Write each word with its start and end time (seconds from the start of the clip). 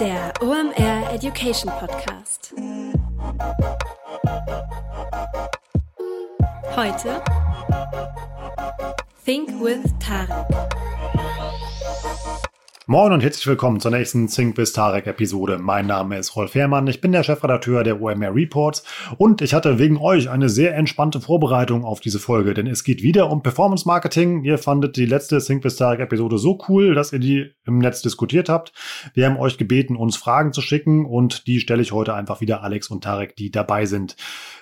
Der 0.00 0.32
OMR 0.40 1.12
Education 1.12 1.72
Podcast. 1.72 2.54
Heute 6.76 7.20
Think 9.24 9.50
with 9.60 9.82
Tarek. 9.98 10.46
Moin 12.90 13.12
und 13.12 13.22
herzlich 13.22 13.46
willkommen 13.46 13.80
zur 13.80 13.90
nächsten 13.90 14.28
Think 14.28 14.54
bis 14.54 14.72
Tarek 14.72 15.06
Episode. 15.06 15.58
Mein 15.58 15.86
Name 15.86 16.16
ist 16.16 16.34
Rolf 16.36 16.54
Herrmann, 16.54 16.86
ich 16.86 17.02
bin 17.02 17.12
der 17.12 17.22
Chefredakteur 17.22 17.84
der 17.84 18.00
OMR 18.00 18.34
Reports 18.34 18.82
und 19.18 19.42
ich 19.42 19.52
hatte 19.52 19.78
wegen 19.78 19.98
euch 19.98 20.30
eine 20.30 20.48
sehr 20.48 20.74
entspannte 20.74 21.20
Vorbereitung 21.20 21.84
auf 21.84 22.00
diese 22.00 22.18
Folge, 22.18 22.54
denn 22.54 22.66
es 22.66 22.84
geht 22.84 23.02
wieder 23.02 23.30
um 23.30 23.42
Performance 23.42 23.86
Marketing. 23.86 24.42
Ihr 24.42 24.56
fandet 24.56 24.96
die 24.96 25.04
letzte 25.04 25.38
Think 25.38 25.64
bis 25.64 25.76
Tarek 25.76 26.00
Episode 26.00 26.38
so 26.38 26.58
cool, 26.66 26.94
dass 26.94 27.12
ihr 27.12 27.18
die 27.18 27.50
im 27.66 27.76
Netz 27.76 28.00
diskutiert 28.00 28.48
habt. 28.48 28.72
Wir 29.12 29.26
haben 29.26 29.36
euch 29.36 29.58
gebeten, 29.58 29.94
uns 29.94 30.16
Fragen 30.16 30.54
zu 30.54 30.62
schicken 30.62 31.04
und 31.04 31.46
die 31.46 31.60
stelle 31.60 31.82
ich 31.82 31.92
heute 31.92 32.14
einfach 32.14 32.40
wieder 32.40 32.62
Alex 32.62 32.88
und 32.88 33.04
Tarek, 33.04 33.36
die 33.36 33.50
dabei 33.50 33.84
sind. 33.84 34.16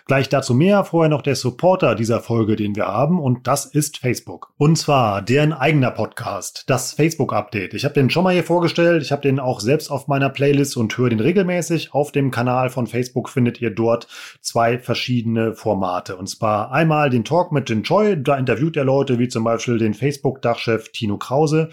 Gleich 0.09 0.28
dazu 0.28 0.55
mehr, 0.55 0.84
vorher 0.84 1.10
noch 1.10 1.20
der 1.20 1.34
Supporter 1.34 1.96
dieser 1.96 2.20
Folge, 2.20 2.55
den 2.55 2.77
wir 2.77 2.87
haben, 2.87 3.19
und 3.19 3.48
das 3.48 3.66
ist 3.66 3.98
Facebook. 3.98 4.52
Und 4.56 4.78
zwar 4.78 5.20
deren 5.20 5.52
eigener 5.52 5.91
Podcast, 5.91 6.62
das 6.69 6.92
Facebook 6.92 7.33
Update. 7.33 7.74
Ich 7.74 7.84
habe 7.84 7.95
den 7.95 8.09
schon 8.09 8.23
mal 8.23 8.33
hier 8.33 8.45
vorgestellt, 8.45 9.02
ich 9.02 9.11
habe 9.11 9.23
den 9.23 9.41
auch 9.41 9.59
selbst 9.59 9.91
auf 9.91 10.06
meiner 10.06 10.28
Playlist 10.28 10.77
und 10.77 10.97
höre 10.97 11.09
den 11.09 11.19
regelmäßig. 11.19 11.92
Auf 11.92 12.12
dem 12.12 12.30
Kanal 12.30 12.70
von 12.70 12.87
Facebook 12.87 13.28
findet 13.28 13.61
ihr 13.61 13.70
dort 13.70 14.06
zwei 14.41 14.78
verschiedene 14.78 15.55
Formate. 15.55 16.14
Und 16.14 16.28
zwar 16.28 16.70
einmal 16.70 17.11
den 17.11 17.25
Talk 17.25 17.50
mit 17.50 17.69
den 17.69 17.83
Choi, 17.83 18.14
da 18.14 18.36
interviewt 18.36 18.77
er 18.77 18.84
Leute 18.84 19.19
wie 19.19 19.27
zum 19.27 19.42
Beispiel 19.42 19.78
den 19.78 19.92
Facebook-Dachchef 19.92 20.91
Tino 20.92 21.16
Krause. 21.16 21.70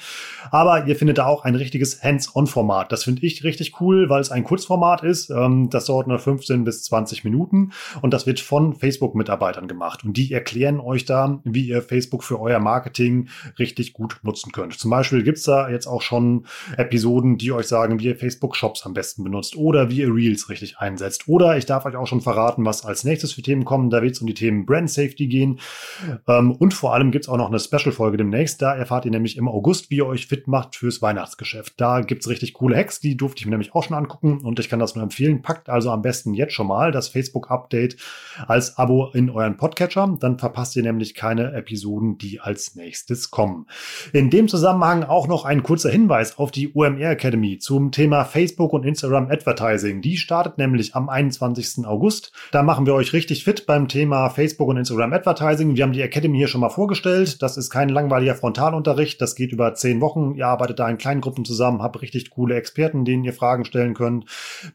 Aber 0.49 0.87
ihr 0.87 0.95
findet 0.95 1.19
da 1.19 1.27
auch 1.27 1.43
ein 1.43 1.53
richtiges 1.53 2.01
Hands-on-Format. 2.01 2.91
Das 2.91 3.03
finde 3.03 3.23
ich 3.27 3.43
richtig 3.43 3.79
cool, 3.79 4.09
weil 4.09 4.21
es 4.21 4.31
ein 4.31 4.43
Kurzformat 4.43 5.03
ist. 5.03 5.29
Ähm, 5.29 5.69
das 5.69 5.85
dauert 5.85 6.07
nur 6.07 6.17
15 6.17 6.63
bis 6.63 6.81
20 6.81 7.23
Minuten 7.23 7.73
und 8.01 8.11
das 8.11 8.22
das 8.23 8.27
wird 8.27 8.39
von 8.39 8.73
Facebook-Mitarbeitern 8.73 9.67
gemacht 9.67 10.05
und 10.05 10.15
die 10.15 10.31
erklären 10.31 10.79
euch 10.79 11.03
da, 11.03 11.41
wie 11.43 11.67
ihr 11.67 11.81
Facebook 11.81 12.23
für 12.23 12.39
euer 12.39 12.59
Marketing 12.59 13.27
richtig 13.59 13.91
gut 13.91 14.21
nutzen 14.23 14.53
könnt. 14.53 14.79
Zum 14.79 14.89
Beispiel 14.89 15.23
gibt 15.23 15.39
es 15.39 15.43
da 15.43 15.69
jetzt 15.69 15.87
auch 15.87 16.01
schon 16.01 16.45
Episoden, 16.77 17.37
die 17.37 17.51
euch 17.51 17.67
sagen, 17.67 17.99
wie 17.99 18.05
ihr 18.05 18.15
Facebook-Shops 18.15 18.85
am 18.85 18.93
besten 18.93 19.25
benutzt 19.25 19.57
oder 19.57 19.89
wie 19.89 19.97
ihr 19.97 20.13
Reels 20.13 20.47
richtig 20.47 20.77
einsetzt. 20.77 21.27
Oder 21.27 21.57
ich 21.57 21.65
darf 21.65 21.85
euch 21.85 21.97
auch 21.97 22.07
schon 22.07 22.21
verraten, 22.21 22.65
was 22.65 22.85
als 22.85 23.03
nächstes 23.03 23.33
für 23.33 23.41
Themen 23.41 23.65
kommen. 23.65 23.89
Da 23.89 24.01
wird 24.01 24.13
es 24.13 24.21
um 24.21 24.27
die 24.27 24.33
Themen 24.33 24.65
Brand 24.65 24.89
Safety 24.89 25.27
gehen. 25.27 25.59
Ähm, 26.25 26.53
und 26.53 26.73
vor 26.73 26.93
allem 26.93 27.11
gibt 27.11 27.25
es 27.25 27.29
auch 27.29 27.37
noch 27.37 27.49
eine 27.49 27.59
Special-Folge 27.59 28.15
demnächst. 28.15 28.61
Da 28.61 28.73
erfahrt 28.73 29.03
ihr 29.03 29.11
nämlich 29.11 29.35
im 29.35 29.49
August, 29.49 29.89
wie 29.89 29.97
ihr 29.97 30.07
euch 30.07 30.27
fit 30.27 30.47
macht 30.47 30.77
fürs 30.77 31.01
Weihnachtsgeschäft. 31.01 31.73
Da 31.75 31.99
gibt 31.99 32.21
es 32.21 32.29
richtig 32.29 32.53
coole 32.53 32.77
Hacks, 32.77 33.01
die 33.01 33.17
durfte 33.17 33.41
ich 33.41 33.45
mir 33.47 33.51
nämlich 33.51 33.75
auch 33.75 33.83
schon 33.83 33.97
angucken 33.97 34.39
und 34.43 34.59
ich 34.61 34.69
kann 34.69 34.79
das 34.79 34.95
nur 34.95 35.03
empfehlen. 35.03 35.41
Packt 35.41 35.67
also 35.67 35.91
am 35.91 36.01
besten 36.01 36.33
jetzt 36.33 36.53
schon 36.53 36.67
mal 36.67 36.93
das 36.93 37.09
Facebook-Update 37.09 37.97
als 38.47 38.77
Abo 38.77 39.11
in 39.13 39.29
euren 39.29 39.57
Podcatcher. 39.57 40.17
Dann 40.19 40.39
verpasst 40.39 40.75
ihr 40.75 40.83
nämlich 40.83 41.15
keine 41.15 41.53
Episoden, 41.53 42.17
die 42.17 42.39
als 42.39 42.75
nächstes 42.75 43.31
kommen. 43.31 43.67
In 44.11 44.29
dem 44.29 44.47
Zusammenhang 44.47 45.03
auch 45.03 45.27
noch 45.27 45.45
ein 45.45 45.63
kurzer 45.63 45.89
Hinweis 45.89 46.37
auf 46.37 46.51
die 46.51 46.73
OMR 46.73 47.11
Academy 47.11 47.57
zum 47.59 47.91
Thema 47.91 48.25
Facebook 48.25 48.73
und 48.73 48.85
Instagram 48.85 49.29
Advertising. 49.29 50.01
Die 50.01 50.17
startet 50.17 50.57
nämlich 50.57 50.95
am 50.95 51.09
21. 51.09 51.85
August. 51.85 52.31
Da 52.51 52.63
machen 52.63 52.85
wir 52.85 52.93
euch 52.93 53.13
richtig 53.13 53.43
fit 53.43 53.65
beim 53.65 53.87
Thema 53.87 54.29
Facebook 54.29 54.67
und 54.67 54.77
Instagram 54.77 55.13
Advertising. 55.13 55.75
Wir 55.75 55.83
haben 55.83 55.93
die 55.93 56.01
Academy 56.01 56.37
hier 56.37 56.47
schon 56.47 56.61
mal 56.61 56.69
vorgestellt. 56.69 57.41
Das 57.41 57.57
ist 57.57 57.69
kein 57.69 57.89
langweiliger 57.89 58.35
Frontalunterricht. 58.35 59.21
Das 59.21 59.35
geht 59.35 59.51
über 59.51 59.73
zehn 59.75 60.01
Wochen. 60.01 60.35
Ihr 60.35 60.47
arbeitet 60.47 60.79
da 60.79 60.89
in 60.89 60.97
kleinen 60.97 61.21
Gruppen 61.21 61.45
zusammen, 61.45 61.81
habt 61.81 62.01
richtig 62.01 62.29
coole 62.29 62.55
Experten, 62.55 63.05
denen 63.05 63.23
ihr 63.23 63.33
Fragen 63.33 63.65
stellen 63.65 63.93
könnt. 63.93 64.25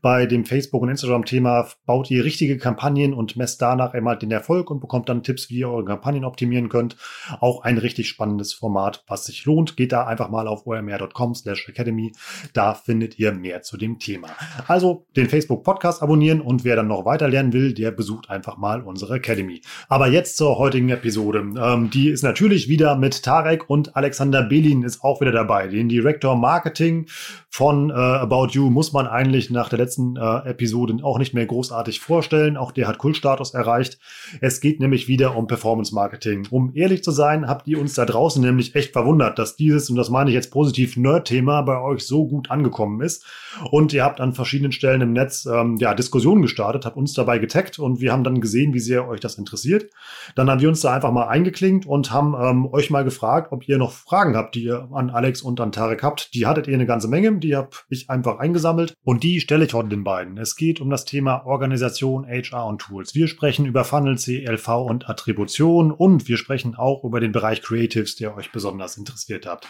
Bei 0.02 0.26
dem 0.26 0.44
Facebook 0.44 0.82
und 0.82 0.88
Instagram 0.88 1.24
Thema 1.24 1.68
baut 1.86 2.10
ihr 2.10 2.24
richtige 2.24 2.58
Kampagnen 2.58 3.14
und 3.14 3.27
messt 3.36 3.60
danach 3.62 3.94
einmal 3.94 4.18
den 4.18 4.30
Erfolg 4.30 4.70
und 4.70 4.80
bekommt 4.80 5.08
dann 5.08 5.22
Tipps, 5.22 5.50
wie 5.50 5.58
ihr 5.58 5.68
eure 5.68 5.84
Kampagnen 5.84 6.24
optimieren 6.24 6.68
könnt. 6.68 6.96
Auch 7.40 7.62
ein 7.62 7.78
richtig 7.78 8.08
spannendes 8.08 8.52
Format, 8.52 9.04
was 9.06 9.26
sich 9.26 9.44
lohnt. 9.44 9.76
Geht 9.76 9.92
da 9.92 10.06
einfach 10.06 10.28
mal 10.28 10.48
auf 10.48 10.66
omr.com 10.66 11.34
slash 11.34 11.68
academy. 11.68 12.12
Da 12.52 12.74
findet 12.74 13.18
ihr 13.18 13.32
mehr 13.32 13.62
zu 13.62 13.76
dem 13.76 13.98
Thema. 13.98 14.28
Also 14.66 15.06
den 15.16 15.28
Facebook 15.28 15.64
Podcast 15.64 16.02
abonnieren 16.02 16.40
und 16.40 16.64
wer 16.64 16.76
dann 16.76 16.88
noch 16.88 17.04
weiter 17.04 17.28
lernen 17.28 17.52
will, 17.52 17.74
der 17.74 17.90
besucht 17.90 18.30
einfach 18.30 18.56
mal 18.56 18.82
unsere 18.82 19.16
Academy. 19.16 19.60
Aber 19.88 20.08
jetzt 20.08 20.36
zur 20.36 20.58
heutigen 20.58 20.88
Episode. 20.88 21.38
Ähm, 21.38 21.90
die 21.90 22.08
ist 22.08 22.22
natürlich 22.22 22.68
wieder 22.68 22.96
mit 22.96 23.22
Tarek 23.22 23.68
und 23.68 23.96
Alexander 23.96 24.42
Belin 24.42 24.82
ist 24.82 25.02
auch 25.02 25.20
wieder 25.20 25.32
dabei. 25.32 25.68
Den 25.68 25.88
Director 25.88 26.36
Marketing 26.36 27.06
von 27.50 27.90
äh, 27.90 27.92
About 27.92 28.48
You 28.52 28.70
muss 28.70 28.92
man 28.92 29.06
eigentlich 29.06 29.50
nach 29.50 29.68
der 29.68 29.78
letzten 29.78 30.16
äh, 30.16 30.48
Episode 30.48 30.98
auch 31.02 31.18
nicht 31.18 31.34
mehr 31.34 31.46
großartig 31.46 32.00
vorstellen. 32.00 32.56
Auch 32.56 32.72
der 32.72 32.88
hat 32.88 32.98
Kultstatus 32.98 33.17
Status 33.18 33.52
erreicht. 33.52 33.98
Es 34.40 34.60
geht 34.60 34.80
nämlich 34.80 35.08
wieder 35.08 35.36
um 35.36 35.46
Performance 35.46 35.94
Marketing. 35.94 36.46
Um 36.50 36.72
ehrlich 36.74 37.04
zu 37.04 37.10
sein, 37.10 37.46
habt 37.46 37.68
ihr 37.68 37.80
uns 37.80 37.94
da 37.94 38.06
draußen 38.06 38.42
nämlich 38.42 38.74
echt 38.74 38.92
verwundert, 38.92 39.38
dass 39.38 39.56
dieses, 39.56 39.90
und 39.90 39.96
das 39.96 40.08
meine 40.08 40.30
ich 40.30 40.34
jetzt 40.34 40.50
positiv, 40.50 40.96
Nerd-Thema 40.96 41.62
bei 41.62 41.80
euch 41.80 42.06
so 42.06 42.26
gut 42.26 42.50
angekommen 42.50 43.00
ist. 43.02 43.26
Und 43.70 43.92
ihr 43.92 44.04
habt 44.04 44.20
an 44.20 44.32
verschiedenen 44.32 44.72
Stellen 44.72 45.00
im 45.00 45.12
Netz 45.12 45.46
ähm, 45.46 45.76
ja, 45.78 45.94
Diskussionen 45.94 46.42
gestartet, 46.42 46.86
habt 46.86 46.96
uns 46.96 47.12
dabei 47.12 47.38
getaggt 47.38 47.78
und 47.78 48.00
wir 48.00 48.12
haben 48.12 48.24
dann 48.24 48.40
gesehen, 48.40 48.72
wie 48.72 48.80
sehr 48.80 49.08
euch 49.08 49.20
das 49.20 49.36
interessiert. 49.36 49.90
Dann 50.34 50.48
haben 50.48 50.60
wir 50.60 50.68
uns 50.68 50.80
da 50.80 50.94
einfach 50.94 51.12
mal 51.12 51.26
eingeklinkt 51.26 51.86
und 51.86 52.12
haben 52.12 52.34
ähm, 52.40 52.66
euch 52.72 52.90
mal 52.90 53.04
gefragt, 53.04 53.52
ob 53.52 53.68
ihr 53.68 53.78
noch 53.78 53.92
Fragen 53.92 54.36
habt, 54.36 54.54
die 54.54 54.64
ihr 54.64 54.88
an 54.92 55.10
Alex 55.10 55.42
und 55.42 55.60
an 55.60 55.72
Tarek 55.72 56.02
habt. 56.02 56.34
Die 56.34 56.46
hattet 56.46 56.68
ihr 56.68 56.74
eine 56.74 56.86
ganze 56.86 57.08
Menge, 57.08 57.38
die 57.38 57.56
habe 57.56 57.70
ich 57.88 58.08
einfach 58.10 58.38
eingesammelt 58.38 58.94
und 59.02 59.22
die 59.22 59.40
stelle 59.40 59.64
ich 59.64 59.74
heute 59.74 59.88
den 59.88 60.04
beiden. 60.04 60.38
Es 60.38 60.56
geht 60.56 60.80
um 60.80 60.90
das 60.90 61.04
Thema 61.04 61.44
Organisation, 61.46 62.26
HR 62.26 62.66
und 62.66 62.80
Tools. 62.80 63.07
Wir 63.14 63.28
sprechen 63.28 63.66
über 63.66 63.84
Funnel, 63.84 64.16
CLV 64.16 64.68
und 64.68 65.08
Attribution 65.08 65.92
und 65.92 66.28
wir 66.28 66.36
sprechen 66.36 66.74
auch 66.74 67.04
über 67.04 67.20
den 67.20 67.32
Bereich 67.32 67.62
Creatives, 67.62 68.16
der 68.16 68.36
euch 68.36 68.52
besonders 68.52 68.96
interessiert 68.96 69.46
hat. 69.46 69.66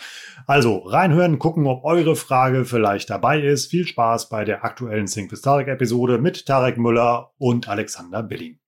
Also 0.46 0.78
reinhören, 0.78 1.38
gucken, 1.38 1.66
ob 1.66 1.84
eure 1.84 2.16
Frage 2.16 2.64
vielleicht 2.64 3.10
dabei 3.10 3.40
ist. 3.40 3.66
Viel 3.66 3.86
Spaß 3.86 4.28
bei 4.28 4.44
der 4.44 4.64
aktuellen 4.64 5.06
Sync 5.06 5.30
bis 5.30 5.42
Tarek 5.42 5.68
Episode 5.68 6.18
mit 6.18 6.46
Tarek 6.46 6.78
Müller 6.78 7.32
und 7.38 7.68
Alexander 7.68 8.22
Billing. 8.22 8.58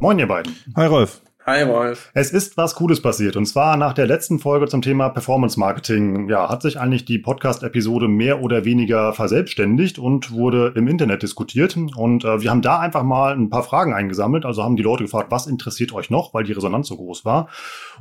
Moin, 0.00 0.18
ihr 0.18 0.26
beiden. 0.26 0.56
Hi, 0.76 0.86
Rolf. 0.86 1.22
Hi 1.44 1.66
Wolf. 1.66 2.12
Es 2.14 2.30
ist 2.30 2.56
was 2.56 2.76
Cooles 2.76 3.02
passiert. 3.02 3.34
Und 3.34 3.46
zwar 3.46 3.76
nach 3.76 3.94
der 3.94 4.06
letzten 4.06 4.38
Folge 4.38 4.68
zum 4.68 4.80
Thema 4.80 5.08
Performance 5.08 5.58
Marketing, 5.58 6.28
ja, 6.28 6.48
hat 6.48 6.62
sich 6.62 6.78
eigentlich 6.78 7.04
die 7.04 7.18
Podcast-Episode 7.18 8.06
mehr 8.06 8.42
oder 8.42 8.64
weniger 8.64 9.12
verselbstständigt 9.12 9.98
und 9.98 10.30
wurde 10.30 10.72
im 10.76 10.86
Internet 10.86 11.24
diskutiert. 11.24 11.76
Und 11.96 12.24
äh, 12.24 12.40
wir 12.42 12.50
haben 12.50 12.62
da 12.62 12.78
einfach 12.78 13.02
mal 13.02 13.34
ein 13.34 13.50
paar 13.50 13.64
Fragen 13.64 13.92
eingesammelt. 13.92 14.44
Also 14.44 14.62
haben 14.62 14.76
die 14.76 14.84
Leute 14.84 15.02
gefragt, 15.02 15.32
was 15.32 15.48
interessiert 15.48 15.92
euch 15.92 16.10
noch, 16.10 16.32
weil 16.32 16.44
die 16.44 16.52
Resonanz 16.52 16.86
so 16.86 16.96
groß 16.96 17.24
war. 17.24 17.48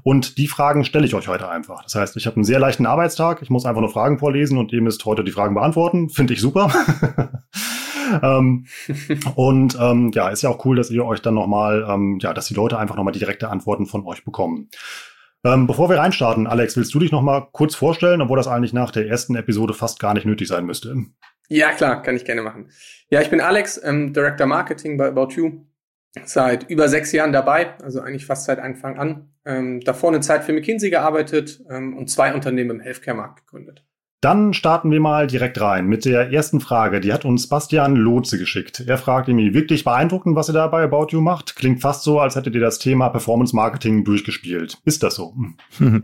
Und 0.03 0.37
die 0.37 0.47
Fragen 0.47 0.85
stelle 0.85 1.07
ich 1.07 1.15
euch 1.15 1.27
heute 1.27 1.49
einfach. 1.49 1.81
Das 1.81 1.95
heißt, 1.95 2.17
ich 2.17 2.27
habe 2.27 2.35
einen 2.35 2.45
sehr 2.45 2.59
leichten 2.59 2.85
Arbeitstag. 2.85 3.41
Ich 3.41 3.49
muss 3.49 3.65
einfach 3.65 3.81
nur 3.81 3.89
Fragen 3.89 4.19
vorlesen 4.19 4.59
und 4.59 4.71
ihr 4.71 4.83
müsst 4.83 5.03
heute 5.05 5.23
die 5.23 5.31
Fragen 5.31 5.55
beantworten. 5.55 6.09
Finde 6.09 6.35
ich 6.35 6.41
super. 6.41 6.71
ähm, 8.21 8.65
und 9.35 9.77
ähm, 9.79 10.11
ja, 10.13 10.29
ist 10.29 10.41
ja 10.41 10.49
auch 10.49 10.65
cool, 10.65 10.75
dass 10.75 10.89
ihr 10.89 11.05
euch 11.05 11.21
dann 11.21 11.33
nochmal, 11.33 11.85
ähm, 11.89 12.19
ja, 12.21 12.33
dass 12.33 12.47
die 12.47 12.53
Leute 12.53 12.77
einfach 12.77 12.95
nochmal 12.95 13.13
direkte 13.13 13.49
Antworten 13.49 13.85
von 13.85 14.05
euch 14.05 14.23
bekommen. 14.23 14.69
Ähm, 15.43 15.65
bevor 15.65 15.89
wir 15.89 15.97
reinstarten, 15.97 16.45
Alex, 16.45 16.77
willst 16.77 16.93
du 16.93 16.99
dich 16.99 17.11
nochmal 17.11 17.47
kurz 17.51 17.73
vorstellen, 17.73 18.21
obwohl 18.21 18.37
das 18.37 18.47
eigentlich 18.47 18.73
nach 18.73 18.91
der 18.91 19.07
ersten 19.07 19.35
Episode 19.35 19.73
fast 19.73 19.99
gar 19.99 20.13
nicht 20.13 20.25
nötig 20.25 20.47
sein 20.47 20.65
müsste? 20.65 20.95
Ja, 21.49 21.71
klar, 21.71 22.01
kann 22.01 22.15
ich 22.15 22.25
gerne 22.25 22.43
machen. 22.43 22.69
Ja, 23.09 23.21
ich 23.21 23.29
bin 23.29 23.41
Alex, 23.41 23.81
ähm, 23.83 24.13
Director 24.13 24.47
Marketing 24.47 24.97
bei 24.97 25.07
About 25.07 25.33
You. 25.35 25.65
Seit 26.25 26.69
über 26.69 26.89
sechs 26.89 27.13
Jahren 27.13 27.31
dabei, 27.31 27.77
also 27.79 28.01
eigentlich 28.01 28.25
fast 28.25 28.45
seit 28.45 28.59
Anfang 28.59 28.97
an. 28.99 29.33
Ähm, 29.45 29.79
davor 29.79 30.11
eine 30.11 30.19
Zeit 30.19 30.43
für 30.43 30.53
McKinsey 30.53 30.89
gearbeitet 30.89 31.63
ähm, 31.69 31.97
und 31.97 32.09
zwei 32.09 32.33
Unternehmen 32.33 32.71
im 32.71 32.79
Healthcare-Markt 32.81 33.45
gegründet. 33.47 33.85
Dann 34.21 34.53
starten 34.53 34.91
wir 34.91 34.99
mal 34.99 35.25
direkt 35.25 35.59
rein 35.59 35.87
mit 35.87 36.05
der 36.05 36.31
ersten 36.31 36.59
Frage. 36.59 37.01
Die 37.01 37.11
hat 37.11 37.25
uns 37.25 37.49
Bastian 37.49 37.95
Lotze 37.95 38.37
geschickt. 38.37 38.83
Er 38.85 38.99
fragt 38.99 39.27
irgendwie, 39.27 39.55
wirklich 39.55 39.83
beeindruckend, 39.83 40.35
was 40.35 40.47
ihr 40.47 40.53
da 40.53 40.67
bei 40.67 40.83
About 40.83 41.07
You 41.09 41.21
macht? 41.21 41.55
Klingt 41.55 41.81
fast 41.81 42.03
so, 42.03 42.19
als 42.19 42.35
hättet 42.35 42.53
ihr 42.53 42.61
das 42.61 42.77
Thema 42.77 43.09
Performance 43.09 43.55
Marketing 43.55 44.03
durchgespielt. 44.03 44.77
Ist 44.85 45.03
das 45.03 45.15
so? 45.15 45.35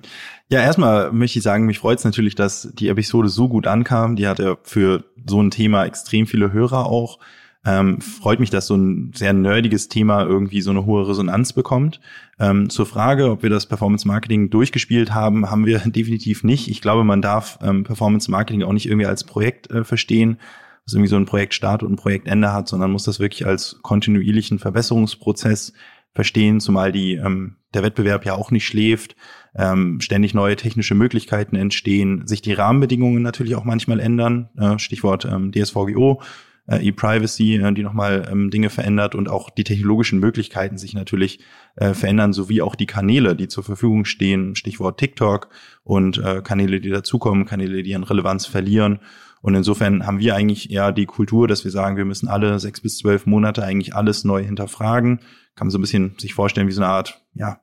Ja, 0.49 0.61
erstmal 0.61 1.11
möchte 1.11 1.39
ich 1.39 1.43
sagen, 1.43 1.65
mich 1.65 1.79
freut 1.79 1.97
es 1.97 2.05
natürlich, 2.05 2.33
dass 2.33 2.69
die 2.73 2.87
Episode 2.87 3.27
so 3.27 3.49
gut 3.49 3.67
ankam. 3.67 4.15
Die 4.15 4.29
hat 4.29 4.39
ja 4.39 4.55
für 4.63 5.03
so 5.25 5.43
ein 5.43 5.51
Thema 5.51 5.83
extrem 5.83 6.25
viele 6.25 6.53
Hörer 6.53 6.85
auch. 6.85 7.19
Ähm, 7.65 7.99
freut 7.99 8.39
mich, 8.39 8.49
dass 8.49 8.67
so 8.67 8.77
ein 8.77 9.11
sehr 9.13 9.33
nerdiges 9.33 9.89
Thema 9.89 10.23
irgendwie 10.23 10.61
so 10.61 10.69
eine 10.69 10.85
hohe 10.85 11.05
Resonanz 11.05 11.51
bekommt. 11.51 11.99
Ähm, 12.39 12.69
zur 12.69 12.85
Frage, 12.85 13.31
ob 13.31 13.41
wir 13.41 13.49
das 13.49 13.65
Performance 13.65 14.07
Marketing 14.07 14.49
durchgespielt 14.49 15.13
haben, 15.13 15.49
haben 15.49 15.65
wir 15.65 15.79
definitiv 15.85 16.43
nicht. 16.43 16.67
Ich 16.67 16.81
glaube, 16.81 17.03
man 17.03 17.21
darf 17.21 17.59
ähm, 17.61 17.83
Performance 17.83 18.29
Marketing 18.29 18.63
auch 18.63 18.73
nicht 18.73 18.87
irgendwie 18.87 19.07
als 19.07 19.23
Projekt 19.23 19.69
äh, 19.71 19.83
verstehen, 19.83 20.39
was 20.85 20.93
irgendwie 20.93 21.09
so 21.09 21.15
ein 21.15 21.25
Projektstart 21.25 21.83
und 21.83 21.93
ein 21.93 21.97
Projektende 21.97 22.53
hat, 22.53 22.67
sondern 22.67 22.91
muss 22.91 23.03
das 23.03 23.19
wirklich 23.19 23.45
als 23.45 23.79
kontinuierlichen 23.81 24.59
Verbesserungsprozess 24.59 25.73
verstehen, 26.13 26.59
zumal 26.59 26.91
die 26.91 27.15
ähm, 27.15 27.57
der 27.73 27.83
Wettbewerb 27.83 28.25
ja 28.25 28.33
auch 28.33 28.49
nicht 28.49 28.65
schläft, 28.65 29.15
ähm, 29.55 29.99
ständig 30.01 30.33
neue 30.33 30.55
technische 30.55 30.95
Möglichkeiten 30.95 31.55
entstehen, 31.55 32.25
sich 32.27 32.41
die 32.41 32.53
Rahmenbedingungen 32.53 33.21
natürlich 33.21 33.55
auch 33.55 33.65
manchmal 33.65 33.99
ändern. 33.99 34.49
Äh, 34.57 34.79
Stichwort 34.79 35.25
ähm, 35.25 35.51
DSVGO, 35.51 36.21
äh, 36.67 36.85
E-Privacy, 36.85 37.55
äh, 37.55 37.73
die 37.73 37.83
nochmal 37.83 38.27
ähm, 38.31 38.49
Dinge 38.51 38.69
verändert 38.69 39.15
und 39.15 39.29
auch 39.29 39.49
die 39.49 39.63
technologischen 39.63 40.19
Möglichkeiten 40.19 40.77
sich 40.77 40.93
natürlich 40.93 41.39
äh, 41.75 41.93
verändern, 41.93 42.33
sowie 42.33 42.61
auch 42.61 42.75
die 42.75 42.85
Kanäle, 42.85 43.35
die 43.35 43.47
zur 43.47 43.63
Verfügung 43.63 44.05
stehen. 44.05 44.55
Stichwort 44.55 44.99
TikTok 44.99 45.49
und 45.83 46.17
äh, 46.17 46.41
Kanäle, 46.41 46.79
die 46.79 46.89
dazukommen, 46.89 47.45
Kanäle, 47.45 47.83
die 47.83 47.95
an 47.95 48.03
Relevanz 48.03 48.45
verlieren. 48.45 48.99
Und 49.41 49.55
insofern 49.55 50.05
haben 50.05 50.19
wir 50.19 50.35
eigentlich 50.35 50.71
eher 50.71 50.91
die 50.91 51.05
Kultur, 51.05 51.47
dass 51.47 51.63
wir 51.63 51.71
sagen, 51.71 51.95
wir 51.95 52.05
müssen 52.05 52.27
alle 52.27 52.59
sechs 52.59 52.81
bis 52.81 52.97
zwölf 52.97 53.25
Monate 53.25 53.63
eigentlich 53.63 53.95
alles 53.95 54.23
neu 54.23 54.43
hinterfragen. 54.43 55.19
Kann 55.55 55.67
man 55.67 55.71
so 55.71 55.77
ein 55.77 55.81
bisschen 55.81 56.15
sich 56.17 56.33
vorstellen 56.33 56.67
wie 56.67 56.71
so 56.71 56.81
eine 56.81 56.91
Art, 56.91 57.21
ja, 57.33 57.61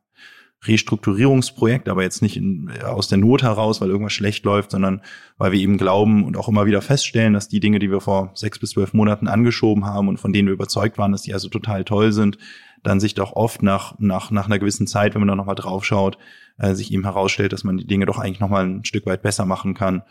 Restrukturierungsprojekt, 0.67 1.89
aber 1.89 2.03
jetzt 2.03 2.23
nicht 2.23 2.37
in, 2.37 2.71
aus 2.83 3.09
der 3.09 3.19
Not 3.19 3.43
heraus, 3.43 3.81
weil 3.81 3.91
irgendwas 3.91 4.13
schlecht 4.13 4.45
läuft, 4.45 4.71
sondern 4.71 5.03
weil 5.39 5.53
wir 5.53 5.61
eben 5.61 5.79
glauben 5.79 6.25
und 6.25 6.37
auch 6.37 6.49
immer 6.49 6.67
wieder 6.67 6.83
feststellen, 6.83 7.35
dass 7.35 7.49
die 7.49 7.61
Dinge, 7.61 7.79
die 7.79 7.91
wir 7.91 8.01
vor 8.01 8.31
sechs 8.35 8.59
bis 8.59 8.71
zwölf 8.71 8.93
Monaten 8.95 9.29
angeschoben 9.29 9.85
haben 9.85 10.09
und 10.09 10.19
von 10.19 10.33
denen 10.33 10.49
wir 10.49 10.55
überzeugt 10.55 10.99
waren, 10.99 11.13
dass 11.13 11.23
die 11.23 11.35
also 11.35 11.49
total 11.49 11.85
toll 11.85 12.13
sind, 12.13 12.39
dann 12.83 13.01
sich 13.01 13.15
doch 13.15 13.33
oft 13.33 13.63
nach, 13.63 13.99
nach, 13.99 14.31
nach 14.31 14.47
einer 14.47 14.59
gewissen 14.59 14.87
Zeit, 14.87 15.15
wenn 15.15 15.21
man 15.21 15.29
da 15.29 15.37
nochmal 15.37 15.55
drauf 15.55 15.85
schaut, 15.85 16.19
äh, 16.59 16.75
sich 16.75 16.93
eben 16.93 17.05
herausstellt, 17.05 17.53
dass 17.53 17.65
man 17.65 17.77
die 17.77 17.87
Dinge 17.87 18.07
doch 18.07 18.19
eigentlich 18.19 18.41
nochmal 18.41 18.67
ein 18.67 18.85
Stück 18.85 19.07
weit 19.07 19.23
besser 19.23 19.47
machen 19.47 19.75
kann 19.75 20.03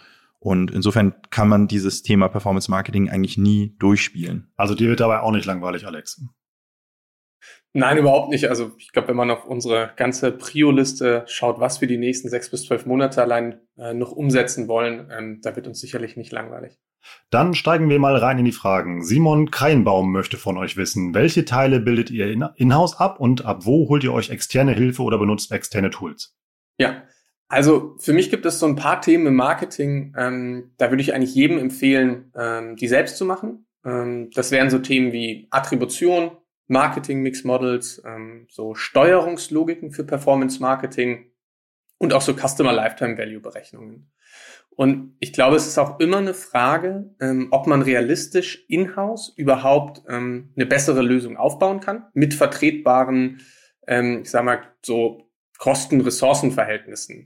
und 0.43 0.71
insofern 0.71 1.13
kann 1.29 1.47
man 1.47 1.69
dieses 1.69 2.03
Thema 2.03 2.27
Performance 2.27 2.69
Marketing 2.69 3.09
eigentlich 3.09 3.37
nie 3.37 3.77
durchspielen. 3.79 4.51
Also 4.57 4.75
dir 4.75 4.89
wird 4.89 4.99
dabei 4.99 5.21
auch 5.21 5.31
nicht 5.31 5.45
langweilig, 5.45 5.87
Alex. 5.87 6.21
Nein, 7.75 7.97
überhaupt 7.97 8.29
nicht. 8.29 8.49
Also 8.49 8.71
ich 8.77 8.91
glaube, 8.91 9.07
wenn 9.07 9.15
man 9.15 9.31
auf 9.31 9.45
unsere 9.45 9.91
ganze 9.95 10.31
Prio-Liste 10.31 11.23
schaut, 11.25 11.59
was 11.59 11.81
wir 11.81 11.87
die 11.87 11.97
nächsten 11.97 12.29
sechs 12.29 12.51
bis 12.51 12.65
zwölf 12.65 12.85
Monate 12.85 13.21
allein 13.21 13.59
äh, 13.77 13.95
noch 13.95 14.11
umsetzen 14.11 14.67
wollen, 14.67 15.09
ähm, 15.11 15.39
da 15.41 15.55
wird 15.55 15.67
uns 15.67 15.79
sicherlich 15.79 16.15
nicht 16.15 16.31
langweilig. 16.31 16.77
Dann 17.31 17.55
steigen 17.55 17.89
wir 17.89 17.99
mal 17.99 18.15
rein 18.15 18.37
in 18.37 18.45
die 18.45 18.51
Fragen. 18.51 19.03
Simon 19.03 19.49
Kreinbaum 19.49 20.11
möchte 20.11 20.37
von 20.37 20.57
euch 20.57 20.77
wissen, 20.77 21.15
welche 21.15 21.45
Teile 21.45 21.79
bildet 21.79 22.11
ihr 22.11 22.27
in-house 22.55 22.99
ab 22.99 23.19
und 23.19 23.43
ab 23.43 23.65
wo 23.65 23.89
holt 23.89 24.03
ihr 24.03 24.13
euch 24.13 24.29
externe 24.29 24.73
Hilfe 24.73 25.01
oder 25.01 25.17
benutzt 25.17 25.51
externe 25.51 25.89
Tools? 25.89 26.37
Ja, 26.77 27.03
also 27.47 27.95
für 27.99 28.13
mich 28.13 28.29
gibt 28.29 28.45
es 28.45 28.59
so 28.59 28.67
ein 28.67 28.75
paar 28.75 29.01
Themen 29.01 29.27
im 29.27 29.35
Marketing, 29.35 30.13
ähm, 30.17 30.71
da 30.77 30.91
würde 30.91 31.01
ich 31.01 31.13
eigentlich 31.13 31.35
jedem 31.35 31.57
empfehlen, 31.57 32.31
ähm, 32.35 32.75
die 32.75 32.87
selbst 32.87 33.17
zu 33.17 33.25
machen. 33.25 33.65
Ähm, 33.83 34.29
das 34.33 34.51
wären 34.51 34.69
so 34.69 34.79
Themen 34.79 35.11
wie 35.11 35.47
Attribution, 35.51 36.31
Marketing 36.73 37.21
Mix 37.21 37.45
Models, 37.45 38.01
ähm, 38.05 38.47
so 38.49 38.75
Steuerungslogiken 38.75 39.91
für 39.91 40.03
Performance 40.03 40.59
Marketing 40.59 41.31
und 41.97 42.13
auch 42.13 42.21
so 42.21 42.33
Customer 42.33 42.73
Lifetime 42.73 43.17
Value 43.17 43.39
Berechnungen. 43.39 44.11
Und 44.75 45.15
ich 45.19 45.33
glaube, 45.33 45.55
es 45.55 45.67
ist 45.67 45.77
auch 45.77 45.99
immer 45.99 46.17
eine 46.17 46.33
Frage, 46.33 47.15
ähm, 47.21 47.49
ob 47.51 47.67
man 47.67 47.81
realistisch 47.81 48.65
in-house 48.67 49.31
überhaupt 49.37 50.01
ähm, 50.09 50.51
eine 50.55 50.65
bessere 50.65 51.01
Lösung 51.01 51.37
aufbauen 51.37 51.79
kann 51.79 52.07
mit 52.13 52.33
vertretbaren, 52.33 53.41
ähm, 53.87 54.21
ich 54.23 54.31
sag 54.31 54.43
mal, 54.43 54.63
so 54.81 55.29
Kosten-Ressourcen-Verhältnissen. 55.59 57.25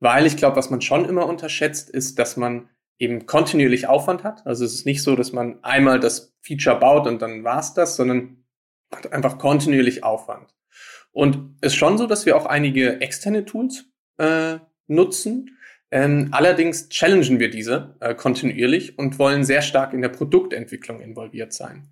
Weil 0.00 0.26
ich 0.26 0.36
glaube, 0.36 0.56
was 0.56 0.70
man 0.70 0.80
schon 0.80 1.04
immer 1.04 1.26
unterschätzt, 1.26 1.90
ist, 1.90 2.18
dass 2.18 2.36
man 2.36 2.70
eben 2.98 3.26
kontinuierlich 3.26 3.88
Aufwand 3.88 4.24
hat. 4.24 4.46
Also 4.46 4.64
es 4.64 4.74
ist 4.74 4.86
nicht 4.86 5.02
so, 5.02 5.16
dass 5.16 5.32
man 5.32 5.62
einmal 5.62 6.00
das 6.00 6.34
Feature 6.40 6.80
baut 6.80 7.06
und 7.06 7.20
dann 7.20 7.44
war's 7.44 7.74
das, 7.74 7.96
sondern 7.96 8.45
hat 8.94 9.12
einfach 9.12 9.38
kontinuierlich 9.38 10.04
Aufwand. 10.04 10.54
Und 11.12 11.56
ist 11.62 11.74
schon 11.74 11.96
so, 11.98 12.06
dass 12.06 12.26
wir 12.26 12.36
auch 12.36 12.46
einige 12.46 13.00
externe 13.00 13.44
Tools 13.44 13.86
äh, 14.18 14.58
nutzen. 14.86 15.58
Ähm, 15.90 16.28
allerdings 16.32 16.88
challengen 16.88 17.38
wir 17.38 17.50
diese 17.50 17.96
äh, 18.00 18.14
kontinuierlich 18.14 18.98
und 18.98 19.18
wollen 19.18 19.44
sehr 19.44 19.62
stark 19.62 19.92
in 19.92 20.02
der 20.02 20.08
Produktentwicklung 20.08 21.00
involviert 21.00 21.52
sein. 21.52 21.88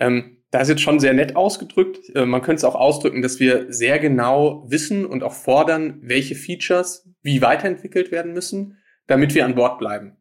Ähm, 0.00 0.42
da 0.50 0.60
ist 0.60 0.68
jetzt 0.68 0.82
schon 0.82 1.00
sehr 1.00 1.12
nett 1.12 1.36
ausgedrückt. 1.36 2.14
Äh, 2.14 2.24
man 2.24 2.40
könnte 2.42 2.60
es 2.60 2.64
auch 2.64 2.74
ausdrücken, 2.74 3.22
dass 3.22 3.40
wir 3.40 3.72
sehr 3.72 3.98
genau 3.98 4.64
wissen 4.68 5.04
und 5.04 5.22
auch 5.22 5.34
fordern, 5.34 5.98
welche 6.02 6.34
Features 6.34 7.08
wie 7.22 7.42
weiterentwickelt 7.42 8.10
werden 8.10 8.32
müssen, 8.32 8.78
damit 9.06 9.34
wir 9.34 9.44
an 9.44 9.54
Bord 9.54 9.78
bleiben. 9.78 10.16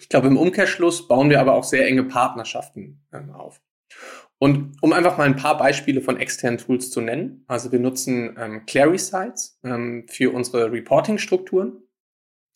Ich 0.00 0.08
glaube, 0.08 0.28
im 0.28 0.36
Umkehrschluss 0.36 1.08
bauen 1.08 1.30
wir 1.30 1.40
aber 1.40 1.54
auch 1.54 1.64
sehr 1.64 1.86
enge 1.86 2.04
Partnerschaften 2.04 3.06
ähm, 3.12 3.30
auf. 3.30 3.60
Und 4.38 4.76
um 4.82 4.92
einfach 4.92 5.16
mal 5.16 5.24
ein 5.24 5.36
paar 5.36 5.56
Beispiele 5.56 6.02
von 6.02 6.18
externen 6.18 6.58
Tools 6.58 6.90
zu 6.90 7.00
nennen, 7.00 7.44
also 7.46 7.72
wir 7.72 7.78
nutzen 7.78 8.36
ähm, 8.38 8.66
Clary 8.66 8.98
Sites 8.98 9.58
ähm, 9.64 10.06
für 10.08 10.32
unsere 10.32 10.70
Reporting-Strukturen, 10.70 11.82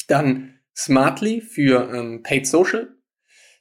dann 0.06 0.60
Smartly 0.76 1.40
für 1.40 1.90
ähm, 1.92 2.22
Paid 2.22 2.46
Social, 2.46 2.96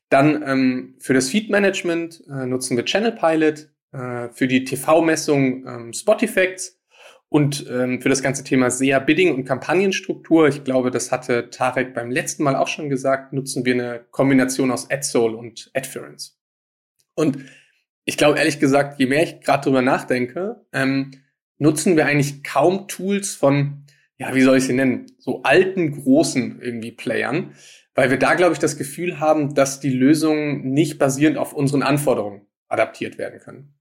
dann 0.09 0.43
ähm, 0.45 0.95
für 0.99 1.13
das 1.13 1.29
Feed-Management 1.29 2.23
äh, 2.27 2.45
nutzen 2.45 2.75
wir 2.75 2.83
Channel 2.83 3.13
Pilot, 3.13 3.69
äh, 3.91 4.29
für 4.29 4.47
die 4.47 4.65
TV-Messung 4.65 5.65
ähm, 5.65 5.93
Spot-Effects 5.93 6.79
und 7.29 7.67
ähm, 7.69 8.01
für 8.01 8.09
das 8.09 8.21
ganze 8.21 8.43
Thema 8.43 8.69
SEA 8.69 8.99
Bidding 8.99 9.33
und 9.33 9.45
Kampagnenstruktur, 9.45 10.47
ich 10.47 10.63
glaube, 10.63 10.91
das 10.91 11.11
hatte 11.11 11.49
Tarek 11.51 11.93
beim 11.93 12.11
letzten 12.11 12.43
Mal 12.43 12.55
auch 12.55 12.67
schon 12.67 12.89
gesagt, 12.89 13.33
nutzen 13.33 13.65
wir 13.65 13.73
eine 13.75 14.05
Kombination 14.11 14.71
aus 14.71 14.89
AdSoul 14.89 15.35
und 15.35 15.71
Adference. 15.73 16.39
Und 17.15 17.37
ich 18.09 18.17
glaube 18.17 18.39
ehrlich 18.39 18.59
gesagt, 18.59 18.99
je 18.99 19.05
mehr 19.05 19.21
ich 19.21 19.41
gerade 19.41 19.63
drüber 19.63 19.83
nachdenke, 19.83 20.65
ähm, 20.73 21.11
nutzen 21.59 21.95
wir 21.95 22.07
eigentlich 22.07 22.43
kaum 22.43 22.87
Tools 22.87 23.35
von, 23.35 23.83
ja, 24.17 24.33
wie 24.33 24.41
soll 24.41 24.57
ich 24.57 24.63
sie 24.63 24.73
nennen, 24.73 25.05
so 25.19 25.43
alten, 25.43 25.91
großen 25.91 26.59
irgendwie 26.59 26.91
Playern, 26.91 27.53
weil 27.93 28.09
wir 28.09 28.17
da, 28.17 28.33
glaube 28.33 28.53
ich, 28.53 28.59
das 28.59 28.77
Gefühl 28.77 29.19
haben, 29.19 29.53
dass 29.53 29.79
die 29.79 29.91
Lösungen 29.91 30.71
nicht 30.71 30.97
basierend 30.97 31.37
auf 31.37 31.53
unseren 31.53 31.83
Anforderungen 31.83 32.47
adaptiert 32.67 33.19
werden 33.19 33.39
können. 33.39 33.75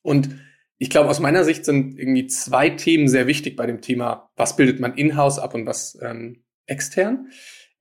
Und 0.00 0.30
ich 0.78 0.88
glaube, 0.88 1.10
aus 1.10 1.20
meiner 1.20 1.44
Sicht 1.44 1.66
sind 1.66 1.98
irgendwie 1.98 2.28
zwei 2.28 2.70
Themen 2.70 3.08
sehr 3.08 3.26
wichtig 3.26 3.56
bei 3.56 3.66
dem 3.66 3.82
Thema, 3.82 4.30
was 4.36 4.56
bildet 4.56 4.80
man 4.80 4.94
in-house 4.94 5.38
ab 5.38 5.54
und 5.54 5.66
was 5.66 5.98
ähm, 6.00 6.44
extern. 6.64 7.28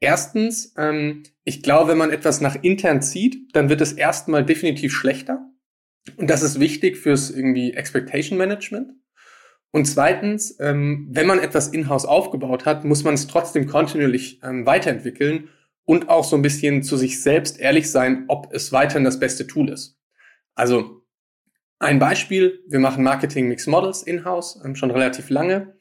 Erstens, 0.02 0.74
ähm, 0.78 1.24
ich 1.46 1.64
glaube, 1.64 1.92
wenn 1.92 1.98
man 1.98 2.12
etwas 2.12 2.42
nach 2.42 2.62
intern 2.62 3.02
zieht, 3.02 3.56
dann 3.56 3.70
wird 3.70 3.80
es 3.80 3.94
erstmal 3.94 4.44
definitiv 4.44 4.94
schlechter. 4.94 5.46
Und 6.18 6.30
das 6.30 6.42
ist 6.42 6.60
wichtig 6.60 6.98
fürs 6.98 7.30
irgendwie 7.30 7.74
Expectation 7.74 8.38
Management. 8.38 8.94
Und 9.72 9.86
zweitens, 9.86 10.58
ähm, 10.60 11.08
wenn 11.12 11.28
man 11.28 11.40
etwas 11.40 11.68
in-house 11.68 12.06
aufgebaut 12.06 12.66
hat, 12.66 12.86
muss 12.86 13.04
man 13.04 13.14
es 13.14 13.28
trotzdem 13.28 13.68
kontinuierlich 13.68 14.40
ähm, 14.44 14.66
weiterentwickeln 14.66 15.50
und 15.86 16.10
auch 16.10 16.24
so 16.24 16.36
ein 16.36 16.42
bisschen 16.42 16.82
zu 16.82 16.98
sich 16.98 17.22
selbst 17.22 17.60
ehrlich 17.60 17.92
sein, 17.92 18.26
ob 18.28 18.52
es 18.52 18.72
weiterhin 18.72 19.04
das 19.04 19.20
beste 19.20 19.46
Tool 19.46 19.70
ist. 19.70 20.00
Also 20.56 21.04
ein 21.78 22.00
Beispiel, 22.00 22.64
wir 22.68 22.80
machen 22.80 23.04
Marketing 23.04 23.48
Mix 23.48 23.68
Models 23.68 24.04
in-house 24.04 24.60
ähm, 24.66 24.76
schon 24.76 24.92
relativ 24.92 25.30
lange 25.30 25.76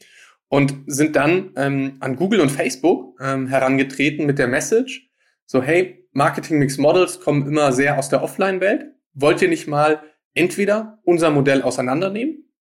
und 0.48 0.74
sind 0.86 1.16
dann 1.16 1.52
ähm, 1.56 1.96
an 2.00 2.16
Google 2.16 2.40
und 2.40 2.50
Facebook 2.50 3.18
ähm, 3.20 3.48
herangetreten 3.48 4.26
mit 4.26 4.38
der 4.38 4.48
Message, 4.48 5.10
so 5.46 5.62
hey, 5.62 6.06
Marketing 6.12 6.58
Mix 6.58 6.78
Models 6.78 7.20
kommen 7.20 7.46
immer 7.46 7.72
sehr 7.72 7.98
aus 7.98 8.08
der 8.08 8.22
Offline-Welt. 8.22 8.94
Wollt 9.20 9.42
ihr 9.42 9.48
nicht 9.48 9.66
mal 9.66 10.02
entweder 10.34 11.00
unser 11.02 11.30
Modell 11.30 11.62
auseinandernehmen 11.62 12.52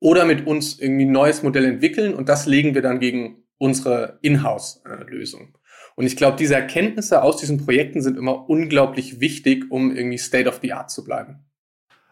oder 0.00 0.24
mit 0.24 0.46
uns 0.46 0.80
irgendwie 0.80 1.06
ein 1.06 1.12
neues 1.12 1.44
Modell 1.44 1.64
entwickeln 1.64 2.14
und 2.14 2.28
das 2.28 2.46
legen 2.46 2.74
wir 2.74 2.82
dann 2.82 2.98
gegen 2.98 3.44
unsere 3.58 4.18
Inhouse-Lösung. 4.22 5.56
Und 5.94 6.04
ich 6.04 6.16
glaube, 6.16 6.36
diese 6.36 6.56
Erkenntnisse 6.56 7.22
aus 7.22 7.36
diesen 7.36 7.64
Projekten 7.64 8.02
sind 8.02 8.18
immer 8.18 8.50
unglaublich 8.50 9.20
wichtig, 9.20 9.70
um 9.70 9.94
irgendwie 9.94 10.18
State 10.18 10.48
of 10.48 10.58
the 10.60 10.72
Art 10.72 10.90
zu 10.90 11.04
bleiben. 11.04 11.45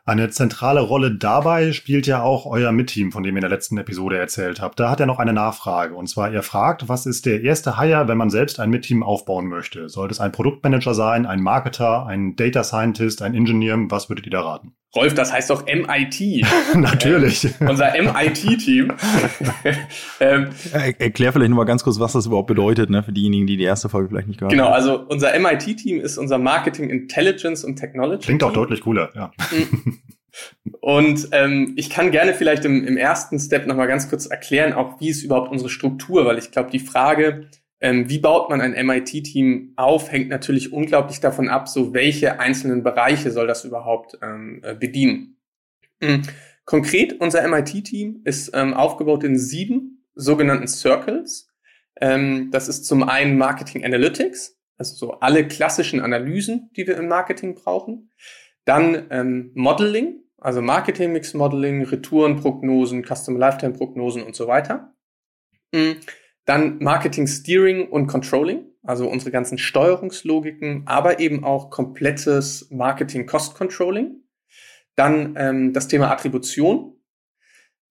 Eine 0.07 0.29
zentrale 0.29 0.83
Rolle 0.83 1.15
dabei 1.17 1.73
spielt 1.73 2.07
ja 2.07 2.23
auch 2.23 2.45
euer 2.45 2.73
Mitteam, 2.73 3.11
von 3.11 3.23
dem 3.23 3.37
ihr 3.37 3.39
in 3.39 3.41
der 3.41 3.49
letzten 3.49 3.79
Episode 3.79 4.19
erzählt 4.19 4.61
habt. 4.61 4.79
Da 4.79 4.91
hat 4.91 5.01
er 5.01 5.07
noch 5.07 5.19
eine 5.19 5.33
Nachfrage. 5.33 5.95
Und 5.95 6.09
zwar, 6.09 6.31
ihr 6.31 6.43
fragt, 6.43 6.91
was 6.91 7.07
ist 7.07 7.25
der 7.25 7.41
erste 7.41 7.79
Hire, 7.81 8.07
wenn 8.07 8.19
man 8.19 8.29
selbst 8.29 8.61
ein 8.61 8.69
Mitteam 8.69 9.03
aufbauen 9.03 9.47
möchte? 9.47 9.89
Sollte 9.89 10.13
es 10.13 10.21
ein 10.21 10.31
Produktmanager 10.31 10.93
sein, 10.93 11.25
ein 11.25 11.41
Marketer, 11.41 12.05
ein 12.05 12.37
Data 12.37 12.65
Scientist, 12.65 13.23
ein 13.23 13.35
Engineer? 13.35 13.79
Was 13.89 14.11
würdet 14.11 14.27
ihr 14.27 14.33
da 14.33 14.43
raten? 14.43 14.75
Rolf, 14.95 15.15
das 15.15 15.33
heißt 15.33 15.51
doch 15.51 15.65
MIT. 15.67 16.47
Natürlich. 16.75 17.45
Äh, 17.61 17.69
unser 17.69 17.93
MIT-Team. 17.93 18.93
ähm, 20.21 20.49
Erklär 20.73 21.33
vielleicht 21.33 21.51
nochmal 21.51 21.67
ganz 21.67 21.85
kurz, 21.85 22.01
was 22.01 22.13
das 22.13 22.27
überhaupt 22.27 22.49
bedeutet, 22.49 22.91
ne, 22.91 23.03
für 23.03 23.13
diejenigen, 23.13 23.47
die 23.47 23.57
die 23.57 23.65
erste 23.65 23.89
Folge 23.89 24.09
vielleicht 24.09 24.29
nicht 24.29 24.39
gehört 24.39 24.53
genau, 24.53 24.71
haben. 24.71 24.83
Genau, 24.83 24.95
also 24.95 25.07
unser 25.09 25.39
MIT-Team 25.39 26.01
ist 26.01 26.19
unser 26.19 26.39
Marketing 26.39 26.91
Intelligence 26.91 27.65
und 27.65 27.77
Technology. 27.77 28.25
Klingt 28.25 28.43
auch 28.43 28.53
deutlich 28.53 28.81
cooler, 28.81 29.11
ja. 29.15 29.31
Mhm. 29.51 29.99
Und 30.81 31.29
ähm, 31.33 31.75
ich 31.77 31.91
kann 31.91 32.11
gerne 32.11 32.35
vielleicht 32.35 32.65
im, 32.65 32.85
im 32.85 32.97
ersten 32.97 33.39
Step 33.39 33.67
nochmal 33.67 33.87
ganz 33.87 34.09
kurz 34.09 34.27
erklären, 34.27 34.73
auch 34.73 35.01
wie 35.01 35.09
ist 35.09 35.23
überhaupt 35.23 35.51
unsere 35.51 35.71
Struktur, 35.71 36.25
weil 36.27 36.39
ich 36.39 36.51
glaube, 36.51 36.71
die 36.71 36.81
Frage, 36.81 37.49
ähm, 37.85 38.09
wie 38.09 38.19
baut 38.19 38.49
man 38.49 38.63
ein 38.63 38.87
MIT-Team 38.87 39.75
auf, 39.77 40.11
hängt 40.11 40.31
natürlich 40.31 40.73
unglaublich 40.73 41.21
davon 41.21 41.51
ab, 41.51 41.69
so 41.69 41.93
welche 41.93 42.41
einzelnen 42.41 42.83
Bereiche 42.83 43.31
soll 43.31 43.47
das 43.47 43.67
überhaupt 43.67 44.17
ähm, 44.23 44.63
äh, 44.65 44.75
bedienen. 44.75 45.37
Mhm. 46.01 46.23
Konkret, 46.65 47.21
unser 47.21 47.47
MIT-Team 47.47 48.23
ist 48.25 48.53
ähm, 48.55 48.73
aufgebaut 48.73 49.23
in 49.23 49.39
sieben 49.39 50.03
sogenannten 50.15 50.67
Circles. 50.67 51.51
Ähm, 52.01 52.49
das 52.51 52.69
ist 52.69 52.87
zum 52.87 53.03
einen 53.03 53.37
Marketing 53.37 53.85
Analytics, 53.85 54.59
also 54.79 54.95
so 54.95 55.21
alle 55.21 55.47
klassischen 55.47 56.01
Analysen, 56.01 56.71
die 56.79 56.87
wir 56.87 56.97
im 56.97 57.09
Marketing 57.09 57.55
brauchen. 57.55 58.11
Dann 58.65 59.09
ähm, 59.11 59.51
Modeling, 59.53 60.23
also 60.39 60.63
Marketing 60.63 61.13
Mix 61.13 61.35
Modeling, 61.35 61.85
Retourenprognosen, 61.85 63.05
Customer 63.05 63.39
Lifetime 63.39 63.75
Prognosen 63.75 64.23
und 64.23 64.35
so 64.35 64.47
weiter. 64.47 64.95
Mhm. 65.71 65.97
Dann 66.45 66.79
Marketing 66.79 67.27
Steering 67.27 67.89
und 67.89 68.07
Controlling, 68.07 68.67
also 68.83 69.09
unsere 69.09 69.31
ganzen 69.31 69.57
Steuerungslogiken, 69.59 70.83
aber 70.87 71.21
eben 71.21 71.43
auch 71.43 71.71
komplettes 71.71 72.69
Marketing 72.71 73.27
Cost 73.27 73.55
Controlling. 73.55 74.23
Dann 74.95 75.35
ähm, 75.37 75.73
das 75.73 75.89
Thema 75.89 76.11
Attribution. 76.11 76.97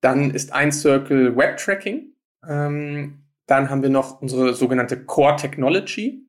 Dann 0.01 0.31
ist 0.31 0.53
ein 0.53 0.71
Circle 0.71 1.35
Web 1.35 1.57
Tracking. 1.57 2.13
Ähm, 2.47 3.23
dann 3.47 3.69
haben 3.69 3.81
wir 3.81 3.89
noch 3.89 4.21
unsere 4.21 4.53
sogenannte 4.53 5.03
Core 5.03 5.35
Technology. 5.35 6.27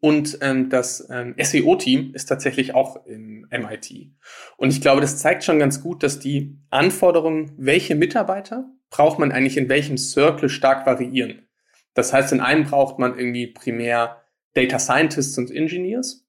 Und 0.00 0.38
ähm, 0.40 0.68
das 0.68 1.06
ähm, 1.10 1.34
SEO-Team 1.40 2.12
ist 2.14 2.26
tatsächlich 2.26 2.74
auch 2.74 3.06
im 3.06 3.46
MIT. 3.50 4.12
Und 4.56 4.70
ich 4.70 4.80
glaube, 4.80 5.00
das 5.00 5.18
zeigt 5.18 5.44
schon 5.44 5.58
ganz 5.58 5.80
gut, 5.80 6.02
dass 6.02 6.18
die 6.18 6.58
Anforderungen, 6.70 7.52
welche 7.56 7.94
Mitarbeiter 7.94 8.68
braucht 8.92 9.18
man 9.18 9.32
eigentlich 9.32 9.56
in 9.56 9.68
welchem 9.68 9.98
Circle 9.98 10.48
stark 10.48 10.86
variieren. 10.86 11.48
Das 11.94 12.12
heißt, 12.12 12.32
in 12.32 12.40
einem 12.40 12.64
braucht 12.64 12.98
man 12.98 13.18
irgendwie 13.18 13.48
primär 13.48 14.22
Data 14.54 14.78
Scientists 14.78 15.36
und 15.38 15.50
Engineers 15.50 16.24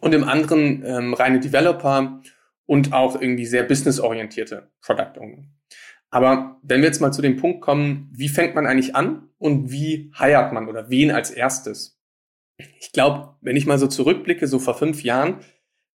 und 0.00 0.14
im 0.14 0.24
anderen 0.24 0.84
ähm, 0.84 1.14
reine 1.14 1.40
Developer 1.40 2.22
und 2.66 2.92
auch 2.92 3.20
irgendwie 3.20 3.46
sehr 3.46 3.64
businessorientierte 3.64 4.70
Product 4.82 5.18
Owner. 5.18 5.44
Aber 6.10 6.58
wenn 6.62 6.82
wir 6.82 6.88
jetzt 6.88 7.00
mal 7.00 7.12
zu 7.12 7.22
dem 7.22 7.36
Punkt 7.36 7.62
kommen, 7.62 8.10
wie 8.12 8.28
fängt 8.28 8.54
man 8.54 8.66
eigentlich 8.66 8.94
an 8.94 9.30
und 9.38 9.70
wie 9.72 10.12
heiert 10.18 10.52
man 10.52 10.68
oder 10.68 10.90
wen 10.90 11.10
als 11.10 11.30
erstes? 11.30 11.98
Ich 12.80 12.92
glaube, 12.92 13.36
wenn 13.40 13.56
ich 13.56 13.66
mal 13.66 13.78
so 13.78 13.86
zurückblicke, 13.86 14.46
so 14.46 14.58
vor 14.58 14.74
fünf 14.74 15.02
Jahren, 15.02 15.40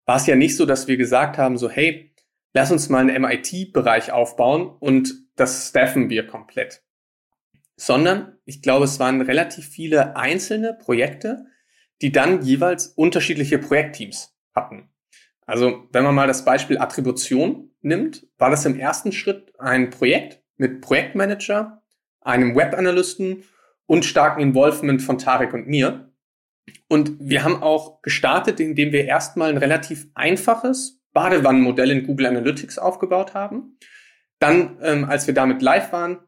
war 0.07 0.17
es 0.17 0.27
ja 0.27 0.37
nicht 0.37 0.57
so, 0.57 0.67
dass 0.67 0.89
wir 0.89 0.97
gesagt 0.97 1.39
haben, 1.39 1.59
so 1.59 1.69
hey, 1.69 2.10
lass 2.52 2.71
uns 2.71 2.88
mal 2.88 3.09
einen 3.09 3.23
MIT-Bereich 3.23 4.12
aufbauen 4.12 4.69
und 4.80 5.14
das 5.37 5.69
staffen 5.69 6.11
wir 6.11 6.26
komplett. 6.26 6.83
Sondern 7.76 8.38
ich 8.45 8.62
glaube, 8.62 8.85
es 8.85 8.99
waren 9.00 9.21
relativ 9.21 9.69
viele 9.69 10.16
einzelne 10.16 10.75
Projekte, 10.75 11.47
die 12.02 12.12
dann 12.12 12.42
jeweils 12.42 12.88
unterschiedliche 12.88 13.59
Projektteams 13.59 14.37
hatten. 14.54 14.90
Also 15.47 15.88
wenn 15.92 16.04
man 16.04 16.14
mal 16.14 16.26
das 16.26 16.45
Beispiel 16.45 16.78
Attribution 16.78 17.71
nimmt, 17.80 18.26
war 18.38 18.50
das 18.50 18.66
im 18.66 18.78
ersten 18.78 19.12
Schritt 19.12 19.52
ein 19.59 19.90
Projekt 19.90 20.42
mit 20.57 20.80
Projektmanager, 20.80 21.83
einem 22.21 22.54
Webanalysten 22.54 23.45
und 23.87 24.04
starken 24.04 24.40
Involvement 24.40 25.02
von 25.02 25.19
Tarek 25.19 25.54
und 25.54 25.66
mir. 25.66 26.12
Und 26.88 27.16
wir 27.19 27.42
haben 27.42 27.62
auch 27.62 28.02
gestartet, 28.02 28.61
indem 28.61 28.92
wir 28.92 29.07
erstmal 29.07 29.50
ein 29.50 29.57
relativ 29.57 30.07
einfaches 30.14 31.00
Badewannenmodell 31.12 31.90
in 31.90 32.07
Google 32.07 32.26
Analytics 32.26 32.79
aufgebaut 32.79 33.35
haben. 33.35 33.76
Dann, 34.38 34.79
ähm, 34.83 35.05
als 35.05 35.26
wir 35.26 35.35
damit 35.35 35.62
live 35.62 35.93
waren, 35.93 36.19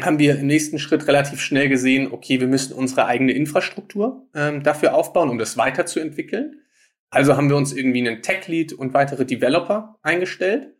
haben 0.00 0.18
wir 0.18 0.38
im 0.38 0.46
nächsten 0.46 0.78
Schritt 0.78 1.06
relativ 1.08 1.40
schnell 1.40 1.68
gesehen, 1.68 2.12
okay, 2.12 2.40
wir 2.40 2.46
müssen 2.46 2.72
unsere 2.72 3.06
eigene 3.06 3.32
Infrastruktur 3.32 4.28
ähm, 4.34 4.62
dafür 4.62 4.94
aufbauen, 4.94 5.30
um 5.30 5.38
das 5.38 5.56
weiterzuentwickeln. 5.56 6.60
Also 7.10 7.36
haben 7.36 7.48
wir 7.48 7.56
uns 7.56 7.72
irgendwie 7.72 8.06
einen 8.06 8.22
Tech-Lead 8.22 8.72
und 8.72 8.94
weitere 8.94 9.26
Developer 9.26 9.98
eingestellt. 10.02 10.74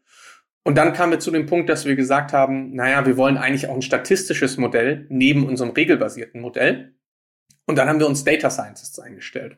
Und 0.63 0.77
dann 0.77 0.93
kamen 0.93 1.13
wir 1.13 1.19
zu 1.19 1.31
dem 1.31 1.47
Punkt, 1.47 1.69
dass 1.69 1.87
wir 1.87 1.97
gesagt 1.97 2.33
haben, 2.33 2.75
naja, 2.75 3.05
wir 3.07 3.17
wollen 3.17 3.37
eigentlich 3.37 3.69
auch 3.69 3.75
ein 3.75 3.83
statistisches 3.83 4.59
Modell 4.59 5.07
neben 5.09 5.47
unserem 5.47 5.71
regelbasierten 5.71 6.41
Modell. 6.41 6.95
Und 7.67 7.77
dann 7.77 7.89
haben 7.89 7.99
wir 7.99 8.07
uns 8.07 8.25
Data 8.25 8.51
Scientists 8.51 8.99
eingestellt. 9.01 9.57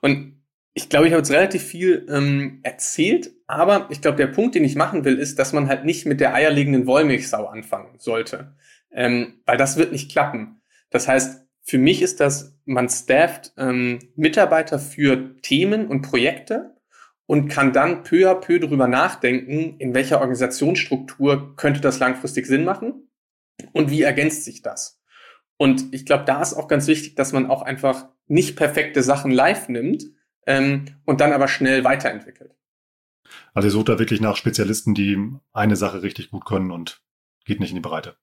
Und 0.00 0.37
ich 0.78 0.88
glaube, 0.88 1.08
ich 1.08 1.12
habe 1.12 1.22
jetzt 1.22 1.32
relativ 1.32 1.64
viel 1.64 2.06
ähm, 2.08 2.60
erzählt, 2.62 3.32
aber 3.48 3.88
ich 3.90 4.00
glaube, 4.00 4.16
der 4.16 4.28
Punkt, 4.28 4.54
den 4.54 4.62
ich 4.62 4.76
machen 4.76 5.04
will, 5.04 5.18
ist, 5.18 5.40
dass 5.40 5.52
man 5.52 5.66
halt 5.66 5.84
nicht 5.84 6.06
mit 6.06 6.20
der 6.20 6.34
eierlegenden 6.34 6.86
Wollmilchsau 6.86 7.46
anfangen 7.46 7.98
sollte. 7.98 8.54
Ähm, 8.92 9.40
weil 9.44 9.56
das 9.56 9.76
wird 9.76 9.90
nicht 9.90 10.08
klappen. 10.12 10.60
Das 10.90 11.08
heißt, 11.08 11.44
für 11.64 11.78
mich 11.78 12.00
ist 12.00 12.20
das, 12.20 12.56
man 12.64 12.88
stafft 12.88 13.52
ähm, 13.56 13.98
Mitarbeiter 14.14 14.78
für 14.78 15.36
Themen 15.42 15.88
und 15.88 16.02
Projekte 16.02 16.76
und 17.26 17.48
kann 17.48 17.72
dann 17.72 18.04
peu 18.04 18.30
à 18.30 18.36
peu 18.36 18.60
darüber 18.60 18.86
nachdenken, 18.86 19.80
in 19.80 19.94
welcher 19.94 20.20
Organisationsstruktur 20.20 21.56
könnte 21.56 21.80
das 21.80 21.98
langfristig 21.98 22.46
Sinn 22.46 22.64
machen 22.64 23.10
und 23.72 23.90
wie 23.90 24.02
ergänzt 24.02 24.44
sich 24.44 24.62
das. 24.62 25.02
Und 25.56 25.92
ich 25.92 26.06
glaube, 26.06 26.22
da 26.24 26.40
ist 26.40 26.54
auch 26.54 26.68
ganz 26.68 26.86
wichtig, 26.86 27.16
dass 27.16 27.32
man 27.32 27.50
auch 27.50 27.62
einfach 27.62 28.10
nicht 28.28 28.54
perfekte 28.54 29.02
Sachen 29.02 29.32
live 29.32 29.68
nimmt 29.68 30.04
ähm, 30.48 30.86
und 31.04 31.20
dann 31.20 31.32
aber 31.32 31.46
schnell 31.46 31.84
weiterentwickelt. 31.84 32.56
Also 33.52 33.68
ihr 33.68 33.72
sucht 33.72 33.90
da 33.90 33.98
wirklich 33.98 34.20
nach 34.20 34.36
Spezialisten, 34.36 34.94
die 34.94 35.18
eine 35.52 35.76
Sache 35.76 36.02
richtig 36.02 36.30
gut 36.30 36.46
können 36.46 36.70
und 36.70 37.02
geht 37.44 37.60
nicht 37.60 37.70
in 37.70 37.76
die 37.76 37.82
Breite. 37.82 38.16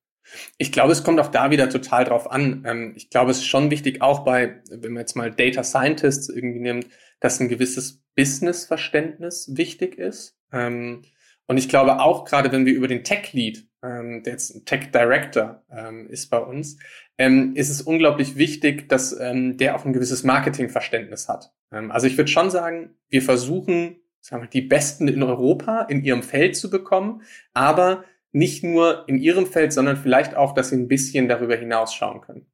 Ich 0.57 0.71
glaube, 0.71 0.91
es 0.91 1.03
kommt 1.03 1.19
auch 1.19 1.29
da 1.29 1.51
wieder 1.51 1.69
total 1.69 2.03
drauf 2.03 2.29
an. 2.31 2.63
Ähm, 2.65 2.93
ich 2.95 3.11
glaube, 3.11 3.29
es 3.29 3.37
ist 3.37 3.45
schon 3.45 3.69
wichtig, 3.69 4.01
auch 4.01 4.25
bei, 4.25 4.63
wenn 4.71 4.93
man 4.93 5.01
jetzt 5.01 5.15
mal 5.15 5.31
Data 5.31 5.63
Scientists 5.63 6.27
irgendwie 6.29 6.59
nimmt, 6.59 6.87
dass 7.19 7.39
ein 7.39 7.47
gewisses 7.47 8.03
Business-Verständnis 8.15 9.51
wichtig 9.55 9.99
ist. 9.99 10.35
Ähm, 10.51 11.03
und 11.45 11.57
ich 11.57 11.69
glaube 11.69 12.01
auch 12.01 12.25
gerade, 12.25 12.51
wenn 12.51 12.65
wir 12.65 12.73
über 12.73 12.87
den 12.87 13.03
Tech 13.03 13.33
Lead, 13.33 13.67
ähm, 13.85 14.23
der 14.23 14.33
jetzt 14.33 14.65
Tech 14.65 14.91
Director 14.91 15.63
ist 16.09 16.29
bei 16.29 16.39
uns, 16.39 16.77
ist 17.17 17.69
es 17.69 17.81
unglaublich 17.81 18.35
wichtig, 18.35 18.89
dass 18.89 19.15
der 19.17 19.75
auch 19.75 19.85
ein 19.85 19.93
gewisses 19.93 20.23
Marketingverständnis 20.23 21.29
hat. 21.29 21.53
also 21.69 22.07
ich 22.07 22.17
würde 22.17 22.29
schon 22.29 22.49
sagen, 22.49 22.95
wir 23.09 23.21
versuchen, 23.21 23.97
sagen 24.19 24.43
wir, 24.43 24.49
die 24.49 24.61
Besten 24.61 25.07
in 25.07 25.23
Europa 25.23 25.83
in 25.83 26.03
ihrem 26.03 26.23
Feld 26.23 26.57
zu 26.57 26.69
bekommen, 26.69 27.21
aber 27.53 28.03
nicht 28.31 28.65
nur 28.65 29.07
in 29.07 29.17
ihrem 29.17 29.45
Feld, 29.45 29.71
sondern 29.71 29.95
vielleicht 29.95 30.35
auch, 30.35 30.53
dass 30.53 30.69
sie 30.69 30.75
ein 30.75 30.89
bisschen 30.89 31.29
darüber 31.29 31.55
hinausschauen 31.55 32.19
können. 32.19 32.47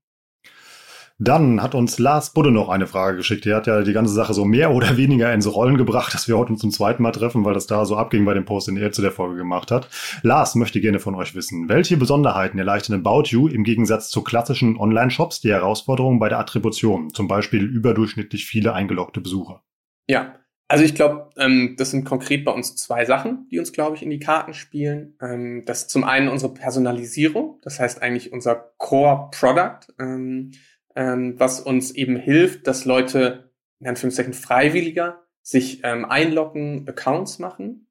Dann 1.24 1.62
hat 1.62 1.76
uns 1.76 2.00
Lars 2.00 2.34
Budde 2.34 2.50
noch 2.50 2.68
eine 2.68 2.88
Frage 2.88 3.18
geschickt. 3.18 3.46
Er 3.46 3.58
hat 3.58 3.68
ja 3.68 3.84
die 3.84 3.94
ganze 3.94 4.12
Sache 4.12 4.34
so 4.34 4.44
mehr 4.44 4.72
oder 4.72 4.98
weniger 4.98 5.32
ins 5.32 5.54
Rollen 5.54 5.78
gebracht, 5.78 6.16
dass 6.16 6.28
wir 6.28 6.36
heute 6.36 6.56
zum 6.56 6.72
zweiten 6.72 7.04
Mal 7.04 7.12
treffen, 7.12 7.46
weil 7.46 7.54
das 7.54 7.68
da 7.68 7.86
so 7.86 7.96
abging 7.96 8.26
bei 8.26 8.34
dem 8.34 8.44
Post, 8.44 8.70
den 8.70 8.78
er 8.78 8.92
zu 8.92 9.04
der 9.04 9.12
Folge 9.12 9.36
gemacht 9.36 9.70
hat. 9.70 9.88
Lars 10.24 10.56
möchte 10.56 10.82
gerne 10.82 10.98
von 11.00 11.14
euch 11.14 11.36
wissen, 11.36 11.70
welche 11.70 11.96
Besonderheiten 11.96 12.58
erleichtern 12.58 12.96
About 12.96 13.26
You 13.28 13.48
im 13.48 13.64
Gegensatz 13.64 14.10
zu 14.10 14.24
klassischen 14.24 14.78
Online-Shops 14.78 15.42
die 15.42 15.52
Herausforderungen 15.52 16.18
bei 16.18 16.28
der 16.28 16.40
Attribution, 16.40 17.14
zum 17.14 17.28
Beispiel 17.28 17.66
überdurchschnittlich 17.66 18.48
viele 18.48 18.74
eingeloggte 18.74 19.22
Besucher? 19.22 19.62
Ja, 20.08 20.34
also 20.72 20.86
ich 20.86 20.96
glaube, 20.96 21.30
ähm, 21.38 21.76
das 21.78 21.92
sind 21.92 22.06
konkret 22.06 22.46
bei 22.46 22.52
uns 22.52 22.78
zwei 22.78 23.06
Sachen, 23.06 23.48
die 23.52 23.60
uns, 23.60 23.74
glaube 23.74 23.96
ich, 23.96 24.04
in 24.04 24.10
die 24.10 24.20
Karten 24.20 24.54
spielen. 24.54 25.18
Ähm, 25.22 25.64
das 25.66 25.82
ist 25.82 25.90
zum 25.92 26.04
einen 26.04 26.30
unsere 26.30 26.54
Personalisierung, 26.54 27.60
das 27.62 27.80
heißt 27.80 28.02
eigentlich 28.02 28.32
unser 28.32 28.56
Core-Product, 28.78 29.94
ähm, 30.00 30.52
ähm, 30.96 31.36
was 31.38 31.60
uns 31.60 31.92
eben 31.92 32.16
hilft, 32.16 32.68
dass 32.68 32.86
Leute 32.86 33.52
in 33.80 33.88
Anführungszeichen 33.88 34.34
freiwilliger 34.34 35.24
sich 35.42 35.82
ähm, 35.84 36.06
einloggen, 36.06 36.88
Accounts 36.88 37.40
machen. 37.40 37.88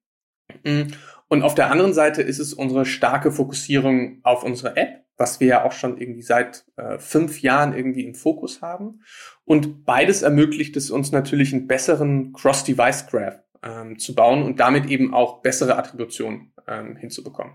Mm. 0.65 0.93
Und 1.29 1.43
auf 1.43 1.55
der 1.55 1.71
anderen 1.71 1.93
Seite 1.93 2.23
ist 2.23 2.41
es 2.41 2.55
unsere 2.55 2.85
starke 2.85 3.31
Fokussierung 3.31 4.19
auf 4.25 4.43
unsere 4.43 4.77
App, 4.77 5.05
was 5.17 5.39
wir 5.39 5.47
ja 5.47 5.65
auch 5.65 5.73
schon 5.73 5.97
irgendwie 5.97 6.23
seit 6.23 6.65
äh, 6.77 6.99
fünf 6.99 7.41
Jahren 7.41 7.73
irgendwie 7.73 8.05
im 8.05 8.15
Fokus 8.15 8.63
haben. 8.63 9.03
Und 9.45 9.85
beides 9.85 10.23
ermöglicht 10.23 10.77
es 10.77 10.91
uns 10.91 11.13
natürlich 11.13 11.53
einen 11.53 11.69
besseren 11.69 12.33
Cross-Device-Graph 12.33 13.43
ähm, 13.63 13.99
zu 13.99 14.15
bauen 14.15 14.43
und 14.43 14.59
damit 14.59 14.87
eben 14.87 15.15
auch 15.15 15.43
bessere 15.43 15.77
Attribution 15.77 16.53
ähm, 16.67 16.97
hinzubekommen. 16.97 17.55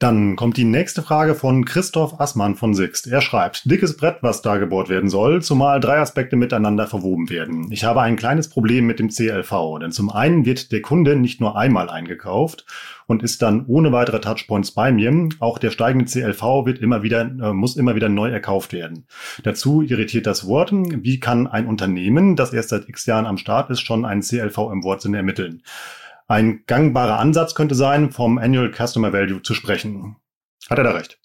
Dann 0.00 0.34
kommt 0.34 0.56
die 0.56 0.64
nächste 0.64 1.02
Frage 1.02 1.34
von 1.34 1.66
Christoph 1.66 2.18
Assmann 2.20 2.56
von 2.56 2.72
Sixt. 2.72 3.06
Er 3.06 3.20
schreibt, 3.20 3.70
dickes 3.70 3.98
Brett, 3.98 4.22
was 4.22 4.40
da 4.40 4.56
gebohrt 4.56 4.88
werden 4.88 5.10
soll, 5.10 5.42
zumal 5.42 5.78
drei 5.78 5.98
Aspekte 5.98 6.36
miteinander 6.36 6.86
verwoben 6.86 7.28
werden. 7.28 7.70
Ich 7.70 7.84
habe 7.84 8.00
ein 8.00 8.16
kleines 8.16 8.48
Problem 8.48 8.86
mit 8.86 8.98
dem 8.98 9.10
CLV, 9.10 9.78
denn 9.78 9.92
zum 9.92 10.08
einen 10.08 10.46
wird 10.46 10.72
der 10.72 10.80
Kunde 10.80 11.16
nicht 11.16 11.42
nur 11.42 11.54
einmal 11.54 11.90
eingekauft 11.90 12.64
und 13.08 13.22
ist 13.22 13.42
dann 13.42 13.66
ohne 13.66 13.92
weitere 13.92 14.22
Touchpoints 14.22 14.70
bei 14.70 14.90
mir. 14.90 15.28
Auch 15.38 15.58
der 15.58 15.70
steigende 15.70 16.06
CLV 16.06 16.64
wird 16.64 16.78
immer 16.78 17.02
wieder, 17.02 17.20
äh, 17.20 17.52
muss 17.52 17.76
immer 17.76 17.94
wieder 17.94 18.08
neu 18.08 18.30
erkauft 18.30 18.72
werden. 18.72 19.04
Dazu 19.42 19.82
irritiert 19.82 20.26
das 20.26 20.46
Wort, 20.46 20.72
wie 20.72 21.20
kann 21.20 21.46
ein 21.46 21.66
Unternehmen, 21.66 22.36
das 22.36 22.54
erst 22.54 22.70
seit 22.70 22.88
x 22.88 23.04
Jahren 23.04 23.26
am 23.26 23.36
Start 23.36 23.68
ist, 23.68 23.82
schon 23.82 24.06
einen 24.06 24.22
CLV 24.22 24.56
im 24.72 24.82
Wortsinn 24.82 25.12
ermitteln? 25.12 25.62
Ein 26.30 26.62
gangbarer 26.68 27.18
Ansatz 27.18 27.56
könnte 27.56 27.74
sein, 27.74 28.12
vom 28.12 28.38
Annual 28.38 28.72
Customer 28.72 29.12
Value 29.12 29.42
zu 29.42 29.52
sprechen. 29.52 30.14
Hat 30.68 30.78
er 30.78 30.84
da 30.84 30.92
recht? 30.92 31.18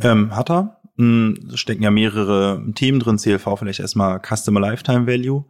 Ähm, 0.00 0.34
hat 0.34 0.50
er. 0.50 0.80
Hm, 0.96 1.50
es 1.52 1.60
stecken 1.60 1.82
ja 1.82 1.90
mehrere 1.90 2.64
Themen 2.74 2.98
drin. 2.98 3.18
CLV 3.18 3.58
vielleicht 3.58 3.80
erstmal 3.80 4.22
Customer 4.24 4.58
Lifetime 4.58 5.06
Value. 5.06 5.44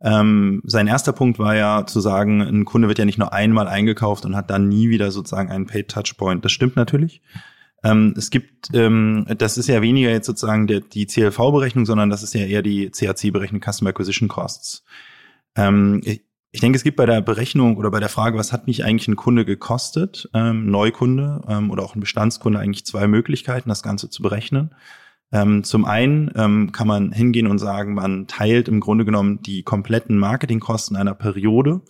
Ähm, 0.00 0.62
sein 0.64 0.86
erster 0.86 1.12
Punkt 1.12 1.40
war 1.40 1.56
ja 1.56 1.86
zu 1.86 1.98
sagen, 1.98 2.40
ein 2.40 2.64
Kunde 2.64 2.86
wird 2.86 3.00
ja 3.00 3.04
nicht 3.04 3.18
nur 3.18 3.32
einmal 3.32 3.66
eingekauft 3.66 4.24
und 4.24 4.36
hat 4.36 4.48
dann 4.48 4.68
nie 4.68 4.90
wieder 4.90 5.10
sozusagen 5.10 5.50
einen 5.50 5.66
Paid 5.66 5.88
Touchpoint. 5.88 6.44
Das 6.44 6.52
stimmt 6.52 6.76
natürlich. 6.76 7.22
Ähm, 7.82 8.14
es 8.16 8.30
gibt, 8.30 8.72
ähm, 8.72 9.26
das 9.38 9.58
ist 9.58 9.66
ja 9.66 9.82
weniger 9.82 10.10
jetzt 10.10 10.26
sozusagen 10.26 10.68
der, 10.68 10.78
die 10.78 11.06
CLV-Berechnung, 11.08 11.84
sondern 11.84 12.10
das 12.10 12.22
ist 12.22 12.34
ja 12.34 12.46
eher 12.46 12.62
die 12.62 12.90
CAC-Berechnung, 12.90 13.60
Customer 13.60 13.90
Acquisition 13.90 14.28
Costs. 14.28 14.84
Ähm, 15.56 16.00
ich, 16.04 16.22
ich 16.52 16.60
denke, 16.60 16.76
es 16.76 16.82
gibt 16.82 16.96
bei 16.96 17.06
der 17.06 17.20
Berechnung 17.20 17.76
oder 17.76 17.90
bei 17.90 18.00
der 18.00 18.08
Frage, 18.08 18.36
was 18.36 18.52
hat 18.52 18.66
mich 18.66 18.84
eigentlich 18.84 19.06
ein 19.06 19.16
Kunde 19.16 19.44
gekostet, 19.44 20.28
ähm, 20.34 20.66
Neukunde 20.70 21.42
ähm, 21.48 21.70
oder 21.70 21.84
auch 21.84 21.94
ein 21.94 22.00
Bestandskunde, 22.00 22.58
eigentlich 22.58 22.84
zwei 22.84 23.06
Möglichkeiten, 23.06 23.68
das 23.68 23.82
Ganze 23.82 24.10
zu 24.10 24.22
berechnen. 24.22 24.74
Ähm, 25.32 25.62
zum 25.62 25.84
einen 25.84 26.32
ähm, 26.34 26.72
kann 26.72 26.88
man 26.88 27.12
hingehen 27.12 27.46
und 27.46 27.58
sagen, 27.58 27.94
man 27.94 28.26
teilt 28.26 28.66
im 28.66 28.80
Grunde 28.80 29.04
genommen 29.04 29.40
die 29.42 29.62
kompletten 29.62 30.18
Marketingkosten 30.18 30.96
einer 30.96 31.14
Periode 31.14 31.82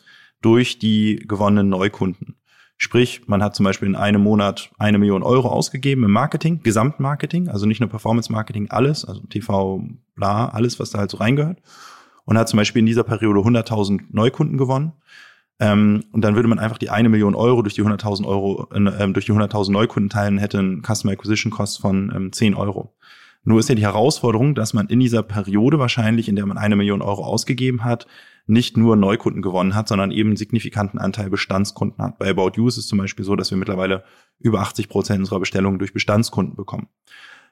durch 0.42 0.78
die 0.78 1.24
gewonnenen 1.26 1.70
Neukunden. 1.70 2.36
Sprich, 2.76 3.28
man 3.28 3.42
hat 3.42 3.54
zum 3.54 3.64
Beispiel 3.64 3.88
in 3.88 3.96
einem 3.96 4.22
Monat 4.22 4.70
eine 4.78 4.98
Million 4.98 5.22
Euro 5.22 5.48
ausgegeben 5.48 6.04
im 6.04 6.12
Marketing, 6.12 6.62
Gesamtmarketing, 6.62 7.48
also 7.48 7.66
nicht 7.66 7.80
nur 7.80 7.90
Performance-Marketing, 7.90 8.70
alles, 8.70 9.04
also 9.04 9.20
TV, 9.26 9.84
bla, 10.14 10.48
alles, 10.48 10.78
was 10.80 10.90
da 10.90 10.98
halt 10.98 11.10
so 11.10 11.18
reingehört. 11.18 11.58
Und 12.30 12.38
hat 12.38 12.48
zum 12.48 12.58
Beispiel 12.58 12.78
in 12.78 12.86
dieser 12.86 13.02
Periode 13.02 13.40
100.000 13.40 14.02
Neukunden 14.12 14.56
gewonnen. 14.56 14.92
Ähm, 15.58 16.04
und 16.12 16.22
dann 16.22 16.36
würde 16.36 16.46
man 16.46 16.60
einfach 16.60 16.78
die 16.78 16.88
eine 16.88 17.08
Million 17.08 17.34
Euro 17.34 17.60
durch 17.60 17.74
die 17.74 17.82
100.000 17.82 18.24
Euro, 18.24 18.68
äh, 18.72 19.12
durch 19.12 19.26
die 19.26 19.32
100.000 19.32 19.72
Neukunden 19.72 20.10
teilen, 20.10 20.38
hätte 20.38 20.60
einen 20.60 20.82
Customer 20.84 21.12
Acquisition 21.12 21.50
Cost 21.50 21.80
von 21.80 22.12
ähm, 22.14 22.32
10 22.32 22.54
Euro. 22.54 22.94
Nur 23.42 23.58
ist 23.58 23.68
ja 23.68 23.74
die 23.74 23.82
Herausforderung, 23.82 24.54
dass 24.54 24.74
man 24.74 24.86
in 24.86 25.00
dieser 25.00 25.24
Periode 25.24 25.80
wahrscheinlich, 25.80 26.28
in 26.28 26.36
der 26.36 26.46
man 26.46 26.56
eine 26.56 26.76
Million 26.76 27.02
Euro 27.02 27.24
ausgegeben 27.24 27.82
hat, 27.82 28.06
nicht 28.46 28.76
nur 28.76 28.94
Neukunden 28.94 29.42
gewonnen 29.42 29.74
hat, 29.74 29.88
sondern 29.88 30.12
eben 30.12 30.28
einen 30.28 30.36
signifikanten 30.36 31.00
Anteil 31.00 31.30
Bestandskunden 31.30 32.00
hat. 32.04 32.20
Bei 32.20 32.30
About 32.30 32.52
You 32.54 32.68
ist 32.68 32.76
es 32.76 32.86
zum 32.86 32.98
Beispiel 32.98 33.24
so, 33.24 33.34
dass 33.34 33.50
wir 33.50 33.58
mittlerweile 33.58 34.04
über 34.38 34.60
80 34.60 34.88
Prozent 34.88 35.18
unserer 35.18 35.40
Bestellungen 35.40 35.80
durch 35.80 35.92
Bestandskunden 35.92 36.54
bekommen. 36.54 36.86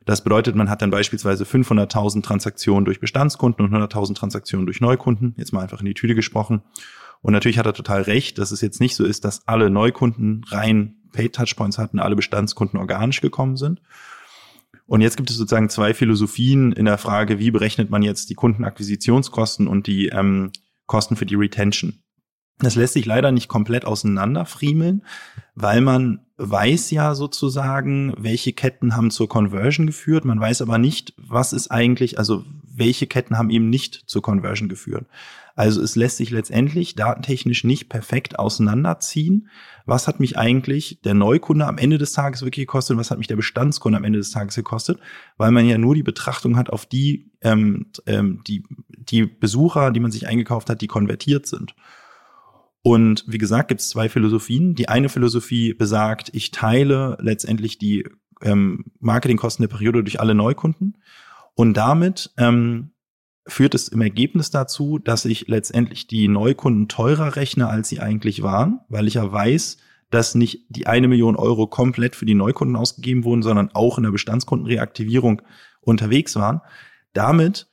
Das 0.05 0.25
bedeutet, 0.25 0.57
man 0.57 0.71
hat 0.71 0.81
dann 0.81 0.91
beispielsweise 0.91 1.45
500.000 1.45 2.23
Transaktionen 2.23 2.85
durch 2.85 3.01
Bestandskunden 3.01 3.65
und 3.65 3.75
100.000 3.75 4.15
Transaktionen 4.15 4.67
durch 4.67 4.81
Neukunden. 4.81 5.35
Jetzt 5.37 5.53
mal 5.53 5.63
einfach 5.63 5.81
in 5.81 5.87
die 5.87 5.95
Tüte 5.95 6.15
gesprochen. 6.15 6.63
Und 7.21 7.33
natürlich 7.33 7.59
hat 7.59 7.67
er 7.67 7.75
total 7.75 8.03
recht, 8.03 8.39
dass 8.39 8.53
es 8.53 8.61
jetzt 8.61 8.81
nicht 8.81 8.95
so 8.95 9.05
ist, 9.05 9.25
dass 9.25 9.47
alle 9.47 9.71
Neukunden 9.71 10.45
rein 10.49 10.97
Paid 11.13 11.35
Touchpoints 11.35 11.79
hatten, 11.79 11.99
alle 11.99 12.17
Bestandskunden 12.17 12.79
organisch 12.79 13.21
gekommen 13.21 13.57
sind, 13.57 13.81
und 14.89 15.03
jetzt 15.03 15.19
gibt 15.19 15.29
es 15.29 15.37
sozusagen 15.37 15.69
zwei 15.69 15.93
Philosophien 15.93 16.73
in 16.73 16.87
der 16.87 16.97
Frage, 16.97 17.39
wie 17.39 17.51
berechnet 17.51 17.91
man 17.91 18.01
jetzt 18.01 18.31
die 18.31 18.35
Kundenakquisitionskosten 18.35 19.69
und 19.69 19.87
die 19.87 20.09
ähm, 20.09 20.51
Kosten 20.87 21.15
für 21.15 21.27
die 21.27 21.35
Retention. 21.35 22.03
Das 22.61 22.75
lässt 22.75 22.95
sich 22.95 23.07
leider 23.07 23.31
nicht 23.31 23.49
komplett 23.49 23.85
auseinanderfriemeln, 23.85 25.05
weil 25.55 25.81
man 25.81 26.21
weiß 26.39 26.91
ja 26.91 27.15
sozusagen, 27.15 28.15
welche 28.19 28.53
Ketten 28.53 28.97
haben 28.97 29.11
zur 29.11 29.29
Conversion 29.29 29.87
geführt. 29.87 30.25
Man 30.25 30.41
weiß 30.41 30.63
aber 30.63 30.79
nicht, 30.79 31.15
was 31.17 31.53
ist 31.53 31.71
eigentlich, 31.71 32.19
also 32.19 32.45
welche 32.63 33.07
Ketten 33.07 33.39
haben 33.39 33.51
eben 33.51 33.71
nicht 33.71 34.05
zur 34.07 34.23
Conversion 34.23 34.69
geführt. 34.69 35.07
Also 35.57 35.83
es 35.83 35.97
lässt 35.97 36.19
sich 36.19 36.31
letztendlich 36.31 36.95
datentechnisch 36.95 37.65
nicht 37.65 37.89
perfekt 37.89 38.39
auseinanderziehen. 38.39 39.49
Was 39.87 40.07
hat 40.07 40.21
mich 40.21 40.39
eigentlich 40.39 41.01
der 41.03 41.15
Neukunde 41.15 41.67
am 41.67 41.79
Ende 41.79 41.99
des 41.99 42.13
Tages 42.13 42.43
wirklich 42.43 42.67
gekostet 42.67 42.97
was 42.97 43.11
hat 43.11 43.19
mich 43.19 43.27
der 43.27 43.35
Bestandskunde 43.35 43.99
am 43.99 44.05
Ende 44.05 44.21
des 44.21 44.31
Tages 44.31 44.55
gekostet? 44.55 45.01
Weil 45.37 45.51
man 45.51 45.67
ja 45.67 45.77
nur 45.77 45.97
die 45.97 46.05
Betrachtung 46.05 46.57
hat 46.57 46.71
auf 46.71 46.87
die, 46.87 47.33
ähm, 47.41 47.87
ähm, 48.07 48.43
die, 48.47 48.63
die 48.89 49.27
Besucher, 49.27 49.91
die 49.91 49.99
man 49.99 50.13
sich 50.13 50.29
eingekauft 50.29 50.71
hat, 50.71 50.81
die 50.81 50.87
konvertiert 50.87 51.47
sind. 51.47 51.75
Und 52.89 53.25
wie 53.27 53.37
gesagt, 53.37 53.69
gibt 53.69 53.83
es 53.83 53.91
zwei 53.91 54.09
Philosophien. 54.09 54.75
Die 54.75 54.89
eine 54.89 55.11
Philosophie 55.11 55.75
besagt, 55.75 56.31
ich 56.33 56.53
teile 56.53 57.19
letztendlich 57.21 57.77
die 57.77 58.07
ähm, 58.41 58.87
Marketingkosten 58.99 59.63
der 59.63 59.69
Periode 59.69 60.03
durch 60.03 60.21
alle 60.21 60.35
Neukunden. 60.35 60.97
Und 61.55 61.75
damit 61.75 62.31
ähm, 62.39 62.93
führt 63.47 63.75
es 63.75 63.89
im 63.89 64.01
Ergebnis 64.01 64.51
dazu, 64.51 64.99
dass 64.99 65.27
ich 65.27 65.49
letztendlich 65.49 66.07
die 66.07 66.29
Neukunden 66.29 66.89
teurer 66.89 67.37
rechne, 67.37 67.69
als 67.69 67.91
sie 67.91 68.01
eigentlich 68.01 68.43
waren, 68.43 68.81
weil 68.89 69.07
ich 69.07 69.15
ja 69.15 69.31
weiß, 69.31 69.77
dass 70.09 70.35
nicht 70.35 70.65
die 70.71 70.87
eine 70.87 71.09
Million 71.09 71.37
Euro 71.37 71.67
komplett 71.67 72.17
für 72.17 72.25
die 72.25 72.33
Neukunden 72.33 72.75
ausgegeben 72.75 73.23
wurden, 73.25 73.43
sondern 73.43 73.69
auch 73.75 73.99
in 73.99 74.05
der 74.05 74.13
Bestandskundenreaktivierung 74.13 75.43
unterwegs 75.83 76.37
waren. 76.37 76.63
Damit 77.13 77.68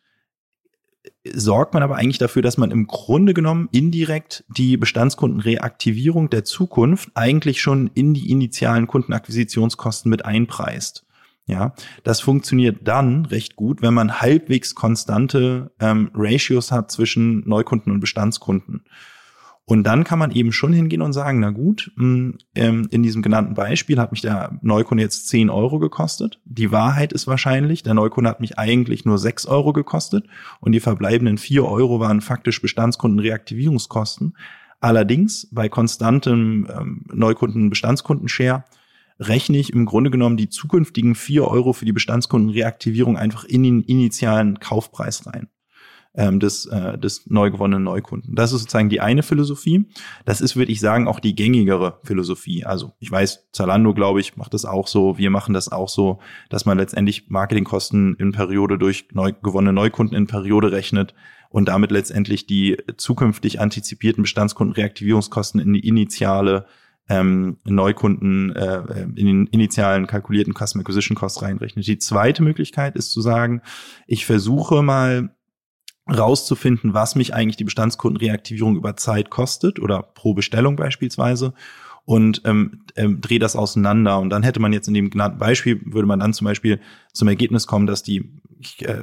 sorgt 1.33 1.73
man 1.73 1.83
aber 1.83 1.95
eigentlich 1.95 2.17
dafür, 2.17 2.41
dass 2.41 2.57
man 2.57 2.71
im 2.71 2.87
Grunde 2.87 3.33
genommen 3.33 3.69
indirekt 3.71 4.43
die 4.47 4.77
Bestandskundenreaktivierung 4.77 6.29
der 6.29 6.43
Zukunft 6.43 7.09
eigentlich 7.15 7.61
schon 7.61 7.89
in 7.93 8.13
die 8.13 8.29
initialen 8.31 8.87
Kundenakquisitionskosten 8.87 10.09
mit 10.09 10.25
einpreist. 10.25 11.05
Ja, 11.47 11.75
das 12.03 12.21
funktioniert 12.21 12.87
dann 12.87 13.27
recht 13.27 13.55
gut, 13.55 13.83
wenn 13.83 13.93
man 13.93 14.19
halbwegs 14.19 14.73
konstante 14.73 15.71
ähm, 15.79 16.09
Ratios 16.15 16.71
hat 16.71 16.91
zwischen 16.91 17.47
Neukunden 17.47 17.91
und 17.91 17.99
Bestandskunden. 17.99 18.83
Und 19.67 19.83
dann 19.83 20.03
kann 20.03 20.19
man 20.19 20.29
eben 20.29 20.51
schon 20.51 20.73
hingehen 20.73 21.01
und 21.01 21.13
sagen, 21.13 21.39
na 21.39 21.49
gut, 21.49 21.91
hm, 21.97 22.37
ähm, 22.53 22.87
in 22.91 23.01
diesem 23.01 23.23
genannten 23.23 23.55
Beispiel 23.55 23.99
hat 23.99 24.11
mich 24.11 24.21
der 24.21 24.59
Neukunde 24.61 25.03
jetzt 25.03 25.27
10 25.29 25.49
Euro 25.49 25.79
gekostet. 25.79 26.39
Die 26.45 26.71
Wahrheit 26.71 27.13
ist 27.13 27.25
wahrscheinlich, 27.25 27.81
der 27.81 27.95
Neukunde 27.95 28.29
hat 28.29 28.41
mich 28.41 28.59
eigentlich 28.59 29.05
nur 29.05 29.17
6 29.17 29.47
Euro 29.47 29.73
gekostet 29.73 30.27
und 30.59 30.71
die 30.73 30.79
verbleibenden 30.79 31.39
4 31.39 31.65
Euro 31.65 31.99
waren 31.99 32.21
faktisch 32.21 32.61
Bestandskundenreaktivierungskosten. 32.61 34.37
Allerdings 34.81 35.47
bei 35.51 35.67
konstantem 35.67 36.67
ähm, 36.71 37.05
Neukunden-Bestandskunden-Share 37.11 38.65
rechne 39.19 39.57
ich 39.57 39.73
im 39.73 39.85
Grunde 39.85 40.11
genommen 40.11 40.37
die 40.37 40.49
zukünftigen 40.49 41.15
vier 41.15 41.47
Euro 41.47 41.73
für 41.73 41.85
die 41.85 41.93
Bestandskundenreaktivierung 41.93 43.17
einfach 43.17 43.45
in 43.45 43.63
den 43.63 43.81
initialen 43.81 44.59
Kaufpreis 44.59 45.25
rein 45.25 45.47
ähm, 46.17 46.39
des, 46.39 46.65
äh, 46.65 46.97
des 46.97 47.27
neu 47.27 47.51
gewonnenen 47.51 47.83
Neukunden. 47.83 48.35
Das 48.35 48.51
ist 48.51 48.61
sozusagen 48.61 48.89
die 48.89 49.01
eine 49.01 49.23
Philosophie. 49.23 49.85
Das 50.25 50.41
ist, 50.41 50.55
würde 50.55 50.71
ich 50.71 50.79
sagen, 50.79 51.07
auch 51.07 51.19
die 51.19 51.35
gängigere 51.35 51.99
Philosophie. 52.03 52.65
Also 52.65 52.93
ich 52.99 53.11
weiß, 53.11 53.49
Zalando, 53.51 53.93
glaube 53.93 54.19
ich, 54.19 54.37
macht 54.37 54.53
das 54.53 54.65
auch 54.65 54.87
so. 54.87 55.17
Wir 55.17 55.29
machen 55.29 55.53
das 55.53 55.71
auch 55.71 55.89
so, 55.89 56.19
dass 56.49 56.65
man 56.65 56.77
letztendlich 56.77 57.29
Marketingkosten 57.29 58.15
in 58.15 58.31
Periode 58.31 58.77
durch 58.77 59.07
neu 59.13 59.33
gewonnene 59.33 59.73
Neukunden 59.73 60.15
in 60.15 60.27
Periode 60.27 60.71
rechnet 60.71 61.13
und 61.49 61.67
damit 61.67 61.91
letztendlich 61.91 62.47
die 62.47 62.77
zukünftig 62.97 63.59
antizipierten 63.59 64.23
Bestandskundenreaktivierungskosten 64.23 65.59
in 65.59 65.73
die 65.73 65.87
initiale 65.87 66.65
ähm, 67.07 67.57
Neukunden 67.65 68.55
äh, 68.55 69.03
in 69.15 69.25
den 69.25 69.47
initialen 69.47 70.07
kalkulierten 70.07 70.53
Customer 70.53 70.81
Acquisition 70.81 71.15
Cost 71.15 71.41
reinrechnet. 71.41 71.85
Die 71.85 71.99
zweite 71.99 72.41
Möglichkeit 72.41 72.95
ist 72.95 73.11
zu 73.11 73.21
sagen, 73.21 73.61
ich 74.07 74.25
versuche 74.25 74.81
mal 74.81 75.34
rauszufinden, 76.07 76.93
was 76.93 77.15
mich 77.15 77.33
eigentlich 77.33 77.57
die 77.57 77.63
Bestandskundenreaktivierung 77.63 78.75
über 78.75 78.95
Zeit 78.95 79.29
kostet 79.29 79.79
oder 79.79 80.03
pro 80.03 80.33
Bestellung 80.33 80.75
beispielsweise 80.75 81.53
und 82.05 82.43
ähm, 82.45 82.83
ähm, 82.95 83.19
drehe 83.19 83.39
das 83.39 83.55
auseinander. 83.55 84.19
Und 84.19 84.29
dann 84.29 84.43
hätte 84.43 84.59
man 84.59 84.73
jetzt 84.73 84.87
in 84.87 84.93
dem 84.93 85.09
genannten 85.09 85.39
Beispiel, 85.39 85.81
würde 85.85 86.07
man 86.07 86.19
dann 86.19 86.33
zum 86.33 86.45
Beispiel 86.45 86.79
zum 87.13 87.27
Ergebnis 87.27 87.65
kommen, 87.65 87.87
dass 87.87 88.03
die, 88.03 88.31
ich 88.59 88.87
äh, 88.87 89.01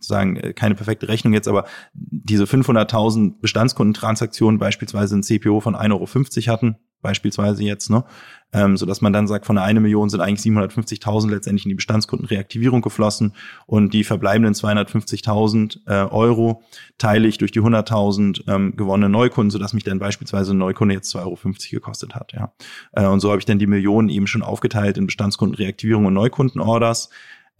sagen, 0.00 0.36
äh, 0.36 0.54
keine 0.54 0.74
perfekte 0.74 1.08
Rechnung 1.08 1.34
jetzt, 1.34 1.48
aber 1.48 1.66
diese 1.92 2.44
500.000 2.44 3.40
Bestandskundentransaktionen 3.40 4.58
beispielsweise 4.58 5.16
ein 5.16 5.22
CPO 5.22 5.60
von 5.60 5.76
1,50 5.76 5.92
Euro 5.92 6.52
hatten, 6.52 6.76
beispielsweise 7.02 7.62
jetzt, 7.64 7.90
ne? 7.90 8.04
Ähm, 8.52 8.76
so 8.76 8.84
dass 8.84 9.00
man 9.00 9.12
dann 9.12 9.28
sagt, 9.28 9.46
von 9.46 9.56
der 9.56 9.64
eine 9.64 9.78
Million 9.78 10.08
sind 10.08 10.20
eigentlich 10.20 10.40
750.000 10.40 11.30
letztendlich 11.30 11.66
in 11.66 11.68
die 11.68 11.76
Bestandskundenreaktivierung 11.76 12.82
geflossen 12.82 13.34
und 13.66 13.94
die 13.94 14.02
verbleibenden 14.02 14.54
250.000 14.54 15.78
äh, 15.86 16.10
Euro 16.10 16.62
teile 16.98 17.28
ich 17.28 17.38
durch 17.38 17.52
die 17.52 17.60
100.000 17.60 18.48
ähm, 18.48 18.76
gewonnene 18.76 19.08
Neukunden, 19.08 19.50
so 19.50 19.58
dass 19.58 19.72
mich 19.72 19.84
dann 19.84 20.00
beispielsweise 20.00 20.52
ein 20.52 20.58
Neukunde 20.58 20.94
jetzt 20.94 21.14
2,50 21.14 21.20
Euro 21.22 21.38
gekostet 21.70 22.14
hat, 22.16 22.32
ja. 22.32 22.52
Äh, 22.92 23.06
und 23.06 23.20
so 23.20 23.30
habe 23.30 23.38
ich 23.38 23.44
dann 23.44 23.60
die 23.60 23.68
Millionen 23.68 24.08
eben 24.08 24.26
schon 24.26 24.42
aufgeteilt 24.42 24.98
in 24.98 25.06
Bestandskundenreaktivierung 25.06 26.06
und 26.06 26.14
Neukundenorders. 26.14 27.10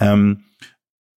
Ähm, 0.00 0.44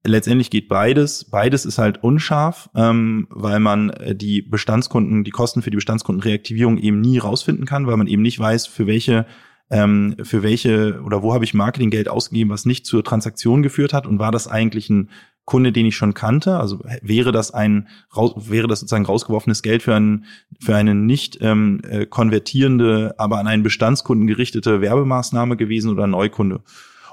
letztendlich 0.03 0.49
geht 0.49 0.67
beides. 0.67 1.25
Beides 1.25 1.65
ist 1.65 1.77
halt 1.77 2.03
unscharf, 2.03 2.69
ähm, 2.75 3.27
weil 3.29 3.59
man 3.59 3.89
äh, 3.91 4.15
die 4.15 4.41
Bestandskunden, 4.41 5.23
die 5.23 5.31
Kosten 5.31 5.61
für 5.61 5.71
die 5.71 5.77
Bestandskundenreaktivierung 5.77 6.77
eben 6.77 7.01
nie 7.01 7.17
rausfinden 7.17 7.65
kann, 7.65 7.87
weil 7.87 7.97
man 7.97 8.07
eben 8.07 8.21
nicht 8.21 8.39
weiß, 8.39 8.67
für 8.67 8.87
welche 8.87 9.25
ähm, 9.69 10.15
für 10.21 10.43
welche 10.43 11.01
oder 11.03 11.23
wo 11.23 11.33
habe 11.33 11.45
ich 11.45 11.53
Marketinggeld 11.53 12.09
ausgegeben, 12.09 12.49
was 12.49 12.65
nicht 12.65 12.85
zur 12.85 13.03
Transaktion 13.03 13.63
geführt 13.63 13.93
hat 13.93 14.05
und 14.05 14.19
war 14.19 14.31
das 14.31 14.47
eigentlich 14.47 14.89
ein 14.89 15.09
Kunde, 15.45 15.71
den 15.71 15.85
ich 15.85 15.95
schon 15.95 16.13
kannte? 16.13 16.57
Also 16.57 16.79
wäre 17.01 17.31
das 17.31 17.51
ein 17.51 17.87
wäre 18.13 18.67
das 18.67 18.81
sozusagen 18.81 19.05
rausgeworfenes 19.05 19.63
Geld 19.63 19.83
für 19.83 19.95
einen 19.95 20.25
für 20.59 20.75
eine 20.75 20.95
nicht 20.95 21.39
ähm, 21.41 21.81
äh, 21.89 22.05
konvertierende, 22.05 23.15
aber 23.17 23.39
an 23.39 23.47
einen 23.47 23.63
Bestandskunden 23.63 24.27
gerichtete 24.27 24.81
Werbemaßnahme 24.81 25.55
gewesen 25.55 25.91
oder 25.91 26.07
Neukunde? 26.07 26.61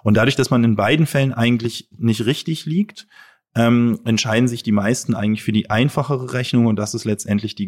Und 0.02 0.16
dadurch, 0.16 0.36
dass 0.36 0.50
man 0.50 0.64
in 0.64 0.76
beiden 0.76 1.06
Fällen 1.06 1.32
eigentlich 1.32 1.88
nicht 1.96 2.24
richtig 2.26 2.66
liegt, 2.66 3.06
ähm, 3.54 4.00
entscheiden 4.04 4.48
sich 4.48 4.62
die 4.62 4.72
meisten 4.72 5.14
eigentlich 5.14 5.42
für 5.42 5.52
die 5.52 5.70
einfachere 5.70 6.32
Rechnung 6.32 6.66
und 6.66 6.76
das 6.76 6.94
ist 6.94 7.04
letztendlich 7.04 7.54
die 7.54 7.66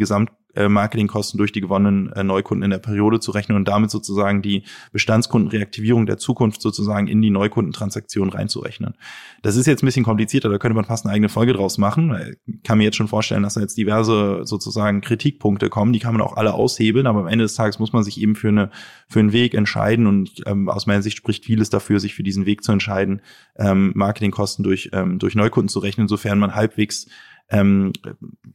Gesamtmarketingkosten 0.54 1.38
durch 1.38 1.52
die 1.52 1.60
gewonnenen 1.60 2.12
äh, 2.12 2.24
Neukunden 2.24 2.64
in 2.64 2.70
der 2.70 2.78
Periode 2.78 3.20
zu 3.20 3.30
rechnen 3.30 3.56
und 3.56 3.68
damit 3.68 3.90
sozusagen 3.90 4.42
die 4.42 4.64
Bestandskundenreaktivierung 4.92 6.06
der 6.06 6.18
Zukunft 6.18 6.60
sozusagen 6.60 7.08
in 7.08 7.22
die 7.22 7.30
Neukundentransaktion 7.30 8.30
reinzurechnen. 8.30 8.94
Das 9.42 9.56
ist 9.56 9.66
jetzt 9.66 9.82
ein 9.82 9.86
bisschen 9.86 10.04
komplizierter, 10.04 10.48
da 10.48 10.58
könnte 10.58 10.74
man 10.74 10.84
fast 10.84 11.04
eine 11.04 11.14
eigene 11.14 11.28
Folge 11.28 11.52
draus 11.52 11.78
machen. 11.78 12.36
Ich 12.46 12.62
kann 12.62 12.78
mir 12.78 12.84
jetzt 12.84 12.96
schon 12.96 13.08
vorstellen, 13.08 13.42
dass 13.42 13.54
da 13.54 13.60
jetzt 13.60 13.76
diverse 13.76 14.42
sozusagen 14.44 15.00
Kritikpunkte 15.00 15.68
kommen, 15.68 15.92
die 15.92 15.98
kann 15.98 16.14
man 16.14 16.22
auch 16.22 16.36
alle 16.36 16.54
aushebeln, 16.54 17.06
aber 17.06 17.20
am 17.20 17.26
Ende 17.26 17.44
des 17.44 17.54
Tages 17.54 17.78
muss 17.78 17.92
man 17.92 18.04
sich 18.04 18.20
eben 18.20 18.34
für 18.34 18.48
eine 18.48 18.70
für 19.08 19.20
einen 19.20 19.32
Weg 19.32 19.54
entscheiden 19.54 20.06
und 20.06 20.42
ähm, 20.46 20.68
aus 20.68 20.86
meiner 20.86 21.02
Sicht 21.02 21.16
spricht 21.16 21.44
vieles 21.44 21.70
dafür, 21.70 22.00
sich 22.00 22.14
für 22.14 22.22
diesen 22.22 22.46
Weg 22.46 22.62
zu 22.62 22.72
entscheiden, 22.72 23.22
ähm, 23.56 23.92
Marketingkosten 23.94 24.62
durch 24.64 24.90
ähm, 24.92 25.18
durch 25.18 25.34
Neukunden 25.34 25.68
zu 25.68 25.78
rechnen, 25.78 26.08
sofern 26.08 26.38
man 26.38 26.54
halbwegs 26.54 27.06
ähm, 27.48 27.92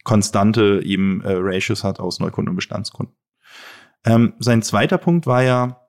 konstante 0.04 0.82
eben 0.84 1.22
äh, 1.22 1.34
Ratios 1.34 1.84
hat 1.84 2.00
aus 2.00 2.20
Neukunden 2.20 2.50
und 2.50 2.56
Bestandskunden. 2.56 3.16
Ähm, 4.06 4.34
sein 4.40 4.62
zweiter 4.62 4.98
Punkt 4.98 5.28
war 5.28 5.44
ja, 5.44 5.88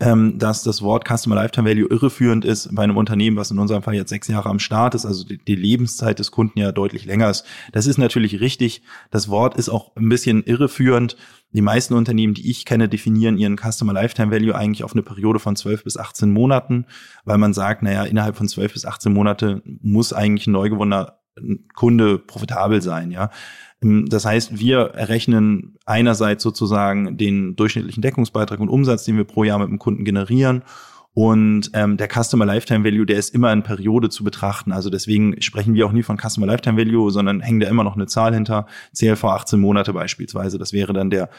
ähm, 0.00 0.38
dass 0.38 0.62
das 0.62 0.82
Wort 0.82 1.06
Customer 1.06 1.36
Lifetime 1.36 1.68
Value 1.68 1.88
irreführend 1.88 2.44
ist 2.44 2.74
bei 2.74 2.82
einem 2.82 2.96
Unternehmen, 2.96 3.36
was 3.36 3.50
in 3.50 3.58
unserem 3.58 3.82
Fall 3.82 3.94
jetzt 3.94 4.10
sechs 4.10 4.28
Jahre 4.28 4.48
am 4.48 4.58
Start 4.58 4.94
ist, 4.94 5.06
also 5.06 5.24
die, 5.24 5.38
die, 5.38 5.54
Lebenszeit 5.54 6.18
des 6.18 6.32
Kunden 6.32 6.58
ja 6.58 6.72
deutlich 6.72 7.04
länger 7.04 7.30
ist. 7.30 7.44
Das 7.72 7.86
ist 7.86 7.96
natürlich 7.96 8.40
richtig. 8.40 8.82
Das 9.10 9.28
Wort 9.28 9.56
ist 9.56 9.68
auch 9.68 9.94
ein 9.96 10.08
bisschen 10.08 10.42
irreführend. 10.42 11.16
Die 11.52 11.62
meisten 11.62 11.94
Unternehmen, 11.94 12.34
die 12.34 12.50
ich 12.50 12.64
kenne, 12.64 12.88
definieren 12.88 13.38
ihren 13.38 13.56
Customer 13.56 13.92
Lifetime 13.92 14.32
Value 14.32 14.54
eigentlich 14.54 14.84
auf 14.84 14.92
eine 14.92 15.02
Periode 15.02 15.38
von 15.38 15.56
12 15.56 15.84
bis 15.84 15.96
18 15.96 16.30
Monaten, 16.30 16.86
weil 17.24 17.38
man 17.38 17.54
sagt, 17.54 17.82
naja, 17.82 18.04
innerhalb 18.04 18.36
von 18.36 18.48
12 18.48 18.72
bis 18.72 18.84
18 18.84 19.12
Monate 19.12 19.62
muss 19.64 20.12
eigentlich 20.12 20.48
ein 20.48 20.52
neu 20.52 20.68
gewonnener 20.68 21.20
Kunde 21.74 22.18
profitabel 22.18 22.82
sein, 22.82 23.10
ja. 23.10 23.30
Ähm, 23.82 24.06
das 24.08 24.24
heißt, 24.24 24.58
wir 24.58 24.78
errechnen 24.94 25.76
einerseits 25.84 26.42
sozusagen 26.42 27.16
den 27.16 27.56
durchschnittlichen 27.56 28.02
Deckungsbeitrag 28.02 28.60
und 28.60 28.68
Umsatz, 28.68 29.04
den 29.04 29.16
wir 29.16 29.24
pro 29.24 29.44
Jahr 29.44 29.58
mit 29.58 29.68
dem 29.68 29.78
Kunden 29.78 30.04
generieren. 30.04 30.62
Und 31.18 31.70
ähm, 31.72 31.96
der 31.96 32.08
Customer 32.08 32.44
Lifetime 32.44 32.84
Value, 32.84 33.06
der 33.06 33.16
ist 33.16 33.34
immer 33.34 33.50
in 33.50 33.62
Periode 33.62 34.10
zu 34.10 34.22
betrachten. 34.22 34.70
Also 34.70 34.90
deswegen 34.90 35.40
sprechen 35.40 35.72
wir 35.72 35.86
auch 35.86 35.92
nie 35.92 36.02
von 36.02 36.18
Customer 36.18 36.46
Lifetime 36.46 36.76
Value, 36.76 37.10
sondern 37.10 37.40
hängen 37.40 37.60
da 37.60 37.68
immer 37.68 37.84
noch 37.84 37.94
eine 37.94 38.06
Zahl 38.06 38.34
hinter. 38.34 38.66
CLV 38.94 39.24
18 39.24 39.58
Monate 39.58 39.94
beispielsweise. 39.94 40.58
Das 40.58 40.74
wäre 40.74 40.92
dann 40.92 41.08
der 41.08 41.30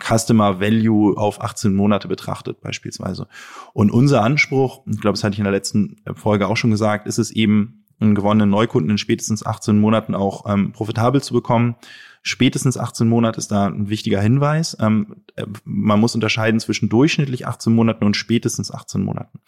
Customer 0.00 0.60
Value 0.60 1.16
auf 1.16 1.40
18 1.40 1.74
Monate 1.74 2.08
betrachtet 2.08 2.60
beispielsweise. 2.60 3.28
Und 3.72 3.92
unser 3.92 4.22
Anspruch, 4.22 4.82
ich 4.86 5.00
glaube, 5.00 5.14
das 5.14 5.22
hatte 5.22 5.34
ich 5.34 5.38
in 5.38 5.44
der 5.44 5.52
letzten 5.52 6.02
Folge 6.14 6.48
auch 6.48 6.56
schon 6.56 6.72
gesagt, 6.72 7.06
ist 7.06 7.18
es 7.18 7.30
eben, 7.30 7.81
einen 8.02 8.14
gewonnenen 8.14 8.50
Neukunden 8.50 8.90
in 8.90 8.98
spätestens 8.98 9.44
18 9.44 9.78
Monaten 9.78 10.14
auch 10.14 10.44
ähm, 10.52 10.72
profitabel 10.72 11.22
zu 11.22 11.34
bekommen. 11.34 11.76
Spätestens 12.22 12.78
18 12.78 13.08
Monate 13.08 13.38
ist 13.38 13.50
da 13.50 13.66
ein 13.66 13.88
wichtiger 13.88 14.20
Hinweis. 14.20 14.76
Ähm, 14.80 15.24
äh, 15.36 15.46
man 15.64 16.00
muss 16.00 16.14
unterscheiden 16.14 16.60
zwischen 16.60 16.88
durchschnittlich 16.88 17.46
18 17.46 17.72
Monaten 17.72 18.04
und 18.04 18.16
spätestens 18.16 18.70
18 18.70 19.02
Monaten. 19.02 19.40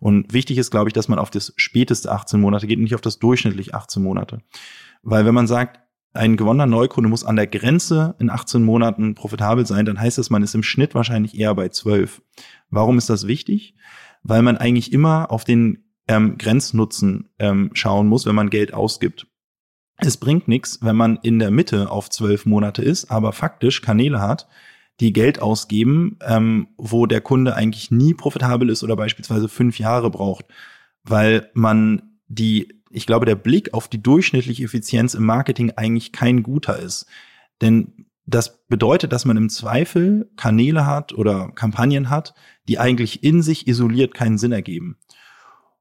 Und 0.00 0.32
wichtig 0.32 0.58
ist, 0.58 0.70
glaube 0.70 0.88
ich, 0.88 0.92
dass 0.92 1.08
man 1.08 1.18
auf 1.18 1.30
das 1.30 1.52
späteste 1.56 2.12
18 2.12 2.40
Monate 2.40 2.66
geht, 2.66 2.78
nicht 2.78 2.94
auf 2.94 3.00
das 3.00 3.18
durchschnittlich 3.18 3.74
18 3.74 4.02
Monate. 4.02 4.40
Weil 5.02 5.24
wenn 5.24 5.34
man 5.34 5.46
sagt, 5.46 5.80
ein 6.12 6.36
gewonnener 6.36 6.66
Neukunde 6.66 7.08
muss 7.08 7.24
an 7.24 7.36
der 7.36 7.46
Grenze 7.46 8.14
in 8.18 8.30
18 8.30 8.62
Monaten 8.62 9.14
profitabel 9.14 9.66
sein, 9.66 9.84
dann 9.84 10.00
heißt 10.00 10.18
das, 10.18 10.30
man 10.30 10.42
ist 10.42 10.54
im 10.54 10.62
Schnitt 10.62 10.94
wahrscheinlich 10.94 11.38
eher 11.38 11.54
bei 11.54 11.68
12. 11.68 12.22
Warum 12.70 12.98
ist 12.98 13.10
das 13.10 13.26
wichtig? 13.26 13.74
Weil 14.22 14.42
man 14.42 14.56
eigentlich 14.56 14.92
immer 14.92 15.30
auf 15.30 15.44
den 15.44 15.87
ähm, 16.08 16.38
Grenznutzen 16.38 17.28
ähm, 17.38 17.70
schauen 17.74 18.08
muss, 18.08 18.26
wenn 18.26 18.34
man 18.34 18.50
Geld 18.50 18.74
ausgibt. 18.74 19.26
Es 19.98 20.16
bringt 20.16 20.48
nichts, 20.48 20.78
wenn 20.82 20.96
man 20.96 21.18
in 21.22 21.38
der 21.38 21.50
Mitte 21.50 21.90
auf 21.90 22.08
zwölf 22.08 22.46
Monate 22.46 22.82
ist, 22.82 23.10
aber 23.10 23.32
faktisch 23.32 23.82
Kanäle 23.82 24.20
hat, 24.20 24.48
die 25.00 25.12
Geld 25.12 25.40
ausgeben, 25.40 26.18
ähm, 26.26 26.68
wo 26.76 27.06
der 27.06 27.20
Kunde 27.20 27.54
eigentlich 27.54 27.90
nie 27.90 28.14
profitabel 28.14 28.70
ist 28.70 28.82
oder 28.82 28.96
beispielsweise 28.96 29.48
fünf 29.48 29.78
Jahre 29.78 30.10
braucht, 30.10 30.46
weil 31.04 31.50
man 31.54 32.18
die, 32.26 32.80
ich 32.90 33.06
glaube, 33.06 33.26
der 33.26 33.36
Blick 33.36 33.74
auf 33.74 33.88
die 33.88 34.02
durchschnittliche 34.02 34.64
Effizienz 34.64 35.14
im 35.14 35.24
Marketing 35.24 35.72
eigentlich 35.76 36.12
kein 36.12 36.42
guter 36.42 36.78
ist. 36.78 37.06
Denn 37.60 38.06
das 38.26 38.66
bedeutet, 38.66 39.12
dass 39.12 39.24
man 39.24 39.36
im 39.36 39.48
Zweifel 39.48 40.30
Kanäle 40.36 40.86
hat 40.86 41.12
oder 41.12 41.50
Kampagnen 41.54 42.10
hat, 42.10 42.34
die 42.68 42.78
eigentlich 42.78 43.24
in 43.24 43.42
sich 43.42 43.66
isoliert 43.66 44.14
keinen 44.14 44.38
Sinn 44.38 44.52
ergeben. 44.52 44.98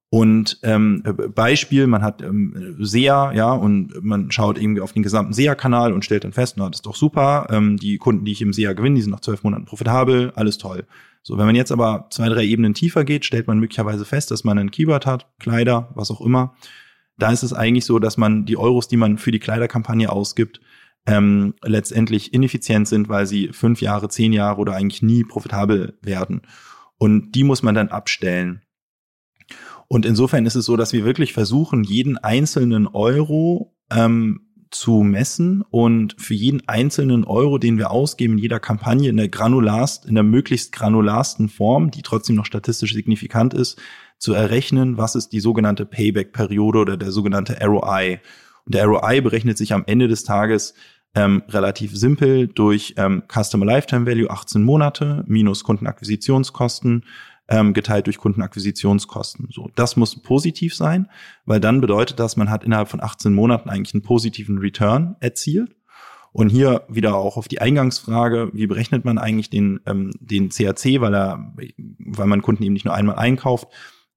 Und 0.09 0.59
ähm, 0.63 1.03
Beispiel, 1.35 1.85
man 1.85 2.01
hat 2.01 2.21
ähm, 2.21 2.77
SEA, 2.79 3.33
ja, 3.33 3.51
und 3.51 3.91
man 4.01 4.31
schaut 4.31 4.57
irgendwie 4.57 4.81
auf 4.81 4.93
den 4.93 5.03
gesamten 5.03 5.33
SEA-Kanal 5.33 5.91
und 5.91 6.05
stellt 6.05 6.23
dann 6.23 6.31
fest, 6.31 6.55
na, 6.57 6.69
das 6.69 6.79
ist 6.79 6.85
doch 6.85 6.95
super, 6.95 7.47
ähm, 7.49 7.75
die 7.75 7.97
Kunden, 7.97 8.23
die 8.23 8.31
ich 8.31 8.41
im 8.41 8.53
SEA 8.53 8.71
gewinne, 8.71 8.95
die 8.95 9.01
sind 9.01 9.11
nach 9.11 9.19
zwölf 9.19 9.43
Monaten 9.43 9.65
profitabel, 9.65 10.31
alles 10.35 10.57
toll. 10.57 10.85
So, 11.23 11.37
wenn 11.37 11.45
man 11.45 11.55
jetzt 11.55 11.73
aber 11.73 12.07
zwei, 12.09 12.29
drei 12.29 12.45
Ebenen 12.45 12.73
tiefer 12.73 13.03
geht, 13.03 13.25
stellt 13.25 13.47
man 13.47 13.59
möglicherweise 13.59 14.05
fest, 14.05 14.31
dass 14.31 14.45
man 14.45 14.57
ein 14.57 14.71
Keyword 14.71 15.05
hat, 15.05 15.27
Kleider, 15.39 15.89
was 15.93 16.09
auch 16.09 16.21
immer. 16.21 16.55
Da 17.17 17.31
ist 17.31 17.43
es 17.43 17.51
eigentlich 17.51 17.83
so, 17.83 17.99
dass 17.99 18.15
man 18.15 18.45
die 18.45 18.55
Euros, 18.55 18.87
die 18.87 18.95
man 18.95 19.17
für 19.17 19.31
die 19.31 19.39
Kleiderkampagne 19.39 20.09
ausgibt, 20.09 20.61
ähm, 21.05 21.53
letztendlich 21.63 22.33
ineffizient 22.33 22.87
sind, 22.87 23.09
weil 23.09 23.25
sie 23.25 23.49
fünf 23.49 23.81
Jahre, 23.81 24.07
zehn 24.07 24.31
Jahre 24.31 24.61
oder 24.61 24.75
eigentlich 24.75 25.01
nie 25.01 25.25
profitabel 25.25 25.97
werden. 26.01 26.43
Und 26.97 27.33
die 27.33 27.43
muss 27.43 27.61
man 27.61 27.75
dann 27.75 27.89
abstellen. 27.89 28.61
Und 29.87 30.05
insofern 30.05 30.45
ist 30.45 30.55
es 30.55 30.65
so, 30.65 30.75
dass 30.75 30.93
wir 30.93 31.05
wirklich 31.05 31.33
versuchen, 31.33 31.83
jeden 31.83 32.17
einzelnen 32.17 32.87
Euro 32.87 33.73
ähm, 33.89 34.41
zu 34.69 35.01
messen 35.01 35.61
und 35.69 36.15
für 36.19 36.33
jeden 36.33 36.67
einzelnen 36.67 37.23
Euro, 37.23 37.57
den 37.57 37.77
wir 37.77 37.91
ausgeben 37.91 38.33
in 38.33 38.39
jeder 38.39 38.59
Kampagne 38.59 39.09
in 39.09 39.17
der 39.17 39.29
granularst, 39.29 40.05
in 40.05 40.15
der 40.15 40.23
möglichst 40.23 40.71
granularsten 40.73 41.47
Form, 41.47 41.91
die 41.91 42.01
trotzdem 42.01 42.35
noch 42.35 42.45
statistisch 42.45 42.93
signifikant 42.93 43.53
ist, 43.53 43.79
zu 44.17 44.33
errechnen, 44.33 44.97
was 44.97 45.15
ist 45.15 45.29
die 45.29 45.39
sogenannte 45.39 45.85
Payback-Periode 45.85 46.79
oder 46.79 46.97
der 46.97 47.11
sogenannte 47.11 47.57
ROI. 47.63 48.19
Und 48.65 48.75
der 48.75 48.85
ROI 48.85 49.21
berechnet 49.21 49.57
sich 49.57 49.73
am 49.73 49.83
Ende 49.87 50.07
des 50.07 50.23
Tages 50.23 50.73
ähm, 51.15 51.43
relativ 51.47 51.95
simpel 51.95 52.47
durch 52.47 52.95
ähm, 52.97 53.23
Customer 53.31 53.65
Lifetime 53.65 54.05
Value 54.05 54.29
18 54.29 54.63
Monate 54.63 55.23
minus 55.27 55.63
Kundenakquisitionskosten 55.63 57.05
ähm, 57.47 57.73
geteilt 57.73 58.07
durch 58.07 58.17
Kundenakquisitionskosten. 58.17 59.47
So, 59.51 59.69
das 59.75 59.95
muss 59.95 60.21
positiv 60.21 60.75
sein, 60.75 61.09
weil 61.45 61.59
dann 61.59 61.81
bedeutet 61.81 62.19
das, 62.19 62.37
man 62.37 62.49
hat 62.49 62.63
innerhalb 62.63 62.89
von 62.89 63.01
18 63.01 63.33
Monaten 63.33 63.69
eigentlich 63.69 63.93
einen 63.93 64.03
positiven 64.03 64.57
Return 64.57 65.15
erzielt. 65.19 65.75
Und 66.33 66.49
hier 66.49 66.83
wieder 66.87 67.15
auch 67.15 67.35
auf 67.37 67.47
die 67.47 67.61
Eingangsfrage, 67.61 68.51
wie 68.53 68.67
berechnet 68.67 69.05
man 69.05 69.17
eigentlich 69.17 69.49
den, 69.49 69.79
ähm, 69.87 70.11
den 70.19 70.49
CAC, 70.49 71.01
weil 71.01 71.15
er, 71.15 71.53
weil 71.97 72.27
man 72.27 72.43
Kunden 72.43 72.61
eben 72.63 72.73
nicht 72.73 72.85
nur 72.85 72.93
einmal 72.93 73.15
einkauft, 73.15 73.69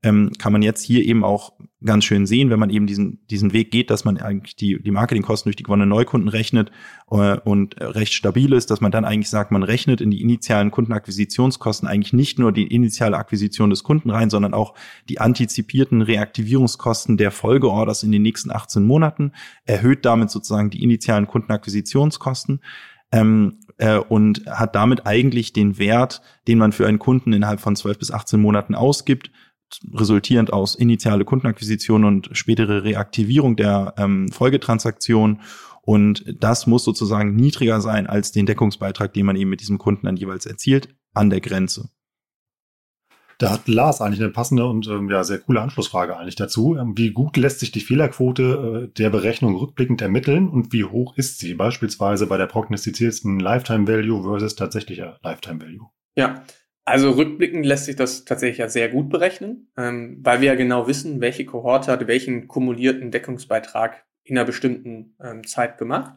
ähm, 0.02 0.32
kann 0.38 0.52
man 0.52 0.62
jetzt 0.62 0.82
hier 0.82 1.04
eben 1.04 1.24
auch 1.24 1.52
ganz 1.84 2.04
schön 2.04 2.26
sehen, 2.26 2.50
wenn 2.50 2.58
man 2.58 2.70
eben 2.70 2.86
diesen, 2.86 3.26
diesen 3.28 3.52
Weg 3.52 3.70
geht, 3.70 3.90
dass 3.90 4.04
man 4.04 4.18
eigentlich 4.18 4.56
die, 4.56 4.82
die 4.82 4.90
Marketingkosten 4.90 5.48
durch 5.48 5.56
die 5.56 5.62
gewonnenen 5.62 5.90
Neukunden 5.90 6.28
rechnet 6.28 6.70
äh, 7.10 7.38
und 7.38 7.78
recht 7.80 8.14
stabil 8.14 8.52
ist, 8.52 8.70
dass 8.70 8.80
man 8.80 8.92
dann 8.92 9.04
eigentlich 9.04 9.28
sagt, 9.28 9.50
man 9.50 9.62
rechnet 9.62 10.00
in 10.00 10.10
die 10.10 10.22
initialen 10.22 10.70
Kundenakquisitionskosten 10.70 11.86
eigentlich 11.86 12.14
nicht 12.14 12.38
nur 12.38 12.52
die 12.52 12.66
initiale 12.66 13.16
Akquisition 13.16 13.70
des 13.70 13.82
Kunden 13.82 14.10
rein, 14.10 14.30
sondern 14.30 14.54
auch 14.54 14.74
die 15.08 15.20
antizipierten 15.20 16.00
Reaktivierungskosten 16.00 17.18
der 17.18 17.30
Folgeorders 17.30 18.02
in 18.02 18.12
den 18.12 18.22
nächsten 18.22 18.50
18 18.50 18.82
Monaten, 18.82 19.32
erhöht 19.64 20.06
damit 20.06 20.30
sozusagen 20.30 20.70
die 20.70 20.82
initialen 20.82 21.26
Kundenakquisitionskosten. 21.26 22.60
Ähm, 23.12 23.58
äh, 23.78 23.96
und 23.96 24.46
hat 24.46 24.76
damit 24.76 25.06
eigentlich 25.06 25.52
den 25.52 25.78
Wert, 25.78 26.22
den 26.46 26.58
man 26.58 26.70
für 26.70 26.86
einen 26.86 27.00
Kunden 27.00 27.32
innerhalb 27.32 27.58
von 27.58 27.74
12 27.74 27.98
bis 27.98 28.12
18 28.12 28.40
Monaten 28.40 28.76
ausgibt, 28.76 29.32
resultierend 29.94 30.52
aus 30.52 30.74
initiale 30.74 31.24
Kundenakquisition 31.24 32.04
und 32.04 32.30
spätere 32.32 32.84
Reaktivierung 32.84 33.56
der 33.56 33.94
ähm, 33.96 34.28
Folgetransaktion. 34.28 35.40
Und 35.82 36.24
das 36.38 36.66
muss 36.66 36.84
sozusagen 36.84 37.34
niedriger 37.34 37.80
sein 37.80 38.06
als 38.06 38.32
den 38.32 38.46
Deckungsbeitrag, 38.46 39.12
den 39.12 39.26
man 39.26 39.36
eben 39.36 39.50
mit 39.50 39.60
diesem 39.60 39.78
Kunden 39.78 40.06
dann 40.06 40.16
jeweils 40.16 40.46
erzielt, 40.46 40.94
an 41.14 41.30
der 41.30 41.40
Grenze. 41.40 41.90
Da 43.40 43.52
hat 43.52 43.68
Lars 43.68 44.02
eigentlich 44.02 44.20
eine 44.20 44.30
passende 44.30 44.66
und 44.66 44.86
ähm, 44.86 45.08
ja, 45.08 45.24
sehr 45.24 45.38
coole 45.38 45.62
Anschlussfrage 45.62 46.14
eigentlich 46.14 46.36
dazu. 46.36 46.76
Ähm, 46.76 46.92
wie 46.98 47.10
gut 47.12 47.38
lässt 47.38 47.60
sich 47.60 47.72
die 47.72 47.80
Fehlerquote 47.80 48.90
äh, 48.90 48.94
der 48.98 49.08
Berechnung 49.08 49.56
rückblickend 49.56 50.02
ermitteln 50.02 50.46
und 50.46 50.74
wie 50.74 50.84
hoch 50.84 51.16
ist 51.16 51.38
sie 51.38 51.54
beispielsweise 51.54 52.26
bei 52.26 52.36
der 52.36 52.46
prognostizierten 52.46 53.40
Lifetime 53.40 53.88
Value 53.88 54.22
versus 54.22 54.56
tatsächlicher 54.56 55.18
Lifetime 55.22 55.58
Value? 55.58 55.88
Ja, 56.16 56.42
also 56.90 57.12
rückblickend 57.12 57.64
lässt 57.64 57.86
sich 57.86 57.96
das 57.96 58.24
tatsächlich 58.24 58.58
ja 58.58 58.68
sehr 58.68 58.88
gut 58.88 59.08
berechnen, 59.08 59.72
ähm, 59.76 60.18
weil 60.22 60.40
wir 60.40 60.48
ja 60.48 60.54
genau 60.54 60.86
wissen, 60.86 61.20
welche 61.20 61.44
Kohorte 61.46 61.92
hat 61.92 62.06
welchen 62.06 62.48
kumulierten 62.48 63.10
Deckungsbeitrag 63.10 64.04
in 64.24 64.36
einer 64.36 64.46
bestimmten 64.46 65.16
ähm, 65.22 65.46
Zeit 65.46 65.78
gemacht. 65.78 66.14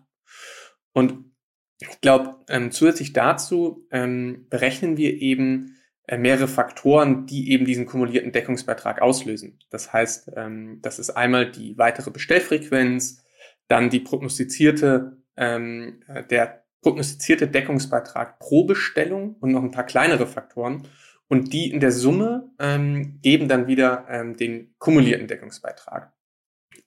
Und 0.93 1.31
ich 1.79 2.01
glaube, 2.01 2.35
ähm, 2.49 2.71
zusätzlich 2.71 3.13
dazu 3.13 3.87
ähm, 3.91 4.47
berechnen 4.49 4.97
wir 4.97 5.13
eben 5.21 5.75
äh, 6.07 6.17
mehrere 6.17 6.47
Faktoren, 6.47 7.25
die 7.25 7.51
eben 7.51 7.65
diesen 7.65 7.85
kumulierten 7.85 8.31
Deckungsbeitrag 8.31 9.01
auslösen. 9.01 9.59
Das 9.69 9.93
heißt, 9.93 10.31
ähm, 10.35 10.79
das 10.81 10.99
ist 10.99 11.11
einmal 11.11 11.51
die 11.51 11.77
weitere 11.77 12.11
Bestellfrequenz, 12.11 13.23
dann 13.67 13.89
die 13.89 14.01
prognostizierte, 14.01 15.17
ähm, 15.37 16.03
äh, 16.07 16.23
der 16.23 16.62
prognostizierte 16.83 17.47
Deckungsbeitrag 17.47 18.37
pro 18.37 18.65
Bestellung 18.65 19.35
und 19.39 19.51
noch 19.51 19.63
ein 19.63 19.71
paar 19.71 19.85
kleinere 19.85 20.27
Faktoren. 20.27 20.83
Und 21.27 21.51
die 21.53 21.71
in 21.71 21.79
der 21.79 21.91
Summe 21.91 22.51
ähm, 22.59 23.19
geben 23.21 23.47
dann 23.47 23.65
wieder 23.65 24.05
ähm, 24.09 24.37
den 24.37 24.75
kumulierten 24.77 25.27
Deckungsbeitrag. 25.27 26.13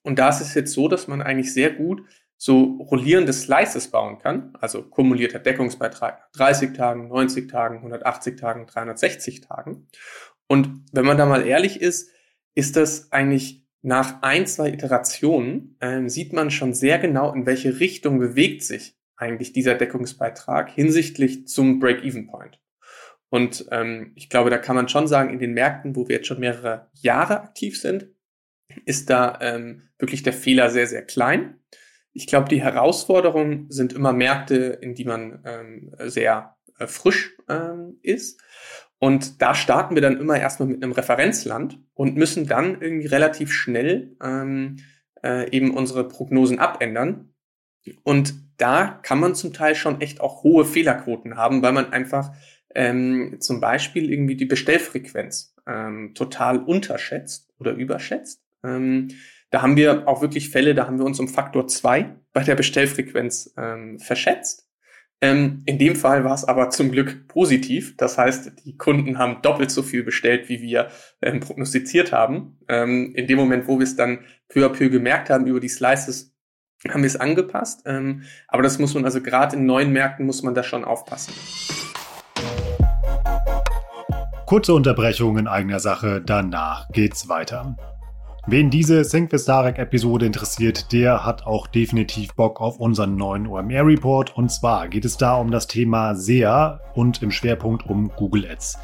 Und 0.02 0.20
da 0.20 0.28
ist 0.28 0.40
es 0.40 0.54
jetzt 0.54 0.72
so, 0.72 0.86
dass 0.86 1.08
man 1.08 1.20
eigentlich 1.20 1.52
sehr 1.52 1.70
gut 1.70 2.02
so 2.36 2.76
rollierende 2.90 3.32
Slices 3.32 3.90
bauen 3.90 4.18
kann, 4.18 4.52
also 4.60 4.82
kumulierter 4.82 5.38
Deckungsbeitrag 5.38 6.20
nach 6.20 6.30
30 6.32 6.74
Tagen, 6.74 7.08
90 7.08 7.50
Tagen, 7.50 7.78
180 7.78 8.38
Tagen, 8.38 8.66
360 8.66 9.40
Tagen. 9.40 9.88
Und 10.46 10.84
wenn 10.92 11.06
man 11.06 11.16
da 11.16 11.26
mal 11.26 11.46
ehrlich 11.46 11.80
ist, 11.80 12.10
ist 12.54 12.76
das 12.76 13.10
eigentlich 13.10 13.64
nach 13.82 14.22
ein, 14.22 14.46
zwei 14.46 14.68
Iterationen, 14.68 15.76
ähm, 15.80 16.08
sieht 16.08 16.32
man 16.32 16.50
schon 16.50 16.74
sehr 16.74 16.98
genau, 16.98 17.32
in 17.32 17.46
welche 17.46 17.80
Richtung 17.80 18.18
bewegt 18.18 18.64
sich 18.64 18.95
eigentlich 19.16 19.52
dieser 19.52 19.74
Deckungsbeitrag 19.74 20.70
hinsichtlich 20.70 21.46
zum 21.46 21.80
Break-Even-Point. 21.80 22.60
Und 23.28 23.66
ähm, 23.70 24.12
ich 24.14 24.28
glaube, 24.28 24.50
da 24.50 24.58
kann 24.58 24.76
man 24.76 24.88
schon 24.88 25.08
sagen, 25.08 25.30
in 25.30 25.38
den 25.38 25.52
Märkten, 25.52 25.96
wo 25.96 26.08
wir 26.08 26.16
jetzt 26.16 26.28
schon 26.28 26.40
mehrere 26.40 26.90
Jahre 26.94 27.40
aktiv 27.40 27.80
sind, 27.80 28.08
ist 28.84 29.10
da 29.10 29.38
ähm, 29.40 29.88
wirklich 29.98 30.22
der 30.22 30.32
Fehler 30.32 30.70
sehr, 30.70 30.86
sehr 30.86 31.02
klein. 31.02 31.60
Ich 32.12 32.26
glaube, 32.26 32.48
die 32.48 32.62
Herausforderungen 32.62 33.70
sind 33.70 33.92
immer 33.92 34.12
Märkte, 34.12 34.78
in 34.80 34.94
die 34.94 35.04
man 35.04 35.42
ähm, 35.44 35.92
sehr 36.04 36.56
äh, 36.78 36.86
frisch 36.86 37.36
ähm, 37.48 37.98
ist. 38.02 38.40
Und 38.98 39.42
da 39.42 39.54
starten 39.54 39.94
wir 39.94 40.02
dann 40.02 40.18
immer 40.18 40.38
erstmal 40.38 40.68
mit 40.68 40.82
einem 40.82 40.92
Referenzland 40.92 41.78
und 41.94 42.16
müssen 42.16 42.46
dann 42.46 42.80
irgendwie 42.80 43.08
relativ 43.08 43.52
schnell 43.52 44.16
ähm, 44.22 44.76
äh, 45.22 45.50
eben 45.50 45.74
unsere 45.74 46.08
Prognosen 46.08 46.58
abändern. 46.58 47.34
Und 48.02 48.34
da 48.56 49.00
kann 49.02 49.20
man 49.20 49.34
zum 49.34 49.52
Teil 49.52 49.74
schon 49.74 50.00
echt 50.00 50.20
auch 50.20 50.42
hohe 50.42 50.64
Fehlerquoten 50.64 51.36
haben, 51.36 51.62
weil 51.62 51.72
man 51.72 51.92
einfach 51.92 52.32
ähm, 52.74 53.36
zum 53.40 53.60
Beispiel 53.60 54.10
irgendwie 54.10 54.36
die 54.36 54.44
Bestellfrequenz 54.44 55.54
ähm, 55.66 56.12
total 56.14 56.58
unterschätzt 56.58 57.50
oder 57.58 57.72
überschätzt. 57.72 58.42
Ähm, 58.64 59.08
da 59.50 59.62
haben 59.62 59.76
wir 59.76 60.08
auch 60.08 60.22
wirklich 60.22 60.50
Fälle, 60.50 60.74
da 60.74 60.86
haben 60.86 60.98
wir 60.98 61.06
uns 61.06 61.20
um 61.20 61.28
Faktor 61.28 61.68
zwei 61.68 62.16
bei 62.32 62.42
der 62.42 62.54
Bestellfrequenz 62.54 63.54
ähm, 63.56 63.98
verschätzt. 63.98 64.66
Ähm, 65.22 65.62
in 65.64 65.78
dem 65.78 65.96
Fall 65.96 66.24
war 66.24 66.34
es 66.34 66.44
aber 66.44 66.68
zum 66.70 66.90
Glück 66.90 67.26
positiv. 67.28 67.96
Das 67.96 68.18
heißt, 68.18 68.52
die 68.64 68.76
Kunden 68.76 69.18
haben 69.18 69.40
doppelt 69.40 69.70
so 69.70 69.82
viel 69.82 70.02
bestellt, 70.02 70.48
wie 70.48 70.60
wir 70.60 70.88
ähm, 71.22 71.40
prognostiziert 71.40 72.12
haben. 72.12 72.58
Ähm, 72.68 73.14
in 73.14 73.26
dem 73.26 73.38
Moment, 73.38 73.66
wo 73.66 73.78
wir 73.78 73.84
es 73.84 73.96
dann 73.96 74.24
peu 74.48 74.66
à 74.66 74.68
peu 74.68 74.90
gemerkt 74.90 75.30
haben 75.30 75.46
über 75.46 75.60
die 75.60 75.70
Slices, 75.70 76.35
haben 76.92 77.02
wir 77.02 77.08
es 77.08 77.16
angepasst. 77.16 77.82
Ähm, 77.86 78.22
aber 78.48 78.62
das 78.62 78.78
muss 78.78 78.94
man 78.94 79.04
also 79.04 79.20
gerade 79.20 79.56
in 79.56 79.66
neuen 79.66 79.92
Märkten 79.92 80.26
muss 80.26 80.42
man 80.42 80.54
da 80.54 80.62
schon 80.62 80.84
aufpassen. 80.84 81.32
Kurze 84.46 84.74
Unterbrechung 84.74 85.38
in 85.38 85.48
eigener 85.48 85.80
Sache, 85.80 86.22
danach 86.24 86.88
geht's 86.90 87.28
weiter. 87.28 87.76
Wen 88.48 88.70
diese 88.70 89.02
Think 89.02 89.32
with 89.32 89.44
Darek 89.44 89.76
Episode 89.76 90.24
interessiert, 90.24 90.92
der 90.92 91.26
hat 91.26 91.44
auch 91.44 91.66
definitiv 91.66 92.32
Bock 92.34 92.60
auf 92.60 92.78
unseren 92.78 93.16
neuen 93.16 93.48
OMR 93.48 93.84
Report. 93.84 94.36
Und 94.36 94.52
zwar 94.52 94.86
geht 94.86 95.04
es 95.04 95.16
da 95.16 95.34
um 95.34 95.50
das 95.50 95.66
Thema 95.66 96.14
SEA 96.14 96.80
und 96.94 97.24
im 97.24 97.32
Schwerpunkt 97.32 97.86
um 97.86 98.12
Google 98.14 98.48
Ads. 98.48 98.78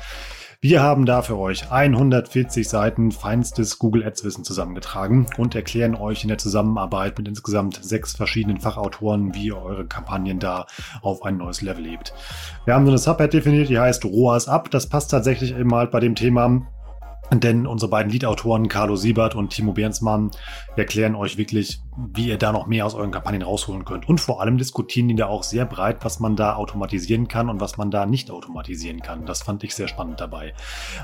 Wir 0.64 0.80
haben 0.80 1.06
da 1.06 1.22
für 1.22 1.36
euch 1.36 1.72
140 1.72 2.68
Seiten 2.68 3.10
feinstes 3.10 3.80
Google 3.80 4.04
Ads 4.04 4.22
Wissen 4.22 4.44
zusammengetragen 4.44 5.26
und 5.36 5.56
erklären 5.56 5.96
euch 5.96 6.22
in 6.22 6.28
der 6.28 6.38
Zusammenarbeit 6.38 7.18
mit 7.18 7.26
insgesamt 7.26 7.80
sechs 7.82 8.14
verschiedenen 8.14 8.60
Fachautoren, 8.60 9.34
wie 9.34 9.46
ihr 9.46 9.60
eure 9.60 9.88
Kampagnen 9.88 10.38
da 10.38 10.68
auf 11.00 11.24
ein 11.24 11.38
neues 11.38 11.62
Level 11.62 11.84
hebt. 11.84 12.14
Wir 12.64 12.74
haben 12.74 12.84
so 12.84 12.92
eine 12.92 12.98
Subhead 12.98 13.32
definiert, 13.32 13.70
die 13.70 13.78
heißt 13.80 14.04
ROAS 14.04 14.46
Up. 14.46 14.70
Das 14.70 14.88
passt 14.88 15.10
tatsächlich 15.10 15.52
eben 15.52 15.74
halt 15.74 15.90
bei 15.90 15.98
dem 15.98 16.14
Thema 16.14 16.62
denn 17.32 17.66
unsere 17.66 17.90
beiden 17.90 18.12
Lead-Autoren, 18.12 18.68
Carlo 18.68 18.96
Siebert 18.96 19.34
und 19.34 19.50
Timo 19.50 19.72
Bernsmann, 19.72 20.30
erklären 20.76 21.14
euch 21.14 21.38
wirklich, 21.38 21.80
wie 21.94 22.28
ihr 22.28 22.38
da 22.38 22.52
noch 22.52 22.66
mehr 22.66 22.86
aus 22.86 22.94
euren 22.94 23.10
Kampagnen 23.10 23.42
rausholen 23.42 23.84
könnt. 23.84 24.08
Und 24.08 24.20
vor 24.20 24.40
allem 24.40 24.56
diskutieren 24.56 25.08
die 25.08 25.14
da 25.14 25.26
auch 25.26 25.42
sehr 25.42 25.66
breit, 25.66 25.98
was 26.04 26.20
man 26.20 26.36
da 26.36 26.54
automatisieren 26.54 27.28
kann 27.28 27.50
und 27.50 27.60
was 27.60 27.76
man 27.76 27.90
da 27.90 28.06
nicht 28.06 28.30
automatisieren 28.30 29.02
kann. 29.02 29.26
Das 29.26 29.42
fand 29.42 29.62
ich 29.62 29.74
sehr 29.74 29.88
spannend 29.88 30.18
dabei. 30.18 30.54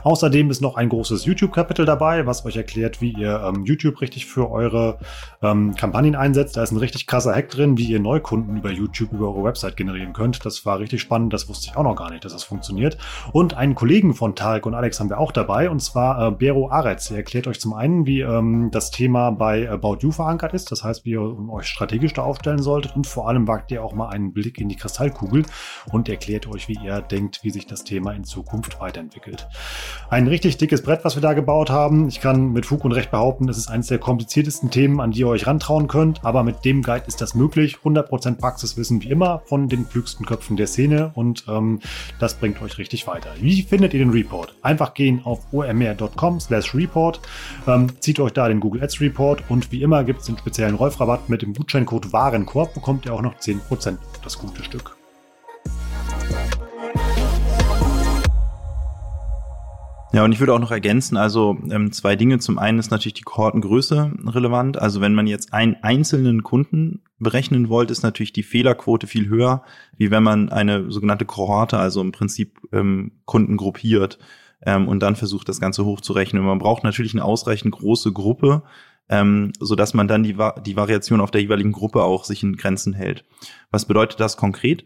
Außerdem 0.03 0.51
ist 0.51 0.63
noch 0.63 0.77
ein 0.77 0.89
großes 0.89 1.27
YouTube-Kapitel 1.27 1.85
dabei, 1.85 2.25
was 2.25 2.47
euch 2.47 2.57
erklärt, 2.57 3.03
wie 3.03 3.13
ihr 3.13 3.43
ähm, 3.45 3.67
YouTube 3.67 4.01
richtig 4.01 4.25
für 4.25 4.51
eure 4.51 4.99
ähm, 5.43 5.75
Kampagnen 5.75 6.17
einsetzt. 6.17 6.57
Da 6.57 6.63
ist 6.63 6.73
ein 6.73 6.79
richtig 6.79 7.07
krasser 7.07 7.35
Hack 7.35 7.51
drin, 7.51 7.77
wie 7.77 7.87
ihr 7.87 8.01
Neukunden 8.01 8.57
über 8.57 8.71
YouTube, 8.71 9.13
über 9.13 9.29
eure 9.29 9.45
Website 9.45 9.77
generieren 9.77 10.15
könnt. 10.15 10.47
Das 10.47 10.65
war 10.65 10.79
richtig 10.79 11.03
spannend. 11.03 11.35
Das 11.35 11.51
wusste 11.51 11.69
ich 11.71 11.77
auch 11.77 11.83
noch 11.83 11.97
gar 11.97 12.11
nicht, 12.11 12.25
dass 12.25 12.33
das 12.33 12.45
funktioniert. 12.45 12.97
Und 13.33 13.53
einen 13.55 13.75
Kollegen 13.75 14.15
von 14.15 14.35
Tarek 14.35 14.65
und 14.65 14.75
Alex 14.75 15.01
haben 15.01 15.11
wir 15.11 15.19
auch 15.19 15.33
dabei, 15.33 15.69
und 15.69 15.81
zwar 15.81 16.29
äh, 16.29 16.31
Bero 16.31 16.71
Aretz. 16.71 17.11
Er 17.11 17.19
erklärt 17.19 17.47
euch 17.47 17.61
zum 17.61 17.75
einen, 17.75 18.07
wie 18.07 18.21
ähm, 18.21 18.71
das 18.73 18.91
Thema 18.91 19.33
bei 19.33 19.71
About 19.71 19.99
You 20.01 20.13
verankert 20.13 20.55
ist. 20.55 20.73
Das 20.73 20.78
das 20.79 20.85
heißt, 20.85 21.05
wie 21.05 21.11
ihr 21.11 21.51
euch 21.51 21.67
strategisch 21.67 22.13
da 22.13 22.23
aufstellen 22.23 22.63
solltet 22.63 22.95
und 22.95 23.07
vor 23.07 23.29
allem 23.29 23.49
wagt 23.49 23.73
ihr 23.73 23.83
auch 23.83 23.95
mal 23.95 24.11
einen 24.11 24.33
Blick 24.33 24.61
in 24.61 24.69
die 24.69 24.77
Kristallkugel 24.77 25.45
und 25.91 26.09
erklärt 26.09 26.47
euch, 26.47 26.69
wie 26.69 26.79
ihr 26.83 27.01
denkt, 27.01 27.41
wie 27.43 27.51
sich 27.51 27.67
das 27.67 27.83
Thema 27.83 28.13
in 28.13 28.23
Zukunft 28.23 28.81
weiterentwickelt. 28.81 29.49
Ein 30.09 30.29
richtig 30.29 30.57
dickes 30.57 30.83
Brett, 30.83 31.05
was 31.05 31.17
wir 31.17 31.23
da 31.23 31.33
gebaut 31.33 31.71
haben. 31.71 32.07
Ich 32.09 32.21
kann 32.21 32.53
mit 32.53 32.65
Fug 32.65 32.85
und 32.85 32.93
Recht 32.93 33.11
behaupten, 33.11 33.49
es 33.49 33.59
ist 33.59 33.69
eines 33.69 33.89
der 33.89 33.99
kompliziertesten 33.99 34.71
Themen, 34.71 35.01
an 35.01 35.11
die 35.11 35.21
ihr 35.21 35.29
euch 35.29 35.47
rantrauen 35.49 35.89
könnt, 35.89 36.25
aber 36.25 36.45
mit 36.45 36.65
dem 36.65 36.83
Guide 36.83 37.07
ist 37.07 37.21
das 37.21 37.35
möglich. 37.35 37.79
100% 37.83 38.39
Praxiswissen 38.39 39.03
wie 39.03 39.11
immer 39.11 39.43
von 39.47 39.69
den 39.69 39.89
klügsten 39.89 40.27
Köpfen 40.27 40.57
der 40.57 40.69
Szene 40.69 41.11
und 41.15 41.45
ähm, 41.49 41.81
das 42.21 42.35
bringt 42.35 42.63
euch 42.63 42.79
richtig 42.79 43.07
weiter. 43.09 43.31
Wie 43.41 43.63
findet 43.63 43.95
ihr 43.95 44.01
den 44.01 44.11
Report? 44.11 44.55
Einfach 44.63 44.95
gehen 44.95 45.23
auf 45.25 45.41
omr.com 45.53 46.39
slash 46.39 46.75
report, 46.75 47.21
ähm, 47.67 47.89
zieht 47.99 48.21
euch 48.21 48.33
da 48.33 48.47
den 48.49 48.61
Google 48.61 48.83
Ads 48.85 49.01
Report 49.01 49.43
und 49.49 49.73
wie 49.73 49.83
immer 49.83 50.05
gibt 50.05 50.21
es 50.21 50.27
den 50.27 50.39
speziellen 50.39 50.68
speziellen 50.69 50.75
Rolfrabatt 50.77 51.29
mit 51.29 51.43
dem 51.43 51.55
Gutscheincode 51.55 52.13
Warenkorb 52.13 52.75
bekommt 52.75 53.07
ihr 53.07 53.15
auch 53.15 53.23
noch 53.23 53.37
10% 53.37 53.97
das 54.23 54.39
gute 54.39 54.63
Stück. 54.63 54.97
Ja, 60.13 60.25
und 60.25 60.33
ich 60.33 60.41
würde 60.41 60.55
auch 60.55 60.59
noch 60.59 60.71
ergänzen, 60.71 61.17
also 61.17 61.59
ähm, 61.71 61.93
zwei 61.93 62.17
Dinge. 62.17 62.39
Zum 62.39 62.59
einen 62.59 62.79
ist 62.79 62.91
natürlich 62.91 63.15
die 63.15 63.23
Kohortengröße 63.23 64.13
relevant. 64.27 64.79
Also 64.79 65.01
wenn 65.01 65.15
man 65.15 65.27
jetzt 65.27 65.53
einen 65.53 65.77
einzelnen 65.83 66.43
Kunden 66.43 67.03
berechnen 67.19 67.69
wollt, 67.69 67.91
ist 67.91 68.03
natürlich 68.03 68.33
die 68.33 68.43
Fehlerquote 68.43 69.07
viel 69.07 69.29
höher, 69.29 69.63
wie 69.97 70.11
wenn 70.11 70.23
man 70.23 70.49
eine 70.49 70.91
sogenannte 70.91 71.25
Kohorte, 71.25 71.79
also 71.79 72.01
im 72.01 72.13
Prinzip 72.13 72.59
ähm, 72.73 73.13
Kunden 73.27 73.57
gruppiert 73.57 74.19
ähm, 74.63 74.89
und 74.89 75.01
dann 75.01 75.15
versucht, 75.15 75.49
das 75.49 75.61
Ganze 75.61 75.85
hochzurechnen. 75.85 76.43
Man 76.43 76.59
braucht 76.59 76.85
natürlich 76.85 77.13
eine 77.13 77.25
ausreichend 77.25 77.73
große 77.73 78.13
Gruppe, 78.13 78.63
ähm, 79.09 79.53
so 79.59 79.75
dass 79.75 79.95
man 79.95 80.09
dann 80.09 80.23
die, 80.23 80.37
die 80.65 80.77
Variation 80.77 81.21
auf 81.21 81.31
der 81.31 81.41
jeweiligen 81.41 81.73
Gruppe 81.73 82.03
auch 82.03 82.25
sich 82.25 82.43
in 82.43 82.57
Grenzen 82.57 82.93
hält. 82.93 83.25
Was 83.71 83.87
bedeutet 83.87 84.21
das 84.21 84.37
konkret? 84.37 84.85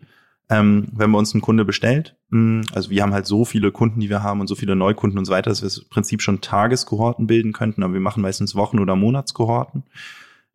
Ähm, 0.49 0.89
wenn 0.93 1.13
bei 1.13 1.19
uns 1.19 1.33
ein 1.35 1.41
Kunde 1.41 1.65
bestellt, 1.65 2.17
hm, 2.31 2.63
also 2.75 2.91
wir 2.91 3.03
haben 3.03 3.15
halt 3.15 3.27
so 3.27 3.45
viele 3.45 3.73
Kunden, 3.73 4.01
die 4.01 4.11
wir 4.11 4.23
haben 4.23 4.41
und 4.41 4.49
so 4.49 4.55
viele 4.55 4.77
Neukunden 4.77 5.19
und 5.19 5.25
so 5.25 5.33
weiter, 5.33 5.51
dass 5.51 5.63
wir 5.63 5.83
im 5.83 5.89
Prinzip 5.89 6.21
schon 6.21 6.41
Tageskohorten 6.41 7.27
bilden 7.27 7.53
könnten, 7.53 7.83
aber 7.83 7.95
wir 7.95 8.01
machen 8.01 8.23
meistens 8.23 8.55
Wochen- 8.55 8.81
oder 8.81 8.97
Monatskohorten. 8.97 9.85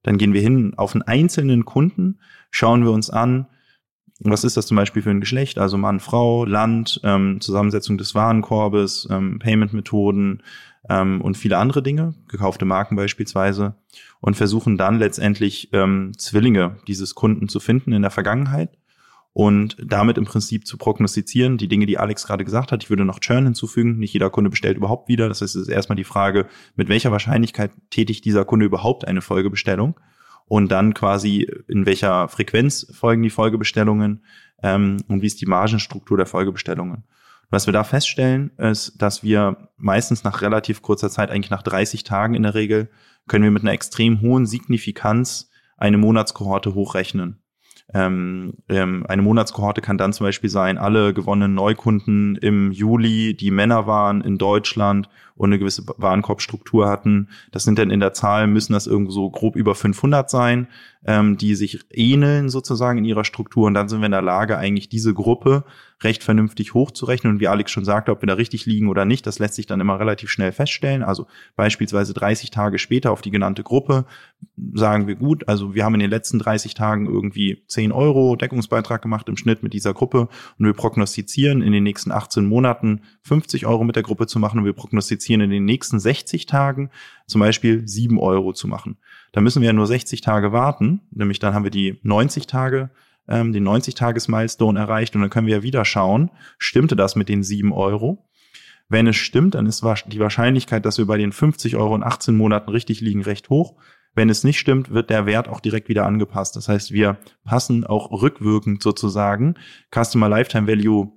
Dann 0.04 0.18
gehen 0.18 0.34
wir 0.34 0.42
hin 0.42 0.74
auf 0.78 0.94
einen 0.94 1.02
einzelnen 1.02 1.66
Kunden, 1.66 2.20
schauen 2.52 2.84
wir 2.84 2.92
uns 2.92 3.10
an, 3.10 3.48
was 4.20 4.44
ist 4.44 4.58
das 4.58 4.66
zum 4.66 4.78
Beispiel 4.78 5.02
für 5.02 5.12
ein 5.12 5.20
Geschlecht, 5.20 5.58
also 5.58 5.78
Mann, 5.78 6.00
Frau, 6.00 6.46
Land, 6.46 7.00
ähm, 7.04 7.40
Zusammensetzung 7.40 7.98
des 7.98 8.16
Warenkorbes, 8.16 9.08
ähm, 9.12 9.40
Payment-Methoden, 9.40 10.44
ähm, 10.90 11.22
und 11.22 11.38
viele 11.38 11.58
andere 11.58 11.84
Dinge, 11.84 12.16
gekaufte 12.28 12.66
Marken 12.66 12.96
beispielsweise, 12.96 13.76
und 14.20 14.36
versuchen 14.36 14.78
dann 14.78 15.00
letztendlich 15.00 15.70
ähm, 15.74 16.12
Zwillinge 16.18 16.78
dieses 16.88 17.16
Kunden 17.16 17.50
zu 17.50 17.60
finden 17.60 17.94
in 17.94 18.02
der 18.02 18.12
Vergangenheit 18.12 18.78
und 19.38 19.78
damit 19.80 20.18
im 20.18 20.26
Prinzip 20.26 20.66
zu 20.66 20.78
prognostizieren, 20.78 21.60
die 21.60 21.68
Dinge, 21.68 21.86
die 21.86 22.00
Alex 22.00 22.26
gerade 22.26 22.44
gesagt 22.44 22.72
hat. 22.72 22.84
Ich 22.84 22.90
würde 22.90 23.06
noch 23.06 23.20
Churn 23.20 23.44
hinzufügen. 23.44 24.00
Nicht 24.00 24.14
jeder 24.14 24.32
Kunde 24.32 24.50
bestellt 24.50 24.78
überhaupt 24.78 25.10
wieder. 25.10 25.30
Das 25.30 25.42
heißt, 25.42 25.56
es 25.56 25.62
ist 25.64 25.68
erstmal 25.68 25.96
die 25.96 26.04
Frage, 26.04 26.48
mit 26.76 26.90
welcher 26.90 27.12
Wahrscheinlichkeit 27.12 27.70
tätigt 27.92 28.26
dieser 28.26 28.46
Kunde 28.46 28.66
überhaupt 28.66 29.08
eine 29.08 29.22
Folgebestellung? 29.22 30.00
Und 30.48 30.72
dann 30.72 30.96
quasi, 30.96 31.48
in 31.68 31.86
welcher 31.86 32.30
Frequenz 32.30 32.88
folgen 32.92 33.22
die 33.22 33.30
Folgebestellungen 33.30 34.24
ähm, 34.64 34.98
und 35.08 35.22
wie 35.22 35.28
ist 35.28 35.40
die 35.40 35.46
Margenstruktur 35.46 36.18
der 36.18 36.26
Folgebestellungen. 36.26 37.04
Was 37.50 37.66
wir 37.66 37.74
da 37.74 37.84
feststellen, 37.84 38.52
ist, 38.58 39.02
dass 39.02 39.24
wir 39.24 39.70
meistens 39.78 40.24
nach 40.24 40.42
relativ 40.42 40.82
kurzer 40.82 41.10
Zeit, 41.10 41.32
eigentlich 41.32 41.50
nach 41.50 41.64
30 41.64 42.04
Tagen 42.04 42.34
in 42.34 42.44
der 42.44 42.56
Regel, 42.56 42.90
können 43.28 43.44
wir 43.44 43.52
mit 43.52 43.64
einer 43.64 43.72
extrem 43.72 44.22
hohen 44.22 44.46
Signifikanz 44.46 45.50
eine 45.78 45.98
Monatskohorte 45.98 46.74
hochrechnen. 46.74 47.42
ähm, 47.94 48.56
ähm, 48.68 49.06
eine 49.08 49.22
Monatskohorte 49.22 49.80
kann 49.80 49.98
dann 49.98 50.12
zum 50.12 50.26
Beispiel 50.26 50.50
sein, 50.50 50.78
alle 50.78 51.14
gewonnenen 51.14 51.54
Neukunden 51.54 52.36
im 52.36 52.74
Juli, 52.74 53.34
die 53.34 53.52
Männer 53.52 53.88
waren 53.88 54.20
in 54.22 54.38
Deutschland 54.38 55.08
und 55.36 55.50
eine 55.50 55.60
gewisse 55.60 55.84
Warenkorbstruktur 55.98 56.90
hatten. 56.90 57.30
Das 57.52 57.64
sind 57.64 57.80
dann 57.80 57.92
in 57.92 58.02
der 58.02 58.12
Zahl, 58.12 58.48
müssen 58.48 58.74
das 58.74 58.88
irgendwo 58.88 59.12
so 59.12 59.30
grob 59.30 59.56
über 59.56 59.74
500 59.74 60.30
sein, 60.30 60.68
ähm, 61.08 61.38
die 61.38 61.56
sich 61.56 61.80
ähneln 61.92 62.50
sozusagen 62.50 63.00
in 63.00 63.06
ihrer 63.06 63.24
Struktur. 63.24 63.68
Und 63.68 63.74
dann 63.74 63.88
sind 63.88 64.02
wir 64.02 64.08
in 64.08 64.12
der 64.12 64.22
Lage, 64.22 64.58
eigentlich 64.58 64.90
diese 64.90 65.14
Gruppe 65.14 65.64
recht 66.04 66.24
vernünftig 66.24 66.74
hochzurechnen. 66.74 67.34
Und 67.34 67.40
wie 67.40 67.48
Alex 67.48 67.72
schon 67.72 67.86
sagte, 67.86 68.12
ob 68.12 68.22
wir 68.22 68.28
da 68.28 68.34
richtig 68.34 68.66
liegen 68.66 68.90
oder 68.90 69.06
nicht, 69.06 69.26
das 69.26 69.40
lässt 69.40 69.56
sich 69.56 69.66
dann 69.66 69.80
immer 69.80 70.00
relativ 70.00 70.30
schnell 70.30 70.52
feststellen. 70.52 71.04
Also 71.04 71.26
beispielsweise 71.56 72.14
30 72.14 72.52
Tage 72.52 72.78
später 72.78 73.12
auf 73.12 73.22
die 73.22 73.32
genannte 73.32 73.64
Gruppe 73.64 74.06
sagen 74.74 75.08
wir 75.08 75.16
gut, 75.16 75.48
also 75.48 75.74
wir 75.74 75.86
haben 75.86 75.96
in 75.96 76.02
den 76.02 76.10
letzten 76.10 76.40
30 76.40 76.74
Tagen 76.74 77.08
irgendwie 77.08 77.64
10 77.68 77.92
Euro 77.92 78.36
Deckungsbeitrag 78.36 79.02
gemacht 79.02 79.30
im 79.30 79.38
Schnitt 79.38 79.64
mit 79.64 79.74
dieser 79.74 79.94
Gruppe 79.94 80.28
und 80.60 80.66
wir 80.66 80.74
prognostizieren 80.74 81.62
in 81.62 81.72
den 81.72 81.84
nächsten 81.84 82.12
18 82.12 82.46
Monaten 82.46 83.02
50 83.22 83.66
Euro 83.66 83.84
mit 83.84 83.96
der 83.96 84.04
Gruppe 84.04 84.28
zu 84.28 84.40
machen 84.40 84.60
und 84.60 84.66
wir 84.66 84.74
prognostizieren 84.74 85.42
in 85.42 85.50
den 85.50 85.66
nächsten 85.66 86.00
60 86.00 86.46
Tagen 86.46 86.90
zum 87.28 87.40
Beispiel 87.40 87.88
7 87.88 88.20
Euro 88.20 88.54
zu 88.54 88.68
machen. 88.68 88.98
Da 89.38 89.42
müssen 89.42 89.62
wir 89.62 89.68
ja 89.68 89.74
nur 89.74 89.86
60 89.86 90.22
Tage 90.22 90.52
warten, 90.52 91.02
nämlich 91.12 91.38
dann 91.38 91.54
haben 91.54 91.64
wir 91.64 91.70
die 91.70 92.00
90 92.02 92.48
Tage 92.48 92.90
ähm, 93.28 93.54
den 93.54 93.68
90-Tages-Milestone 93.68 94.80
erreicht 94.80 95.14
und 95.14 95.22
dann 95.22 95.30
können 95.30 95.46
wir 95.46 95.58
ja 95.58 95.62
wieder 95.62 95.86
schauen, 95.86 96.32
stimmte 96.58 96.96
das 96.96 97.16
mit 97.16 97.30
den 97.30 97.44
7 97.44 97.72
Euro? 97.72 98.26
Wenn 98.90 99.06
es 99.06 99.16
stimmt, 99.16 99.54
dann 99.54 99.68
ist 99.68 99.86
die 100.08 100.20
Wahrscheinlichkeit, 100.20 100.88
dass 100.88 100.98
wir 100.98 101.06
bei 101.06 101.20
den 101.20 101.32
50 101.32 101.76
Euro 101.76 101.96
in 101.96 102.02
18 102.02 102.36
Monaten 102.36 102.72
richtig 102.72 103.00
liegen, 103.00 103.22
recht 103.22 103.52
hoch. 103.52 103.76
Wenn 104.16 104.32
es 104.32 104.44
nicht 104.44 104.58
stimmt, 104.58 104.90
wird 104.90 105.12
der 105.12 105.28
Wert 105.28 105.50
auch 105.50 105.60
direkt 105.60 105.88
wieder 105.88 106.08
angepasst. 106.08 106.56
Das 106.56 106.68
heißt, 106.68 106.92
wir 106.92 107.20
passen 107.44 107.86
auch 107.86 108.10
rückwirkend 108.10 108.82
sozusagen 108.82 109.54
Customer 109.94 110.30
Lifetime 110.30 110.66
Value 110.66 111.12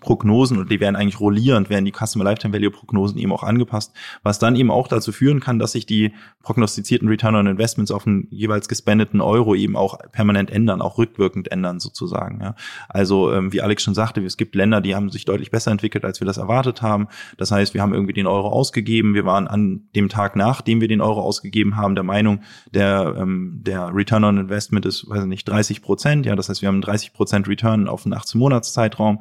Prognosen 0.00 0.58
und 0.58 0.70
die 0.70 0.80
werden 0.80 0.96
eigentlich 0.96 1.20
rollierend, 1.20 1.70
werden 1.70 1.84
die 1.84 1.92
Customer 1.92 2.24
Lifetime 2.24 2.54
Value 2.54 2.70
Prognosen 2.70 3.18
eben 3.18 3.32
auch 3.32 3.42
angepasst, 3.42 3.92
was 4.22 4.38
dann 4.38 4.56
eben 4.56 4.70
auch 4.70 4.88
dazu 4.88 5.12
führen 5.12 5.40
kann, 5.40 5.58
dass 5.58 5.72
sich 5.72 5.86
die 5.86 6.12
prognostizierten 6.42 7.08
Return 7.08 7.34
on 7.34 7.46
Investments 7.46 7.90
auf 7.90 8.06
einen 8.06 8.28
jeweils 8.30 8.68
gespendeten 8.68 9.20
Euro 9.20 9.54
eben 9.54 9.76
auch 9.76 9.98
permanent 10.12 10.50
ändern, 10.50 10.80
auch 10.80 10.98
rückwirkend 10.98 11.50
ändern 11.50 11.80
sozusagen. 11.80 12.40
Ja. 12.40 12.54
Also 12.88 13.32
ähm, 13.32 13.52
wie 13.52 13.60
Alex 13.60 13.82
schon 13.82 13.94
sagte, 13.94 14.24
es 14.24 14.36
gibt 14.36 14.54
Länder, 14.54 14.80
die 14.80 14.94
haben 14.94 15.10
sich 15.10 15.24
deutlich 15.24 15.50
besser 15.50 15.70
entwickelt, 15.70 16.04
als 16.04 16.20
wir 16.20 16.26
das 16.26 16.38
erwartet 16.38 16.82
haben. 16.82 17.08
Das 17.36 17.50
heißt, 17.50 17.74
wir 17.74 17.82
haben 17.82 17.92
irgendwie 17.92 18.12
den 18.12 18.26
Euro 18.26 18.48
ausgegeben, 18.48 19.14
wir 19.14 19.24
waren 19.24 19.48
an 19.48 19.88
dem 19.94 20.08
Tag, 20.08 20.36
nachdem 20.36 20.80
wir 20.80 20.88
den 20.88 21.00
Euro 21.00 21.20
ausgegeben 21.20 21.76
haben, 21.76 21.94
der 21.94 22.04
Meinung, 22.04 22.40
der 22.72 23.16
ähm, 23.18 23.60
der 23.62 23.94
Return 23.94 24.24
on 24.24 24.38
Investment 24.38 24.86
ist, 24.86 25.08
weiß 25.08 25.22
ich 25.22 25.28
nicht, 25.28 25.48
30 25.48 25.82
Prozent. 25.82 26.26
Ja, 26.26 26.36
das 26.36 26.48
heißt, 26.48 26.62
wir 26.62 26.68
haben 26.68 26.80
30 26.80 27.12
Prozent 27.12 27.48
Return 27.48 27.88
auf 27.88 28.04
einen 28.04 28.14
18 28.14 28.38
Monats 28.38 28.72
Zeitraum, 28.72 29.20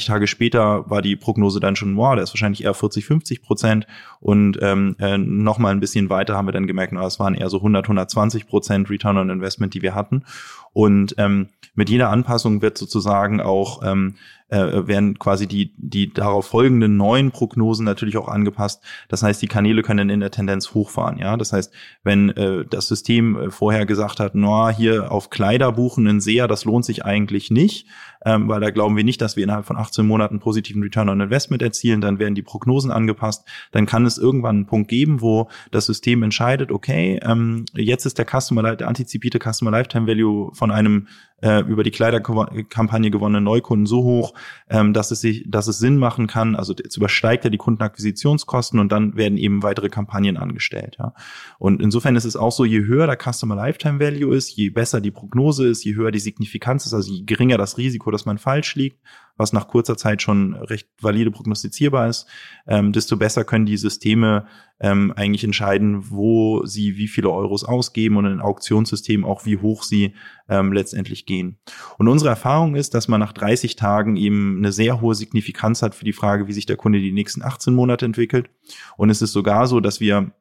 30 0.00 0.06
Tage 0.06 0.26
später 0.26 0.88
war 0.88 1.02
die 1.02 1.16
Prognose 1.16 1.60
dann 1.60 1.76
schon, 1.76 1.96
wow, 1.96 2.14
der 2.14 2.24
ist 2.24 2.32
wahrscheinlich 2.32 2.64
eher 2.64 2.74
40, 2.74 3.04
50 3.04 3.42
Prozent. 3.42 3.86
Und 4.20 4.58
ähm, 4.62 4.96
äh, 4.98 5.18
noch 5.18 5.58
mal 5.58 5.70
ein 5.70 5.80
bisschen 5.80 6.10
weiter 6.10 6.36
haben 6.36 6.48
wir 6.48 6.52
dann 6.52 6.66
gemerkt, 6.66 6.92
na, 6.92 7.06
es 7.06 7.20
waren 7.20 7.34
eher 7.34 7.50
so 7.50 7.58
100, 7.58 7.84
120 7.84 8.46
Prozent 8.46 8.90
Return 8.90 9.18
on 9.18 9.30
Investment, 9.30 9.74
die 9.74 9.82
wir 9.82 9.94
hatten. 9.94 10.24
Und 10.72 11.14
ähm, 11.18 11.48
mit 11.74 11.90
jeder 11.90 12.10
Anpassung 12.10 12.62
wird 12.62 12.78
sozusagen 12.78 13.40
auch 13.40 13.82
ähm, 13.84 14.14
äh, 14.50 14.86
werden 14.86 15.18
quasi 15.18 15.46
die, 15.46 15.72
die 15.76 16.12
darauf 16.12 16.46
folgenden 16.46 16.96
neuen 16.96 17.30
Prognosen 17.30 17.84
natürlich 17.84 18.16
auch 18.16 18.28
angepasst. 18.28 18.82
Das 19.08 19.22
heißt, 19.22 19.40
die 19.40 19.46
Kanäle 19.46 19.82
können 19.82 20.10
in 20.10 20.20
der 20.20 20.30
Tendenz 20.30 20.74
hochfahren. 20.74 21.18
Ja, 21.18 21.36
das 21.36 21.52
heißt, 21.52 21.72
wenn 22.02 22.30
äh, 22.30 22.64
das 22.68 22.88
System 22.88 23.38
äh, 23.38 23.50
vorher 23.50 23.86
gesagt 23.86 24.20
hat, 24.20 24.34
no, 24.34 24.68
hier 24.68 25.12
auf 25.12 25.30
Kleider 25.30 25.72
buchen 25.72 26.06
in 26.06 26.20
SEA, 26.20 26.46
das 26.46 26.64
lohnt 26.64 26.84
sich 26.84 27.04
eigentlich 27.04 27.50
nicht, 27.50 27.86
ähm, 28.24 28.48
weil 28.48 28.60
da 28.60 28.70
glauben 28.70 28.96
wir 28.96 29.04
nicht, 29.04 29.20
dass 29.22 29.36
wir 29.36 29.44
innerhalb 29.44 29.66
von 29.66 29.76
18 29.76 30.06
Monaten 30.06 30.40
positiven 30.40 30.82
Return 30.82 31.08
on 31.08 31.20
Investment 31.20 31.62
erzielen. 31.62 32.00
Dann 32.00 32.18
werden 32.18 32.34
die 32.34 32.42
Prognosen 32.42 32.90
angepasst. 32.90 33.46
Dann 33.72 33.86
kann 33.86 34.04
es 34.04 34.18
irgendwann 34.18 34.56
einen 34.56 34.66
Punkt 34.66 34.88
geben, 34.88 35.20
wo 35.20 35.48
das 35.70 35.86
System 35.86 36.22
entscheidet, 36.22 36.70
okay, 36.70 37.20
ähm, 37.22 37.64
jetzt 37.74 38.04
ist 38.04 38.18
der 38.18 38.26
Customer, 38.26 38.76
der 38.76 38.88
antizipierte 38.88 39.38
Customer 39.38 39.70
Lifetime 39.70 40.06
Value 40.06 40.50
von 40.54 40.70
einem 40.70 41.06
äh, 41.42 41.60
über 41.60 41.82
die 41.82 41.90
Kleiderkampagne 41.90 43.10
gewonnenen 43.10 43.44
Neukunden 43.44 43.86
so 43.86 44.02
hoch, 44.02 44.34
ähm, 44.68 44.92
dass 44.92 45.10
es 45.10 45.20
sich, 45.20 45.44
dass 45.48 45.66
es 45.66 45.78
Sinn 45.78 45.96
machen 45.96 46.26
kann. 46.26 46.56
Also 46.56 46.74
jetzt 46.74 46.96
übersteigt 46.96 47.44
er 47.44 47.50
die 47.50 47.58
Kundenakquisitionskosten 47.58 48.78
und 48.78 48.90
dann 48.92 49.16
werden 49.16 49.38
eben 49.38 49.62
weitere 49.62 49.88
Kampagnen 49.88 50.36
angestellt. 50.36 50.96
Ja. 50.98 51.14
Und 51.58 51.80
insofern 51.82 52.16
ist 52.16 52.24
es 52.24 52.36
auch 52.36 52.52
so, 52.52 52.64
je 52.64 52.84
höher 52.84 53.06
der 53.06 53.16
Customer 53.16 53.56
Lifetime 53.56 54.00
Value 54.00 54.34
ist, 54.34 54.50
je 54.56 54.70
besser 54.70 55.00
die 55.00 55.10
Prognose 55.10 55.68
ist, 55.68 55.84
je 55.84 55.94
höher 55.94 56.10
die 56.10 56.18
Signifikanz 56.18 56.86
ist, 56.86 56.94
also 56.94 57.12
je 57.12 57.24
geringer 57.24 57.58
das 57.58 57.78
Risiko, 57.78 58.10
dass 58.10 58.26
man 58.26 58.38
falsch 58.38 58.74
liegt, 58.74 59.00
was 59.40 59.52
nach 59.52 59.66
kurzer 59.66 59.96
Zeit 59.96 60.22
schon 60.22 60.54
recht 60.54 60.88
valide 61.00 61.30
prognostizierbar 61.30 62.08
ist, 62.08 62.26
ähm, 62.68 62.92
desto 62.92 63.16
besser 63.16 63.42
können 63.42 63.66
die 63.66 63.78
Systeme 63.78 64.46
ähm, 64.78 65.12
eigentlich 65.16 65.42
entscheiden, 65.42 66.10
wo 66.10 66.64
sie 66.66 66.96
wie 66.96 67.08
viele 67.08 67.30
Euros 67.30 67.64
ausgeben 67.64 68.16
und 68.16 68.26
in 68.26 68.40
Auktionssystemen 68.40 69.26
auch 69.26 69.46
wie 69.46 69.56
hoch 69.56 69.82
sie 69.82 70.14
ähm, 70.48 70.72
letztendlich 70.72 71.26
gehen. 71.26 71.58
Und 71.98 72.08
unsere 72.08 72.30
Erfahrung 72.30 72.76
ist, 72.76 72.94
dass 72.94 73.08
man 73.08 73.18
nach 73.18 73.32
30 73.32 73.76
Tagen 73.76 74.16
eben 74.16 74.58
eine 74.58 74.72
sehr 74.72 75.00
hohe 75.00 75.14
Signifikanz 75.14 75.82
hat 75.82 75.94
für 75.94 76.04
die 76.04 76.12
Frage, 76.12 76.46
wie 76.46 76.52
sich 76.52 76.66
der 76.66 76.76
Kunde 76.76 77.00
die 77.00 77.12
nächsten 77.12 77.42
18 77.42 77.74
Monate 77.74 78.04
entwickelt. 78.04 78.50
Und 78.96 79.10
es 79.10 79.22
ist 79.22 79.32
sogar 79.32 79.66
so, 79.66 79.80
dass 79.80 80.00
wir 80.00 80.32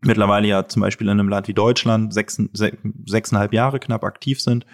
mittlerweile 0.00 0.48
ja 0.48 0.66
zum 0.66 0.80
Beispiel 0.80 1.06
in 1.06 1.12
einem 1.18 1.28
Land 1.28 1.48
wie 1.48 1.54
Deutschland 1.54 2.12
sechs, 2.12 2.40
sechseinhalb 3.04 3.52
Jahre 3.52 3.80
knapp 3.80 4.04
aktiv 4.04 4.40
sind 4.40 4.66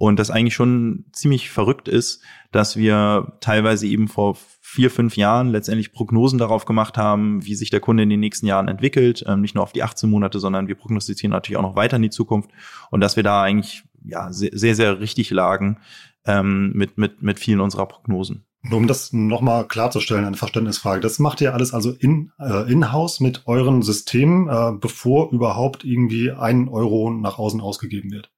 und 0.00 0.18
das 0.18 0.30
eigentlich 0.30 0.54
schon 0.54 1.04
ziemlich 1.12 1.50
verrückt 1.50 1.86
ist, 1.86 2.22
dass 2.52 2.74
wir 2.78 3.34
teilweise 3.40 3.86
eben 3.86 4.08
vor 4.08 4.34
vier, 4.62 4.90
fünf 4.90 5.14
Jahren 5.14 5.50
letztendlich 5.50 5.92
Prognosen 5.92 6.38
darauf 6.38 6.64
gemacht 6.64 6.96
haben, 6.96 7.44
wie 7.44 7.54
sich 7.54 7.68
der 7.68 7.80
Kunde 7.80 8.04
in 8.04 8.08
den 8.08 8.18
nächsten 8.18 8.46
Jahren 8.46 8.68
entwickelt. 8.68 9.22
Ähm, 9.26 9.42
nicht 9.42 9.54
nur 9.54 9.62
auf 9.62 9.74
die 9.74 9.82
18 9.82 10.08
Monate, 10.08 10.38
sondern 10.40 10.68
wir 10.68 10.74
prognostizieren 10.74 11.32
natürlich 11.32 11.58
auch 11.58 11.62
noch 11.62 11.76
weiter 11.76 11.96
in 11.96 12.02
die 12.02 12.08
Zukunft. 12.08 12.48
Und 12.90 13.00
dass 13.02 13.16
wir 13.16 13.22
da 13.22 13.42
eigentlich 13.42 13.82
ja 14.02 14.32
sehr, 14.32 14.74
sehr, 14.74 15.00
richtig 15.00 15.28
lagen 15.28 15.76
ähm, 16.24 16.72
mit, 16.74 16.96
mit, 16.96 17.20
mit 17.20 17.38
vielen 17.38 17.60
unserer 17.60 17.84
Prognosen. 17.84 18.46
Um 18.70 18.86
das 18.86 19.12
nochmal 19.12 19.68
klarzustellen, 19.68 20.24
eine 20.24 20.38
Verständnisfrage. 20.38 21.02
Das 21.02 21.18
macht 21.18 21.42
ihr 21.42 21.52
alles 21.52 21.74
also 21.74 21.90
in, 21.92 22.32
äh, 22.38 22.72
in-house 22.72 23.20
mit 23.20 23.42
euren 23.44 23.82
Systemen, 23.82 24.48
äh, 24.48 24.72
bevor 24.80 25.30
überhaupt 25.30 25.84
irgendwie 25.84 26.30
ein 26.30 26.70
Euro 26.70 27.10
nach 27.10 27.38
außen 27.38 27.60
ausgegeben 27.60 28.10
wird? 28.10 28.30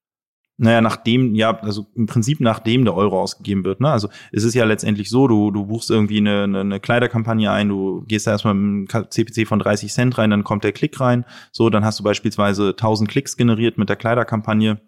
Naja, 0.59 0.81
nachdem, 0.81 1.35
ja, 1.35 1.59
also 1.59 1.87
im 1.97 2.07
Prinzip 2.07 2.38
nachdem 2.41 2.85
der 2.85 2.95
Euro 2.95 3.21
ausgegeben 3.21 3.65
wird. 3.65 3.81
Ne? 3.81 3.91
Also 3.91 4.09
es 4.33 4.45
ist 4.45 4.55
ja 4.55 4.65
letztendlich 4.65 5.09
so, 5.09 5.27
du, 5.27 5.51
du 5.51 5.67
buchst 5.67 5.91
irgendwie 5.91 6.19
eine, 6.19 6.45
eine, 6.45 6.61
eine 6.61 6.81
Kleiderkampagne 6.81 7.51
ein, 7.51 7.69
du 7.69 8.05
gehst 8.07 8.27
da 8.27 8.33
erstmal 8.33 8.55
mit 8.55 8.95
einem 8.95 9.11
CPC 9.11 9.49
von 9.49 9.59
30 9.59 9.93
Cent 9.93 10.19
rein, 10.19 10.31
dann 10.31 10.45
kommt 10.45 10.62
der 10.62 10.73
Klick 10.73 11.01
rein. 11.01 11.25
So, 11.53 11.71
dann 11.71 11.85
hast 11.85 11.99
du 11.99 12.05
beispielsweise 12.05 12.71
1000 12.71 13.09
Klicks 13.09 13.37
generiert 13.37 13.79
mit 13.79 13.88
der 13.88 13.97
Kleiderkampagne. 13.97 14.81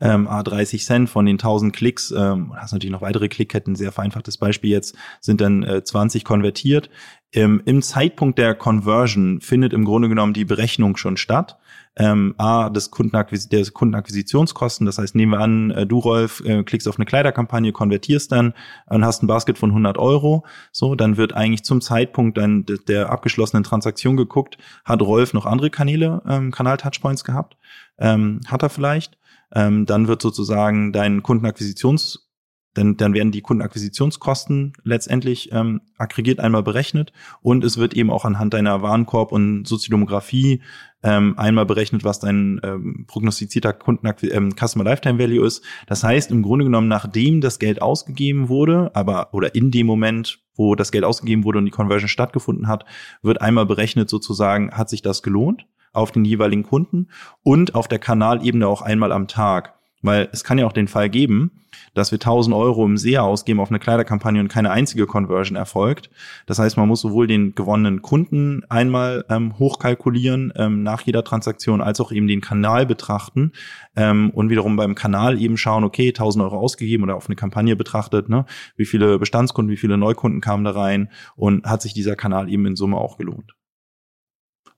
Ähm, 0.00 0.26
A30 0.26 0.84
Cent 0.84 1.10
von 1.10 1.26
den 1.26 1.34
1000 1.34 1.74
Klicks, 1.74 2.10
ähm, 2.10 2.52
hast 2.56 2.72
natürlich 2.72 2.92
noch 2.92 3.02
weitere 3.02 3.28
Klickketten, 3.28 3.76
sehr 3.76 3.92
vereinfachtes 3.92 4.38
Beispiel 4.38 4.70
jetzt, 4.70 4.96
sind 5.20 5.40
dann 5.40 5.62
äh, 5.62 5.84
20 5.84 6.24
konvertiert. 6.24 6.90
Ähm, 7.32 7.62
Im 7.64 7.82
Zeitpunkt 7.82 8.38
der 8.38 8.54
Conversion 8.54 9.40
findet 9.40 9.72
im 9.72 9.84
Grunde 9.84 10.08
genommen 10.08 10.32
die 10.32 10.44
Berechnung 10.44 10.96
schon 10.96 11.16
statt 11.16 11.58
ähm, 11.96 12.34
A, 12.38 12.70
des 12.70 12.90
Kundenakquis 12.90 13.48
der 13.48 13.64
Kundenakquisitionskosten. 13.70 14.86
Das 14.86 14.98
heißt, 14.98 15.14
nehmen 15.14 15.32
wir 15.32 15.40
an, 15.40 15.70
äh, 15.70 15.86
du, 15.86 15.98
Rolf, 15.98 16.40
äh, 16.44 16.62
klickst 16.62 16.88
auf 16.88 16.98
eine 16.98 17.04
Kleiderkampagne, 17.04 17.72
konvertierst 17.72 18.32
dann 18.32 18.54
und 18.86 19.04
hast 19.04 19.22
ein 19.22 19.26
Basket 19.26 19.58
von 19.58 19.70
100 19.70 19.98
Euro. 19.98 20.44
So, 20.72 20.94
dann 20.94 21.16
wird 21.16 21.34
eigentlich 21.34 21.64
zum 21.64 21.80
Zeitpunkt 21.80 22.38
dann 22.38 22.64
der 22.88 23.10
abgeschlossenen 23.10 23.64
Transaktion 23.64 24.16
geguckt, 24.16 24.58
hat 24.84 25.02
Rolf 25.02 25.34
noch 25.34 25.46
andere 25.46 25.70
Kanäle, 25.70 26.22
ähm, 26.28 26.52
Kanal-Touchpoints 26.52 27.24
gehabt? 27.24 27.56
Ähm, 27.98 28.40
hat 28.46 28.62
er 28.62 28.70
vielleicht? 28.70 29.18
Ähm, 29.52 29.84
dann 29.84 30.06
wird 30.06 30.22
sozusagen 30.22 30.92
dein 30.92 31.22
Kundenakquisitions 31.22 32.29
dann, 32.74 32.96
dann 32.96 33.14
werden 33.14 33.32
die 33.32 33.40
Kundenakquisitionskosten 33.40 34.74
letztendlich 34.84 35.50
ähm, 35.52 35.80
aggregiert 35.98 36.38
einmal 36.38 36.62
berechnet 36.62 37.12
und 37.42 37.64
es 37.64 37.78
wird 37.78 37.94
eben 37.94 38.10
auch 38.10 38.24
anhand 38.24 38.54
deiner 38.54 38.82
Warenkorb- 38.82 39.32
und 39.32 39.66
Soziodemografie 39.66 40.62
ähm, 41.02 41.38
einmal 41.38 41.66
berechnet, 41.66 42.04
was 42.04 42.20
dein 42.20 42.60
ähm, 42.62 43.06
prognostizierter 43.08 43.72
Kunden 43.72 44.08
ähm, 44.30 44.54
Customer 44.54 44.84
Lifetime 44.84 45.18
Value 45.18 45.46
ist. 45.46 45.64
Das 45.86 46.04
heißt, 46.04 46.30
im 46.30 46.42
Grunde 46.42 46.64
genommen, 46.64 46.88
nachdem 46.88 47.40
das 47.40 47.58
Geld 47.58 47.82
ausgegeben 47.82 48.48
wurde, 48.48 48.90
aber 48.94 49.32
oder 49.32 49.54
in 49.54 49.70
dem 49.70 49.86
Moment, 49.86 50.40
wo 50.54 50.74
das 50.74 50.92
Geld 50.92 51.04
ausgegeben 51.04 51.44
wurde 51.44 51.58
und 51.58 51.64
die 51.64 51.70
Conversion 51.70 52.08
stattgefunden 52.08 52.68
hat, 52.68 52.84
wird 53.22 53.40
einmal 53.40 53.66
berechnet 53.66 54.08
sozusagen, 54.10 54.72
hat 54.72 54.90
sich 54.90 55.02
das 55.02 55.22
gelohnt 55.22 55.66
auf 55.92 56.12
den 56.12 56.24
jeweiligen 56.24 56.62
Kunden 56.62 57.08
und 57.42 57.74
auf 57.74 57.88
der 57.88 57.98
Kanalebene 57.98 58.68
auch 58.68 58.82
einmal 58.82 59.10
am 59.10 59.26
Tag. 59.26 59.74
Weil 60.02 60.28
es 60.32 60.44
kann 60.44 60.58
ja 60.58 60.66
auch 60.66 60.72
den 60.72 60.88
Fall 60.88 61.10
geben, 61.10 61.50
dass 61.94 62.12
wir 62.12 62.16
1000 62.16 62.54
Euro 62.54 62.84
im 62.84 62.96
SEA 62.96 63.22
ausgeben 63.22 63.60
auf 63.60 63.70
eine 63.70 63.78
Kleiderkampagne 63.78 64.40
und 64.40 64.48
keine 64.48 64.70
einzige 64.70 65.06
Conversion 65.06 65.56
erfolgt. 65.56 66.10
Das 66.46 66.58
heißt, 66.58 66.76
man 66.76 66.88
muss 66.88 67.00
sowohl 67.00 67.26
den 67.26 67.54
gewonnenen 67.54 68.02
Kunden 68.02 68.62
einmal 68.68 69.24
ähm, 69.28 69.58
hochkalkulieren 69.58 70.52
ähm, 70.56 70.82
nach 70.82 71.02
jeder 71.02 71.24
Transaktion, 71.24 71.80
als 71.80 72.00
auch 72.00 72.12
eben 72.12 72.26
den 72.26 72.40
Kanal 72.40 72.86
betrachten 72.86 73.52
ähm, 73.96 74.30
und 74.30 74.50
wiederum 74.50 74.76
beim 74.76 74.94
Kanal 74.94 75.40
eben 75.40 75.56
schauen, 75.56 75.84
okay, 75.84 76.08
1000 76.08 76.44
Euro 76.44 76.58
ausgegeben 76.58 77.04
oder 77.04 77.16
auf 77.16 77.26
eine 77.26 77.36
Kampagne 77.36 77.76
betrachtet, 77.76 78.28
ne, 78.28 78.44
wie 78.76 78.86
viele 78.86 79.18
Bestandskunden, 79.18 79.72
wie 79.72 79.76
viele 79.76 79.98
Neukunden 79.98 80.40
kamen 80.40 80.64
da 80.64 80.72
rein 80.72 81.10
und 81.36 81.66
hat 81.66 81.82
sich 81.82 81.94
dieser 81.94 82.16
Kanal 82.16 82.48
eben 82.48 82.66
in 82.66 82.76
Summe 82.76 82.96
auch 82.96 83.16
gelohnt. 83.18 83.54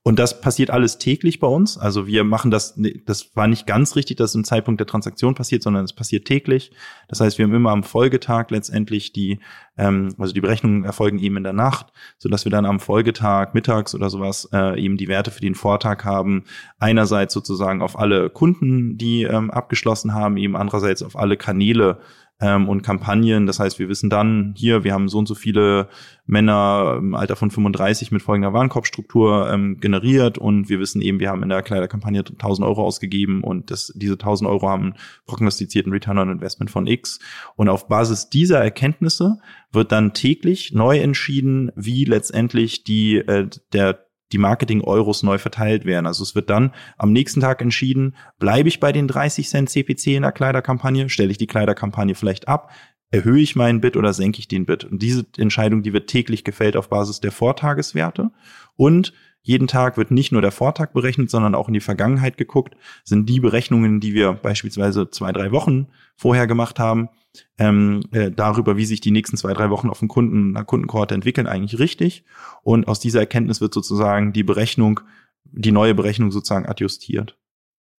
Und 0.05 0.19
das 0.19 0.41
passiert 0.41 0.69
alles 0.69 0.97
täglich 0.97 1.39
bei 1.39 1.47
uns. 1.47 1.77
Also 1.77 2.07
wir 2.07 2.25
machen 2.25 2.51
das, 2.51 2.77
das 3.05 3.33
war 3.37 3.47
nicht 3.47 3.65
ganz 3.65 3.95
richtig, 3.95 4.17
dass 4.17 4.31
es 4.31 4.35
im 4.35 4.43
Zeitpunkt 4.43 4.81
der 4.81 4.87
Transaktion 4.87 5.33
passiert, 5.33 5.63
sondern 5.63 5.85
es 5.85 5.93
passiert 5.93 6.25
täglich. 6.25 6.71
Das 7.07 7.21
heißt, 7.21 7.37
wir 7.37 7.45
haben 7.45 7.53
immer 7.53 7.71
am 7.71 7.83
Folgetag 7.83 8.47
letztendlich 8.49 9.13
die, 9.13 9.39
ähm, 9.77 10.13
also 10.17 10.33
die 10.33 10.41
Berechnungen 10.41 10.83
erfolgen 10.83 11.19
eben 11.19 11.37
in 11.37 11.43
der 11.43 11.53
Nacht, 11.53 11.93
so 12.17 12.27
dass 12.27 12.43
wir 12.43 12.51
dann 12.51 12.65
am 12.65 12.81
Folgetag 12.81 13.53
mittags 13.53 13.95
oder 13.95 14.09
sowas 14.09 14.49
äh, 14.51 14.77
eben 14.77 14.97
die 14.97 15.07
Werte 15.07 15.31
für 15.31 15.39
den 15.39 15.55
Vortag 15.55 16.03
haben. 16.03 16.43
Einerseits 16.79 17.33
sozusagen 17.33 17.81
auf 17.81 17.97
alle 17.97 18.29
Kunden, 18.29 18.97
die 18.97 19.23
ähm, 19.23 19.51
abgeschlossen 19.51 20.13
haben, 20.13 20.35
eben 20.35 20.57
andererseits 20.57 21.01
auf 21.01 21.15
alle 21.15 21.37
Kanäle, 21.37 21.99
ähm, 22.41 22.67
und 22.67 22.81
Kampagnen. 22.81 23.45
Das 23.45 23.59
heißt, 23.59 23.79
wir 23.79 23.89
wissen 23.89 24.09
dann 24.09 24.53
hier, 24.57 24.83
wir 24.83 24.93
haben 24.93 25.07
so 25.07 25.17
und 25.17 25.27
so 25.27 25.35
viele 25.35 25.87
Männer 26.25 26.97
im 26.99 27.15
Alter 27.15 27.35
von 27.35 27.51
35 27.51 28.11
mit 28.11 28.21
folgender 28.21 28.53
Warenkorbstruktur 28.53 29.49
ähm, 29.51 29.79
generiert 29.79 30.37
und 30.37 30.69
wir 30.69 30.79
wissen 30.79 31.01
eben, 31.01 31.19
wir 31.19 31.29
haben 31.29 31.43
in 31.43 31.49
der 31.49 31.61
Kleiderkampagne 31.61 32.19
1000 32.19 32.67
Euro 32.67 32.83
ausgegeben 32.83 33.43
und 33.43 33.71
das, 33.71 33.93
diese 33.95 34.13
1000 34.13 34.49
Euro 34.49 34.69
haben 34.69 34.95
prognostizierten 35.25 35.91
Return 35.91 36.17
on 36.17 36.31
Investment 36.31 36.71
von 36.71 36.87
X. 36.87 37.19
Und 37.55 37.69
auf 37.69 37.87
Basis 37.87 38.29
dieser 38.29 38.59
Erkenntnisse 38.59 39.39
wird 39.71 39.91
dann 39.91 40.13
täglich 40.13 40.73
neu 40.73 40.99
entschieden, 40.99 41.71
wie 41.75 42.05
letztendlich 42.05 42.83
die, 42.83 43.17
äh, 43.17 43.47
der 43.73 44.05
die 44.33 44.37
Marketing-Euros 44.39 45.23
neu 45.23 45.37
verteilt 45.37 45.85
werden. 45.85 46.07
Also 46.07 46.23
es 46.23 46.35
wird 46.35 46.49
dann 46.49 46.73
am 46.97 47.13
nächsten 47.13 47.39
Tag 47.39 47.61
entschieden, 47.61 48.15
bleibe 48.39 48.67
ich 48.67 48.79
bei 48.79 48.91
den 48.91 49.07
30 49.07 49.47
Cent 49.47 49.69
CPC 49.69 50.07
in 50.07 50.23
der 50.23 50.31
Kleiderkampagne, 50.31 51.09
stelle 51.09 51.31
ich 51.31 51.37
die 51.37 51.47
Kleiderkampagne 51.47 52.15
vielleicht 52.15 52.47
ab, 52.47 52.71
erhöhe 53.11 53.41
ich 53.41 53.55
meinen 53.55 53.79
Bit 53.79 53.95
oder 53.95 54.11
senke 54.11 54.39
ich 54.39 54.47
den 54.47 54.65
Bit. 54.65 54.83
Und 54.83 55.01
diese 55.01 55.25
Entscheidung, 55.37 55.83
die 55.83 55.93
wird 55.93 56.09
täglich 56.09 56.43
gefällt 56.43 56.75
auf 56.75 56.89
Basis 56.89 57.21
der 57.21 57.31
Vortageswerte 57.31 58.31
und 58.75 59.13
jeden 59.45 59.67
Tag 59.67 59.97
wird 59.97 60.09
nicht 60.09 60.31
nur 60.31 60.41
der 60.41 60.53
Vortag 60.53 60.93
berechnet, 60.93 61.29
sondern 61.29 61.53
auch 61.53 61.67
in 61.67 61.73
die 61.73 61.81
Vergangenheit 61.81 62.37
geguckt. 62.37 62.75
Sind 63.03 63.27
die 63.27 63.41
Berechnungen, 63.41 63.99
die 63.99 64.13
wir 64.13 64.31
beispielsweise 64.31 65.09
zwei, 65.09 65.33
drei 65.33 65.51
Wochen 65.51 65.87
vorher 66.15 66.47
gemacht 66.47 66.79
haben, 66.79 67.09
ähm, 67.57 68.03
äh, 68.11 68.31
darüber, 68.31 68.77
wie 68.77 68.85
sich 68.85 69.01
die 69.01 69.11
nächsten 69.11 69.37
zwei, 69.37 69.53
drei 69.53 69.69
Wochen 69.69 69.89
auf 69.89 69.99
dem 69.99 70.07
Kunden, 70.07 70.55
einer 70.55 70.65
Kundenkohorte 70.65 71.15
entwickeln, 71.15 71.47
eigentlich 71.47 71.79
richtig. 71.79 72.23
Und 72.63 72.87
aus 72.87 72.99
dieser 72.99 73.19
Erkenntnis 73.19 73.61
wird 73.61 73.73
sozusagen 73.73 74.33
die 74.33 74.43
Berechnung, 74.43 75.01
die 75.45 75.71
neue 75.71 75.95
Berechnung 75.95 76.31
sozusagen 76.31 76.65
adjustiert. 76.65 77.37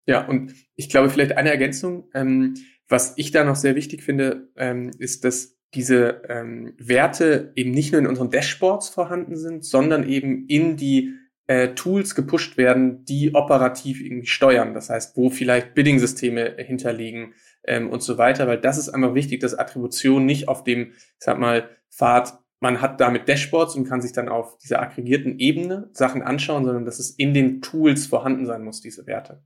Ja, 0.06 0.26
und 0.26 0.54
ich 0.76 0.88
glaube, 0.88 1.10
vielleicht 1.10 1.36
eine 1.36 1.50
Ergänzung, 1.50 2.08
ähm, 2.14 2.54
was 2.88 3.14
ich 3.16 3.30
da 3.30 3.44
noch 3.44 3.56
sehr 3.56 3.74
wichtig 3.74 4.02
finde, 4.02 4.50
ähm, 4.56 4.90
ist, 4.98 5.24
dass 5.24 5.56
diese 5.74 6.22
ähm, 6.28 6.74
Werte 6.78 7.52
eben 7.56 7.72
nicht 7.72 7.92
nur 7.92 8.00
in 8.00 8.06
unseren 8.06 8.30
Dashboards 8.30 8.88
vorhanden 8.88 9.36
sind, 9.36 9.64
sondern 9.64 10.08
eben 10.08 10.46
in 10.46 10.76
die 10.76 11.14
äh, 11.46 11.68
Tools 11.74 12.14
gepusht 12.14 12.56
werden, 12.56 13.04
die 13.04 13.34
operativ 13.34 14.00
irgendwie 14.00 14.26
steuern. 14.26 14.74
Das 14.74 14.90
heißt, 14.90 15.16
wo 15.16 15.30
vielleicht 15.30 15.74
Bidding-Systeme 15.74 16.56
hinterliegen 16.58 17.34
ähm, 17.66 17.90
und 17.90 18.02
so 18.02 18.18
weiter, 18.18 18.46
weil 18.46 18.60
das 18.60 18.78
ist 18.78 18.88
einfach 18.88 19.14
wichtig, 19.14 19.40
dass 19.40 19.54
Attribution 19.54 20.24
nicht 20.24 20.48
auf 20.48 20.64
dem, 20.64 20.92
ich 20.92 21.14
sag 21.18 21.38
mal, 21.38 21.68
Pfad, 21.90 22.38
man 22.60 22.80
hat 22.80 23.00
damit 23.00 23.28
Dashboards 23.28 23.76
und 23.76 23.86
kann 23.86 24.00
sich 24.00 24.12
dann 24.12 24.28
auf 24.28 24.58
dieser 24.58 24.80
aggregierten 24.80 25.38
Ebene 25.38 25.90
Sachen 25.92 26.22
anschauen, 26.22 26.64
sondern 26.64 26.84
dass 26.84 26.98
es 26.98 27.10
in 27.10 27.34
den 27.34 27.60
Tools 27.60 28.06
vorhanden 28.06 28.46
sein 28.46 28.64
muss, 28.64 28.80
diese 28.80 29.06
Werte. 29.06 29.42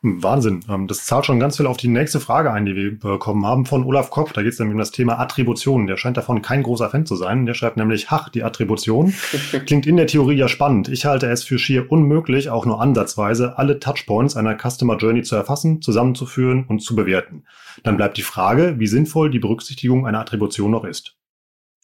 Wahnsinn. 0.00 0.60
Ähm, 0.68 0.86
das 0.86 1.06
zahlt 1.06 1.26
schon 1.26 1.40
ganz 1.40 1.56
viel 1.56 1.66
auf 1.66 1.76
die 1.76 1.88
nächste 1.88 2.20
Frage 2.20 2.52
ein, 2.52 2.66
die 2.66 2.76
wir 2.76 2.98
bekommen 2.98 3.44
haben 3.44 3.66
von 3.66 3.84
Olaf 3.84 4.10
Kopp. 4.10 4.32
Da 4.32 4.42
geht 4.42 4.52
es 4.52 4.58
nämlich 4.58 4.74
um 4.74 4.78
das 4.78 4.92
Thema 4.92 5.18
Attribution. 5.18 5.88
Der 5.88 5.96
scheint 5.96 6.16
davon 6.16 6.40
kein 6.40 6.62
großer 6.62 6.88
Fan 6.88 7.04
zu 7.04 7.16
sein. 7.16 7.46
Der 7.46 7.54
schreibt 7.54 7.76
nämlich, 7.76 8.10
Hach, 8.10 8.28
die 8.28 8.44
Attribution. 8.44 9.12
Klingt 9.66 9.86
in 9.86 9.96
der 9.96 10.06
Theorie 10.06 10.36
ja 10.36 10.46
spannend. 10.46 10.88
Ich 10.88 11.04
halte 11.04 11.26
es 11.26 11.42
für 11.42 11.58
schier 11.58 11.90
unmöglich, 11.90 12.48
auch 12.48 12.64
nur 12.64 12.80
ansatzweise 12.80 13.58
alle 13.58 13.80
Touchpoints 13.80 14.36
einer 14.36 14.56
Customer 14.56 14.96
Journey 14.96 15.22
zu 15.22 15.34
erfassen, 15.34 15.82
zusammenzuführen 15.82 16.64
und 16.68 16.80
zu 16.80 16.94
bewerten. 16.94 17.44
Dann 17.82 17.96
bleibt 17.96 18.16
die 18.18 18.22
Frage, 18.22 18.76
wie 18.78 18.86
sinnvoll 18.86 19.30
die 19.30 19.40
Berücksichtigung 19.40 20.06
einer 20.06 20.20
Attribution 20.20 20.70
noch 20.70 20.84
ist. 20.84 21.16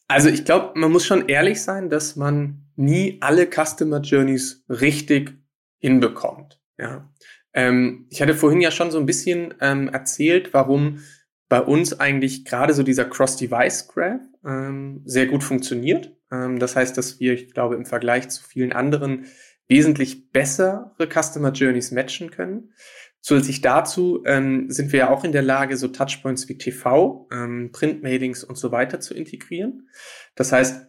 Also 0.07 0.29
ich 0.29 0.45
glaube, 0.45 0.79
man 0.79 0.91
muss 0.91 1.05
schon 1.05 1.27
ehrlich 1.27 1.61
sein, 1.61 1.89
dass 1.89 2.15
man 2.15 2.65
nie 2.75 3.17
alle 3.21 3.47
Customer 3.47 3.99
Journeys 3.99 4.63
richtig 4.69 5.37
hinbekommt. 5.79 6.61
Ja. 6.77 7.09
Ähm, 7.55 8.05
ich 8.09 8.21
hatte 8.21 8.35
vorhin 8.35 8.61
ja 8.61 8.69
schon 8.69 8.91
so 8.91 8.99
ein 8.99 9.05
bisschen 9.05 9.55
ähm, 9.61 9.87
erzählt, 9.87 10.53
warum 10.53 10.99
bei 11.47 11.61
uns 11.61 11.99
eigentlich 11.99 12.43
gerade 12.43 12.73
so 12.73 12.83
dieser 12.83 13.05
Cross-Device-Graph 13.05 14.21
ähm, 14.45 15.01
sehr 15.05 15.27
gut 15.27 15.43
funktioniert. 15.43 16.15
Ähm, 16.31 16.59
das 16.59 16.75
heißt, 16.75 16.97
dass 16.97 17.19
wir, 17.19 17.33
ich 17.33 17.53
glaube, 17.53 17.75
im 17.75 17.85
Vergleich 17.85 18.29
zu 18.29 18.43
vielen 18.43 18.73
anderen 18.73 19.25
wesentlich 19.67 20.31
bessere 20.31 20.91
Customer 21.11 21.51
Journeys 21.51 21.91
matchen 21.91 22.29
können. 22.29 22.73
Zusätzlich 23.21 23.61
dazu 23.61 24.21
ähm, 24.25 24.69
sind 24.69 24.91
wir 24.91 24.99
ja 24.99 25.09
auch 25.09 25.23
in 25.23 25.31
der 25.31 25.41
Lage, 25.41 25.77
so 25.77 25.87
Touchpoints 25.87 26.47
wie 26.49 26.57
TV, 26.57 27.27
ähm, 27.31 27.71
Printmailings 27.71 28.43
und 28.43 28.57
so 28.57 28.71
weiter 28.71 28.99
zu 28.99 29.15
integrieren. 29.15 29.89
Das 30.35 30.51
heißt, 30.51 30.87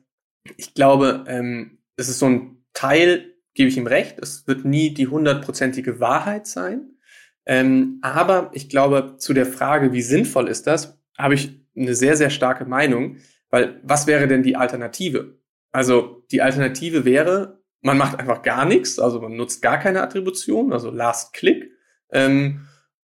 ich 0.57 0.75
glaube, 0.75 1.25
es 1.97 2.09
ist 2.09 2.21
so 2.21 2.27
ein 2.27 2.65
Teil 2.73 3.36
gebe 3.57 3.69
ich 3.69 3.77
ihm 3.77 3.87
recht. 3.87 4.19
Es 4.21 4.47
wird 4.47 4.65
nie 4.65 4.95
die 4.95 5.09
hundertprozentige 5.09 5.99
Wahrheit 5.99 6.47
sein. 6.47 6.93
Ähm, 7.47 7.99
aber 8.03 8.51
ich 8.53 8.69
glaube, 8.69 9.17
zu 9.19 9.35
der 9.35 9.47
Frage, 9.47 9.93
wie 9.93 10.03
sinnvoll 10.03 10.49
ist 10.49 10.67
das, 10.67 11.01
habe 11.19 11.35
ich 11.35 11.61
eine 11.77 11.95
sehr, 11.95 12.17
sehr 12.17 12.31
starke 12.31 12.65
Meinung. 12.65 13.17
Weil 13.51 13.81
was 13.83 14.07
wäre 14.07 14.29
denn 14.29 14.43
die 14.43 14.57
Alternative? 14.57 15.39
Also 15.73 16.25
die 16.31 16.43
Alternative 16.43 17.05
wäre, 17.05 17.61
man 17.81 17.99
macht 17.99 18.19
einfach 18.19 18.43
gar 18.43 18.65
nichts, 18.65 18.99
also 18.99 19.21
man 19.21 19.37
nutzt 19.37 19.63
gar 19.63 19.79
keine 19.79 20.03
Attribution, 20.03 20.73
also 20.73 20.91
Last 20.91 21.33
Click. 21.33 21.71
Ähm, 22.11 22.67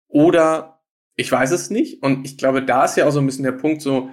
oder 0.08 0.82
ich 1.16 1.32
weiß 1.32 1.52
es 1.52 1.70
nicht. 1.70 2.04
Und 2.04 2.26
ich 2.26 2.38
glaube, 2.38 2.64
da 2.64 2.86
ist 2.86 2.96
ja 2.96 3.08
auch 3.08 3.12
so 3.12 3.20
ein 3.20 3.26
bisschen 3.26 3.44
der 3.44 3.52
Punkt 3.52 3.82
so, 3.82 4.12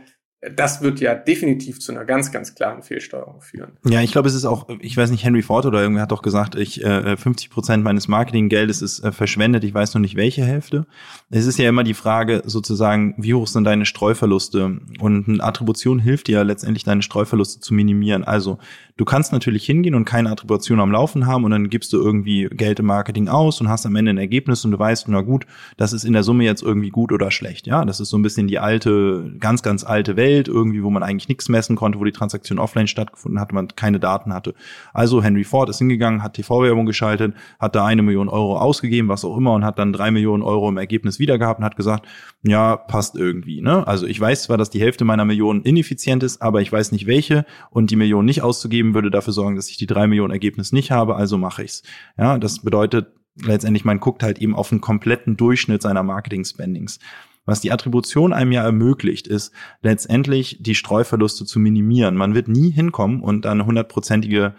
das 0.54 0.82
wird 0.82 1.00
ja 1.00 1.14
definitiv 1.14 1.80
zu 1.80 1.92
einer 1.92 2.04
ganz, 2.04 2.30
ganz 2.32 2.54
klaren 2.54 2.82
Fehlsteuerung 2.82 3.40
führen. 3.40 3.72
Ja, 3.88 4.02
ich 4.02 4.12
glaube, 4.12 4.28
es 4.28 4.34
ist 4.34 4.44
auch, 4.44 4.68
ich 4.80 4.96
weiß 4.96 5.10
nicht, 5.10 5.24
Henry 5.24 5.42
Ford 5.42 5.64
oder 5.66 5.80
irgendwer 5.80 6.02
hat 6.02 6.12
doch 6.12 6.22
gesagt, 6.22 6.54
ich 6.54 6.84
äh, 6.84 7.16
50 7.16 7.50
Prozent 7.50 7.84
meines 7.84 8.08
Marketinggeldes 8.08 8.82
ist 8.82 9.00
äh, 9.00 9.12
verschwendet, 9.12 9.64
ich 9.64 9.72
weiß 9.72 9.94
noch 9.94 10.00
nicht 10.00 10.16
welche 10.16 10.44
Hälfte. 10.44 10.86
Es 11.30 11.46
ist 11.46 11.58
ja 11.58 11.68
immer 11.68 11.84
die 11.84 11.94
Frage 11.94 12.42
sozusagen, 12.44 13.14
wie 13.16 13.34
hoch 13.34 13.46
sind 13.46 13.64
deine 13.64 13.86
Streuverluste? 13.86 14.80
Und 15.00 15.28
eine 15.28 15.42
Attribution 15.42 15.98
hilft 15.98 16.28
dir 16.28 16.38
ja 16.38 16.42
letztendlich, 16.42 16.84
deine 16.84 17.02
Streuverluste 17.02 17.60
zu 17.60 17.72
minimieren. 17.72 18.24
Also 18.24 18.58
du 18.96 19.04
kannst 19.04 19.32
natürlich 19.32 19.64
hingehen 19.64 19.94
und 19.94 20.04
keine 20.04 20.30
Attribution 20.30 20.80
am 20.80 20.92
Laufen 20.92 21.26
haben 21.26 21.44
und 21.44 21.52
dann 21.52 21.70
gibst 21.70 21.92
du 21.92 22.02
irgendwie 22.02 22.48
Geld 22.50 22.80
im 22.80 22.86
Marketing 22.86 23.28
aus 23.28 23.60
und 23.60 23.68
hast 23.68 23.86
am 23.86 23.96
Ende 23.96 24.10
ein 24.10 24.18
Ergebnis 24.18 24.64
und 24.64 24.72
du 24.72 24.78
weißt, 24.78 25.08
na 25.08 25.22
gut, 25.22 25.46
das 25.76 25.92
ist 25.92 26.04
in 26.04 26.12
der 26.12 26.22
Summe 26.22 26.44
jetzt 26.44 26.62
irgendwie 26.62 26.90
gut 26.90 27.12
oder 27.12 27.30
schlecht. 27.30 27.66
Ja, 27.66 27.84
das 27.84 28.00
ist 28.00 28.10
so 28.10 28.18
ein 28.18 28.22
bisschen 28.22 28.46
die 28.46 28.58
alte, 28.58 29.32
ganz, 29.40 29.62
ganz 29.62 29.84
alte 29.84 30.16
Welt 30.16 30.33
Welt 30.34 30.48
irgendwie, 30.48 30.82
wo 30.82 30.90
man 30.90 31.02
eigentlich 31.02 31.28
nichts 31.28 31.48
messen 31.48 31.76
konnte, 31.76 32.00
wo 32.00 32.04
die 32.04 32.12
Transaktion 32.12 32.58
offline 32.58 32.88
stattgefunden 32.88 33.40
hat, 33.40 33.52
man 33.52 33.68
keine 33.68 34.00
Daten 34.00 34.34
hatte. 34.34 34.54
Also 34.92 35.22
Henry 35.22 35.44
Ford 35.44 35.68
ist 35.68 35.78
hingegangen, 35.78 36.22
hat 36.22 36.34
TV-Werbung 36.34 36.86
geschaltet, 36.86 37.34
hat 37.58 37.74
da 37.74 37.86
eine 37.86 38.02
Million 38.02 38.28
Euro 38.28 38.58
ausgegeben, 38.58 39.08
was 39.08 39.24
auch 39.24 39.36
immer, 39.36 39.52
und 39.52 39.64
hat 39.64 39.78
dann 39.78 39.92
drei 39.92 40.10
Millionen 40.10 40.42
Euro 40.42 40.68
im 40.68 40.76
Ergebnis 40.76 41.18
wieder 41.18 41.38
gehabt 41.38 41.60
und 41.60 41.64
hat 41.64 41.76
gesagt, 41.76 42.06
ja, 42.42 42.76
passt 42.76 43.16
irgendwie. 43.16 43.60
Ne? 43.60 43.86
Also 43.86 44.06
ich 44.06 44.20
weiß 44.20 44.44
zwar, 44.44 44.58
dass 44.58 44.70
die 44.70 44.80
Hälfte 44.80 45.04
meiner 45.04 45.24
Millionen 45.24 45.62
ineffizient 45.62 46.22
ist, 46.22 46.42
aber 46.42 46.60
ich 46.60 46.72
weiß 46.72 46.92
nicht 46.92 47.06
welche 47.06 47.46
und 47.70 47.90
die 47.90 47.96
Million 47.96 48.24
nicht 48.24 48.42
auszugeben 48.42 48.94
würde 48.94 49.10
dafür 49.10 49.32
sorgen, 49.32 49.56
dass 49.56 49.70
ich 49.70 49.76
die 49.76 49.86
drei 49.86 50.06
Millionen 50.06 50.32
Ergebnis 50.32 50.72
nicht 50.72 50.90
habe, 50.90 51.16
also 51.16 51.38
mache 51.38 51.62
ich's. 51.62 51.82
Ja, 52.18 52.38
das 52.38 52.60
bedeutet 52.60 53.12
letztendlich, 53.42 53.84
man 53.84 54.00
guckt 54.00 54.22
halt 54.22 54.38
eben 54.38 54.54
auf 54.54 54.70
einen 54.70 54.80
kompletten 54.80 55.36
Durchschnitt 55.36 55.82
seiner 55.82 56.02
Marketing-Spendings. 56.02 56.98
Was 57.46 57.60
die 57.60 57.72
Attribution 57.72 58.32
einem 58.32 58.52
ja 58.52 58.62
ermöglicht, 58.62 59.26
ist 59.26 59.52
letztendlich 59.82 60.58
die 60.60 60.74
Streuverluste 60.74 61.44
zu 61.44 61.58
minimieren. 61.58 62.16
Man 62.16 62.34
wird 62.34 62.48
nie 62.48 62.70
hinkommen 62.70 63.22
und 63.22 63.44
dann 63.44 63.66
hundertprozentige 63.66 64.54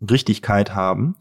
Richtigkeit 0.00 0.74
haben. 0.74 1.16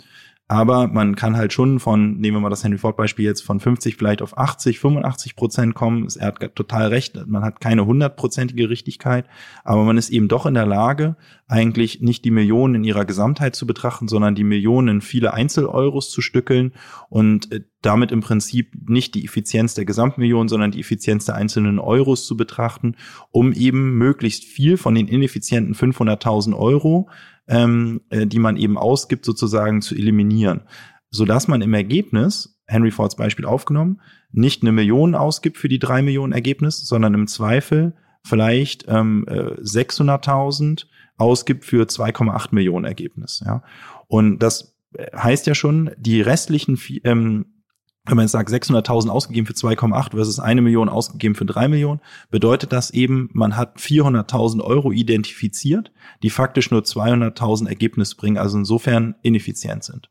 Aber 0.51 0.89
man 0.89 1.15
kann 1.15 1.37
halt 1.37 1.53
schon 1.53 1.79
von, 1.79 2.17
nehmen 2.17 2.35
wir 2.35 2.41
mal 2.41 2.49
das 2.49 2.65
Henry 2.65 2.77
Ford 2.77 2.97
Beispiel 2.97 3.23
jetzt, 3.23 3.39
von 3.39 3.61
50 3.61 3.95
vielleicht 3.95 4.21
auf 4.21 4.37
80, 4.37 4.79
85 4.79 5.37
Prozent 5.37 5.75
kommen. 5.75 6.09
Er 6.19 6.27
hat 6.27 6.55
total 6.55 6.87
recht. 6.87 7.25
Man 7.25 7.41
hat 7.41 7.61
keine 7.61 7.85
hundertprozentige 7.85 8.69
Richtigkeit, 8.69 9.27
aber 9.63 9.85
man 9.85 9.97
ist 9.97 10.09
eben 10.09 10.27
doch 10.27 10.45
in 10.45 10.53
der 10.53 10.65
Lage, 10.65 11.15
eigentlich 11.47 12.01
nicht 12.01 12.25
die 12.25 12.31
Millionen 12.31 12.75
in 12.75 12.83
ihrer 12.83 13.05
Gesamtheit 13.05 13.55
zu 13.55 13.65
betrachten, 13.65 14.09
sondern 14.09 14.35
die 14.35 14.43
Millionen 14.43 14.89
in 14.89 15.01
viele 15.01 15.33
Einzeleuros 15.33 16.11
zu 16.11 16.19
stückeln 16.19 16.73
und 17.07 17.49
äh, 17.53 17.61
damit 17.81 18.11
im 18.11 18.19
Prinzip 18.19 18.73
nicht 18.89 19.15
die 19.15 19.23
Effizienz 19.23 19.73
der 19.73 19.85
Gesamtmillion, 19.85 20.49
sondern 20.49 20.71
die 20.71 20.81
Effizienz 20.81 21.23
der 21.23 21.35
einzelnen 21.35 21.79
Euros 21.79 22.25
zu 22.25 22.35
betrachten, 22.35 22.97
um 23.31 23.53
eben 23.53 23.97
möglichst 23.97 24.43
viel 24.43 24.75
von 24.75 24.95
den 24.95 25.07
ineffizienten 25.07 25.75
500.000 25.75 26.57
Euro 26.57 27.07
ähm, 27.51 28.01
äh, 28.09 28.25
die 28.25 28.39
man 28.39 28.55
eben 28.57 28.77
ausgibt, 28.77 29.25
sozusagen 29.25 29.81
zu 29.81 29.93
eliminieren. 29.93 30.61
Sodass 31.09 31.49
man 31.49 31.61
im 31.61 31.73
Ergebnis, 31.73 32.57
Henry 32.65 32.91
Fords 32.91 33.17
Beispiel 33.17 33.45
aufgenommen, 33.45 33.99
nicht 34.31 34.63
eine 34.63 34.71
Million 34.71 35.13
ausgibt 35.13 35.57
für 35.57 35.67
die 35.67 35.79
drei 35.79 36.01
Millionen 36.01 36.31
Ergebnis, 36.31 36.87
sondern 36.87 37.13
im 37.13 37.27
Zweifel 37.27 37.93
vielleicht 38.23 38.85
ähm, 38.87 39.25
äh, 39.27 39.59
600.000 39.61 40.85
ausgibt 41.17 41.65
für 41.65 41.83
2,8 41.83 42.55
Millionen 42.55 42.85
Ergebnis. 42.85 43.43
Ja? 43.45 43.63
Und 44.07 44.39
das 44.39 44.77
heißt 45.15 45.45
ja 45.47 45.55
schon, 45.55 45.91
die 45.97 46.21
restlichen 46.21 46.79
ähm, 47.03 47.60
wenn 48.05 48.17
man 48.17 48.23
jetzt 48.23 48.31
sagt, 48.31 48.49
600.000 48.49 49.09
ausgegeben 49.09 49.45
für 49.45 49.53
2,8 49.53 50.11
versus 50.11 50.39
eine 50.39 50.61
Million 50.61 50.89
ausgegeben 50.89 51.35
für 51.35 51.45
drei 51.45 51.67
Millionen, 51.67 52.01
bedeutet 52.31 52.71
das 52.71 52.91
eben, 52.91 53.29
man 53.33 53.55
hat 53.55 53.77
400.000 53.77 54.61
Euro 54.61 54.91
identifiziert, 54.91 55.91
die 56.23 56.31
faktisch 56.31 56.71
nur 56.71 56.81
200.000 56.81 57.67
Ergebnis 57.67 58.15
bringen, 58.15 58.37
also 58.37 58.57
insofern 58.57 59.15
ineffizient 59.21 59.83
sind. 59.83 60.09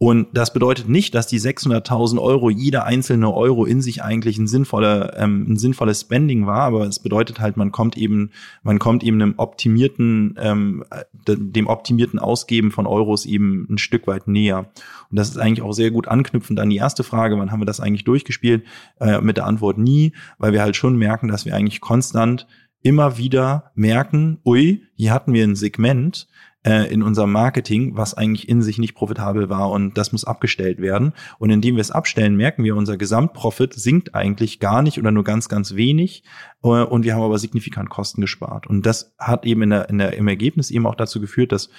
Und 0.00 0.28
das 0.32 0.52
bedeutet 0.52 0.88
nicht, 0.88 1.16
dass 1.16 1.26
die 1.26 1.40
600.000 1.40 2.22
Euro, 2.22 2.50
jeder 2.50 2.84
einzelne 2.84 3.34
Euro 3.34 3.64
in 3.64 3.82
sich 3.82 4.00
eigentlich 4.00 4.38
ein 4.38 4.46
sinnvoller, 4.46 5.18
ähm, 5.18 5.46
ein 5.48 5.56
sinnvolles 5.56 6.02
Spending 6.02 6.46
war, 6.46 6.60
aber 6.60 6.86
es 6.86 7.00
bedeutet 7.00 7.40
halt, 7.40 7.56
man 7.56 7.72
kommt 7.72 7.96
eben, 7.96 8.30
man 8.62 8.78
kommt 8.78 9.02
eben 9.02 9.20
einem 9.20 9.34
optimierten, 9.38 10.36
ähm, 10.40 10.84
dem 11.26 11.66
optimierten 11.66 12.20
Ausgeben 12.20 12.70
von 12.70 12.86
Euros 12.86 13.26
eben 13.26 13.66
ein 13.68 13.78
Stück 13.78 14.06
weit 14.06 14.28
näher. 14.28 14.70
Und 15.10 15.18
das 15.18 15.30
ist 15.30 15.38
eigentlich 15.38 15.62
auch 15.62 15.72
sehr 15.72 15.90
gut 15.90 16.06
anknüpfend 16.06 16.60
an 16.60 16.70
die 16.70 16.76
erste 16.76 17.02
Frage, 17.02 17.36
wann 17.36 17.50
haben 17.50 17.60
wir 17.60 17.66
das 17.66 17.80
eigentlich 17.80 18.04
durchgespielt? 18.04 18.62
Äh, 19.00 19.20
mit 19.20 19.36
der 19.36 19.46
Antwort 19.46 19.78
nie, 19.78 20.12
weil 20.38 20.52
wir 20.52 20.62
halt 20.62 20.76
schon 20.76 20.96
merken, 20.96 21.26
dass 21.26 21.44
wir 21.44 21.56
eigentlich 21.56 21.80
konstant 21.80 22.46
immer 22.82 23.18
wieder 23.18 23.72
merken, 23.74 24.38
ui, 24.44 24.84
hier 24.94 25.12
hatten 25.12 25.32
wir 25.32 25.42
ein 25.42 25.56
Segment, 25.56 26.28
äh, 26.64 26.92
in 26.92 27.02
unserem 27.02 27.32
Marketing, 27.32 27.96
was 27.96 28.14
eigentlich 28.14 28.48
in 28.48 28.62
sich 28.62 28.78
nicht 28.78 28.94
profitabel 28.94 29.48
war 29.48 29.70
und 29.70 29.96
das 29.96 30.12
muss 30.12 30.24
abgestellt 30.24 30.80
werden. 30.80 31.12
Und 31.38 31.50
indem 31.50 31.76
wir 31.76 31.80
es 31.80 31.90
abstellen, 31.90 32.36
merken 32.36 32.64
wir, 32.64 32.76
unser 32.76 32.96
Gesamtprofit 32.96 33.74
sinkt 33.74 34.14
eigentlich 34.14 34.60
gar 34.60 34.82
nicht 34.82 34.98
oder 34.98 35.10
nur 35.10 35.24
ganz, 35.24 35.48
ganz 35.48 35.74
wenig 35.74 36.24
äh, 36.62 36.68
und 36.68 37.04
wir 37.04 37.14
haben 37.14 37.22
aber 37.22 37.38
signifikant 37.38 37.90
Kosten 37.90 38.20
gespart. 38.20 38.66
Und 38.66 38.86
das 38.86 39.14
hat 39.18 39.46
eben 39.46 39.62
in 39.62 39.70
der, 39.70 39.88
in 39.88 39.98
der, 39.98 40.14
im 40.14 40.28
Ergebnis 40.28 40.70
eben 40.70 40.86
auch 40.86 40.96
dazu 40.96 41.20
geführt, 41.20 41.52
dass 41.52 41.70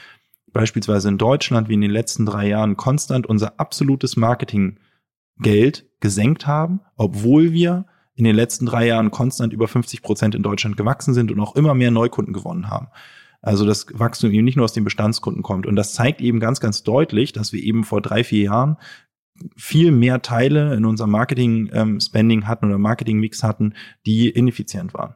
beispielsweise 0.52 1.10
in 1.10 1.18
Deutschland 1.18 1.70
wie 1.70 1.76
in 1.76 1.82
den 1.82 1.92
letzten 1.92 2.26
drei 2.26 2.48
Jahren 2.48 2.78
konstant 2.78 3.28
unser 3.28 3.60
absolutes 3.60 4.18
Marketinggeld 4.18 5.86
gesenkt 6.00 6.48
haben, 6.48 6.80
obwohl 6.96 7.52
wir 7.52 7.86
in 8.16 8.24
den 8.26 8.36
letzten 8.36 8.66
drei 8.66 8.88
Jahren 8.88 9.12
konstant 9.12 9.54
über 9.54 9.68
50 9.68 10.02
Prozent 10.02 10.36
in 10.36 10.44
Deutschland 10.44 10.76
gewachsen 10.76 11.14
sind 11.14 11.32
und 11.32 11.40
auch 11.40 11.56
immer 11.56 11.74
mehr 11.74 11.92
Neukunden 11.92 12.34
gewonnen 12.34 12.70
haben. 12.70 12.88
Also 13.42 13.66
das 13.66 13.88
Wachstum 13.94 14.32
eben 14.32 14.44
nicht 14.44 14.58
nur 14.58 14.66
aus 14.66 14.74
den 14.74 14.84
Bestandskunden 14.84 15.44
kommt. 15.44 15.66
Und 15.66 15.76
das 15.76 15.94
zeigt 15.94 16.22
eben 16.22 16.40
ganz, 16.40 16.60
ganz 16.60 16.84
deutlich, 16.84 17.32
dass 17.32 17.54
wir 17.54 17.62
eben 17.64 17.84
vor 17.84 18.02
drei, 18.02 18.24
vier 18.24 18.44
Jahren 18.44 18.78
viel 19.56 19.92
mehr 19.92 20.22
Teile 20.22 20.76
in 20.76 20.86
unserem 20.86 21.12
Marketing-Spending 21.12 22.40
ähm, 22.42 22.48
hatten 22.48 22.66
oder 22.66 22.78
Marketing-Mix 22.78 23.44
hatten, 23.44 23.74
die 24.06 24.30
ineffizient 24.30 24.94
waren. 24.94 25.16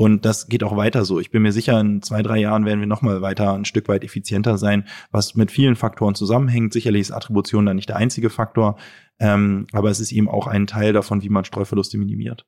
Und 0.00 0.24
das 0.24 0.46
geht 0.46 0.62
auch 0.62 0.76
weiter 0.76 1.04
so. 1.04 1.18
Ich 1.18 1.32
bin 1.32 1.42
mir 1.42 1.50
sicher, 1.52 1.78
in 1.80 2.02
zwei, 2.02 2.22
drei 2.22 2.38
Jahren 2.38 2.64
werden 2.64 2.78
wir 2.78 2.86
nochmal 2.86 3.20
weiter 3.20 3.52
ein 3.52 3.64
Stück 3.64 3.88
weit 3.88 4.04
effizienter 4.04 4.56
sein, 4.56 4.86
was 5.10 5.34
mit 5.34 5.50
vielen 5.50 5.74
Faktoren 5.74 6.14
zusammenhängt. 6.14 6.72
Sicherlich 6.72 7.00
ist 7.02 7.10
Attribution 7.10 7.66
da 7.66 7.74
nicht 7.74 7.88
der 7.88 7.96
einzige 7.96 8.30
Faktor, 8.30 8.78
ähm, 9.18 9.66
aber 9.72 9.90
es 9.90 9.98
ist 9.98 10.12
eben 10.12 10.28
auch 10.28 10.46
ein 10.46 10.68
Teil 10.68 10.92
davon, 10.92 11.22
wie 11.22 11.28
man 11.28 11.44
Streuverluste 11.44 11.98
minimiert. 11.98 12.46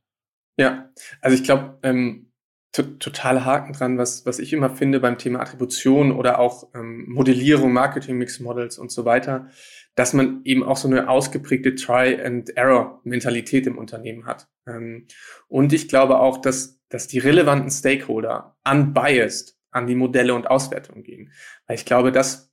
Ja, 0.58 0.90
also 1.20 1.36
ich 1.36 1.42
glaube, 1.42 1.78
ähm, 1.82 2.29
totaler 2.72 3.44
Haken 3.44 3.72
dran, 3.72 3.98
was, 3.98 4.26
was 4.26 4.38
ich 4.38 4.52
immer 4.52 4.70
finde 4.70 5.00
beim 5.00 5.18
Thema 5.18 5.40
Attribution 5.40 6.12
oder 6.12 6.38
auch 6.38 6.68
ähm, 6.74 7.04
Modellierung, 7.08 7.72
Marketing 7.72 8.16
Mix 8.16 8.38
Models 8.38 8.78
und 8.78 8.92
so 8.92 9.04
weiter, 9.04 9.48
dass 9.96 10.12
man 10.12 10.42
eben 10.44 10.62
auch 10.62 10.76
so 10.76 10.86
eine 10.86 11.08
ausgeprägte 11.08 11.74
Try-and-Error-Mentalität 11.74 13.66
im 13.66 13.76
Unternehmen 13.76 14.24
hat. 14.24 14.48
Ähm, 14.66 15.06
und 15.48 15.72
ich 15.72 15.88
glaube 15.88 16.20
auch, 16.20 16.38
dass, 16.38 16.80
dass 16.88 17.08
die 17.08 17.18
relevanten 17.18 17.70
Stakeholder 17.70 18.56
unbiased 18.68 19.58
an 19.72 19.86
die 19.86 19.96
Modelle 19.96 20.34
und 20.34 20.48
Auswertungen 20.48 21.02
gehen. 21.02 21.32
Weil 21.66 21.76
ich 21.76 21.84
glaube, 21.84 22.12
dass, 22.12 22.52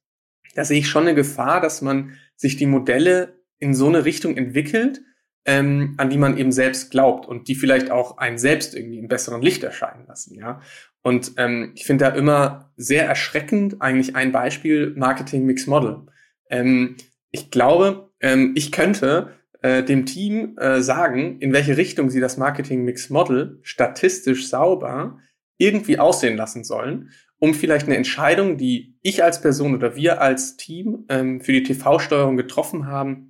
da 0.55 0.65
sehe 0.65 0.79
ich 0.79 0.89
schon 0.89 1.03
eine 1.03 1.15
Gefahr, 1.15 1.61
dass 1.61 1.81
man 1.81 2.17
sich 2.35 2.57
die 2.57 2.65
Modelle 2.65 3.39
in 3.59 3.73
so 3.73 3.87
eine 3.87 4.05
Richtung 4.05 4.35
entwickelt, 4.35 5.01
ähm, 5.47 5.95
an 5.97 6.09
die 6.09 6.17
man 6.17 6.37
eben 6.37 6.51
selbst 6.51 6.91
glaubt 6.91 7.25
und 7.25 7.47
die 7.47 7.55
vielleicht 7.55 7.89
auch 7.89 8.17
einen 8.17 8.37
selbst 8.37 8.75
irgendwie 8.75 8.99
im 8.99 9.07
besseren 9.07 9.41
Licht 9.41 9.63
erscheinen 9.63 10.05
lassen, 10.05 10.35
ja. 10.35 10.61
Und 11.01 11.33
ähm, 11.37 11.71
ich 11.73 11.85
finde 11.85 12.05
da 12.05 12.11
immer 12.11 12.73
sehr 12.75 13.05
erschreckend 13.05 13.81
eigentlich 13.81 14.15
ein 14.15 14.33
Beispiel 14.33 14.93
Marketing 14.97 15.45
Mix 15.45 15.65
Model. 15.65 16.07
Ähm, 16.49 16.97
ich 17.31 17.49
glaube, 17.49 18.11
ähm, 18.19 18.51
ich 18.55 18.73
könnte 18.73 19.31
äh, 19.61 19.83
dem 19.83 20.05
Team 20.05 20.57
äh, 20.57 20.81
sagen, 20.81 21.39
in 21.39 21.53
welche 21.53 21.77
Richtung 21.77 22.09
sie 22.09 22.19
das 22.19 22.35
Marketing 22.35 22.83
Mix 22.83 23.09
Model 23.09 23.59
statistisch 23.63 24.49
sauber 24.49 25.19
irgendwie 25.57 25.97
aussehen 25.97 26.35
lassen 26.35 26.65
sollen, 26.65 27.11
um 27.39 27.53
vielleicht 27.53 27.87
eine 27.87 27.95
Entscheidung, 27.95 28.57
die 28.57 28.97
ich 29.01 29.23
als 29.23 29.41
Person 29.41 29.75
oder 29.75 29.95
wir 29.95 30.21
als 30.21 30.57
Team 30.57 31.05
ähm, 31.07 31.39
für 31.39 31.53
die 31.53 31.63
TV-Steuerung 31.63 32.35
getroffen 32.35 32.87
haben, 32.87 33.26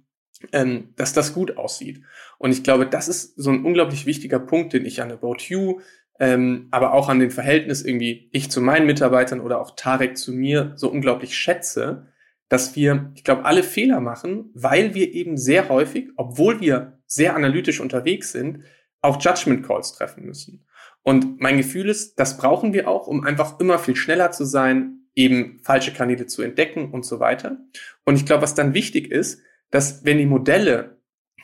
ähm, 0.52 0.94
dass 0.96 1.14
das 1.14 1.34
gut 1.34 1.58
aussieht. 1.58 2.02
Und 2.38 2.52
ich 2.52 2.64
glaube, 2.64 2.86
das 2.86 3.08
ist 3.08 3.36
so 3.36 3.50
ein 3.50 3.66
unglaublich 3.66 4.06
wichtiger 4.06 4.40
Punkt, 4.40 4.74
den 4.74 4.86
ich 4.86 5.02
an 5.02 5.12
About 5.12 5.38
You, 5.48 5.80
ähm, 6.20 6.68
aber 6.72 6.94
auch 6.94 7.10
an 7.10 7.20
den 7.20 7.32
Verhältnis 7.32 7.84
irgendwie 7.84 8.30
ich 8.32 8.50
zu 8.50 8.62
meinen 8.62 8.86
Mitarbeitern 8.86 9.40
oder 9.40 9.62
auch 9.62 9.76
Tarek 9.76 10.18
zu 10.18 10.34
mir 10.34 10.74
so 10.76 10.90
unglaublich 10.90 11.38
schätze, 11.38 12.08
dass 12.50 12.76
wir, 12.76 13.12
ich 13.16 13.24
glaube, 13.24 13.46
alle 13.46 13.64
Fehler 13.64 14.00
machen, 14.00 14.52
weil 14.54 14.94
wir 14.94 15.14
eben 15.14 15.38
sehr 15.38 15.70
häufig, 15.70 16.10
obwohl 16.16 16.62
wir 16.62 17.00
sehr 17.06 17.36
analytisch 17.36 17.80
unterwegs 17.80 18.32
sind, 18.32 18.64
auch 19.02 19.22
Judgment 19.22 19.66
Calls 19.66 19.94
treffen 19.94 20.26
müssen. 20.26 20.66
Und 21.04 21.40
mein 21.40 21.58
Gefühl 21.58 21.90
ist, 21.90 22.20
das 22.20 22.38
brauchen 22.38 22.74
wir 22.74 22.88
auch, 22.88 23.08
um 23.08 23.24
einfach 23.24 23.60
immer 23.60 23.80
viel 23.80 23.96
schneller 23.96 24.32
zu 24.32 24.46
sein, 24.46 25.08
eben 25.16 25.60
falsche 25.64 25.94
Kanäle 25.94 26.28
zu 26.28 26.42
entdecken 26.42 26.92
und 26.92 27.06
so 27.06 27.20
weiter. 27.20 27.58
Und 28.06 28.16
ich 28.16 28.26
glaube, 28.26 28.44
was 28.44 28.56
dann 28.56 28.74
wichtig 28.74 29.12
ist, 29.12 29.42
dass 29.72 30.06
wenn 30.06 30.18
die 30.18 30.26
Modelle, 30.26 30.98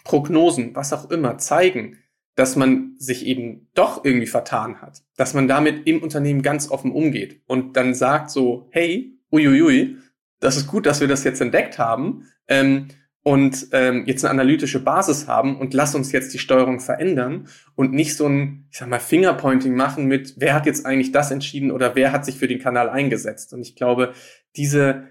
Prognosen, 0.04 0.76
was 0.76 0.94
auch 0.94 1.10
immer 1.10 1.38
zeigen, 1.38 1.98
dass 2.36 2.56
man 2.56 2.96
sich 2.98 3.26
eben 3.26 3.70
doch 3.74 4.04
irgendwie 4.04 4.28
vertan 4.28 4.82
hat, 4.82 5.04
dass 5.16 5.34
man 5.34 5.48
damit 5.48 5.88
im 5.88 6.02
Unternehmen 6.02 6.42
ganz 6.42 6.70
offen 6.70 6.92
umgeht 6.92 7.42
und 7.46 7.78
dann 7.78 7.94
sagt 7.94 8.32
so, 8.32 8.68
hey, 8.72 9.20
uiuiui, 9.32 9.98
das 10.40 10.58
ist 10.58 10.68
gut, 10.68 10.86
dass 10.86 11.00
wir 11.00 11.08
das 11.08 11.24
jetzt 11.24 11.42
entdeckt 11.42 11.78
haben 11.78 12.28
ähm, 12.48 12.88
und 13.22 13.68
ähm, 13.72 14.04
jetzt 14.06 14.26
eine 14.26 14.32
analytische 14.32 14.84
Basis 14.84 15.28
haben 15.28 15.58
und 15.58 15.74
lass 15.74 15.96
uns 15.96 16.12
jetzt 16.12 16.34
die 16.34 16.40
Steuerung 16.40 16.80
verändern 16.80 17.48
und 17.76 17.94
nicht 17.94 18.18
so 18.18 18.28
ein, 18.28 18.68
ich 18.72 18.80
sag 18.80 18.90
mal, 18.90 19.00
Fingerpointing 19.00 19.76
machen 19.76 20.06
mit, 20.06 20.34
wer 20.38 20.54
hat 20.54 20.66
jetzt 20.66 20.86
eigentlich 20.86 21.12
das 21.12 21.32
entschieden 21.32 21.72
oder 21.72 21.96
wer 21.96 22.12
hat 22.12 22.26
sich 22.26 22.38
für 22.38 22.48
den 22.48 22.60
Kanal 22.60 22.90
eingesetzt. 22.90 23.54
Und 23.54 23.62
ich 23.62 23.76
glaube, 23.76 24.14
diese 24.58 25.08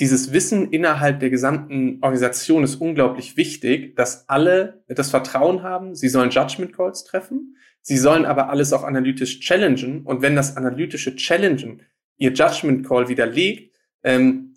dieses 0.00 0.32
Wissen 0.32 0.70
innerhalb 0.70 1.20
der 1.20 1.30
gesamten 1.30 1.98
Organisation 2.00 2.64
ist 2.64 2.76
unglaublich 2.76 3.36
wichtig, 3.36 3.94
dass 3.94 4.28
alle 4.28 4.82
das 4.88 5.10
Vertrauen 5.10 5.62
haben, 5.62 5.94
sie 5.94 6.08
sollen 6.08 6.30
Judgment 6.30 6.72
Calls 6.72 7.04
treffen, 7.04 7.56
sie 7.82 7.98
sollen 7.98 8.24
aber 8.24 8.48
alles 8.48 8.72
auch 8.72 8.84
analytisch 8.84 9.40
challengen 9.40 10.02
und 10.02 10.22
wenn 10.22 10.34
das 10.34 10.56
analytische 10.56 11.14
Challengen 11.16 11.82
ihr 12.16 12.32
Judgment 12.32 12.86
Call 12.86 13.08
widerlegt, 13.08 13.74
ähm, 14.02 14.51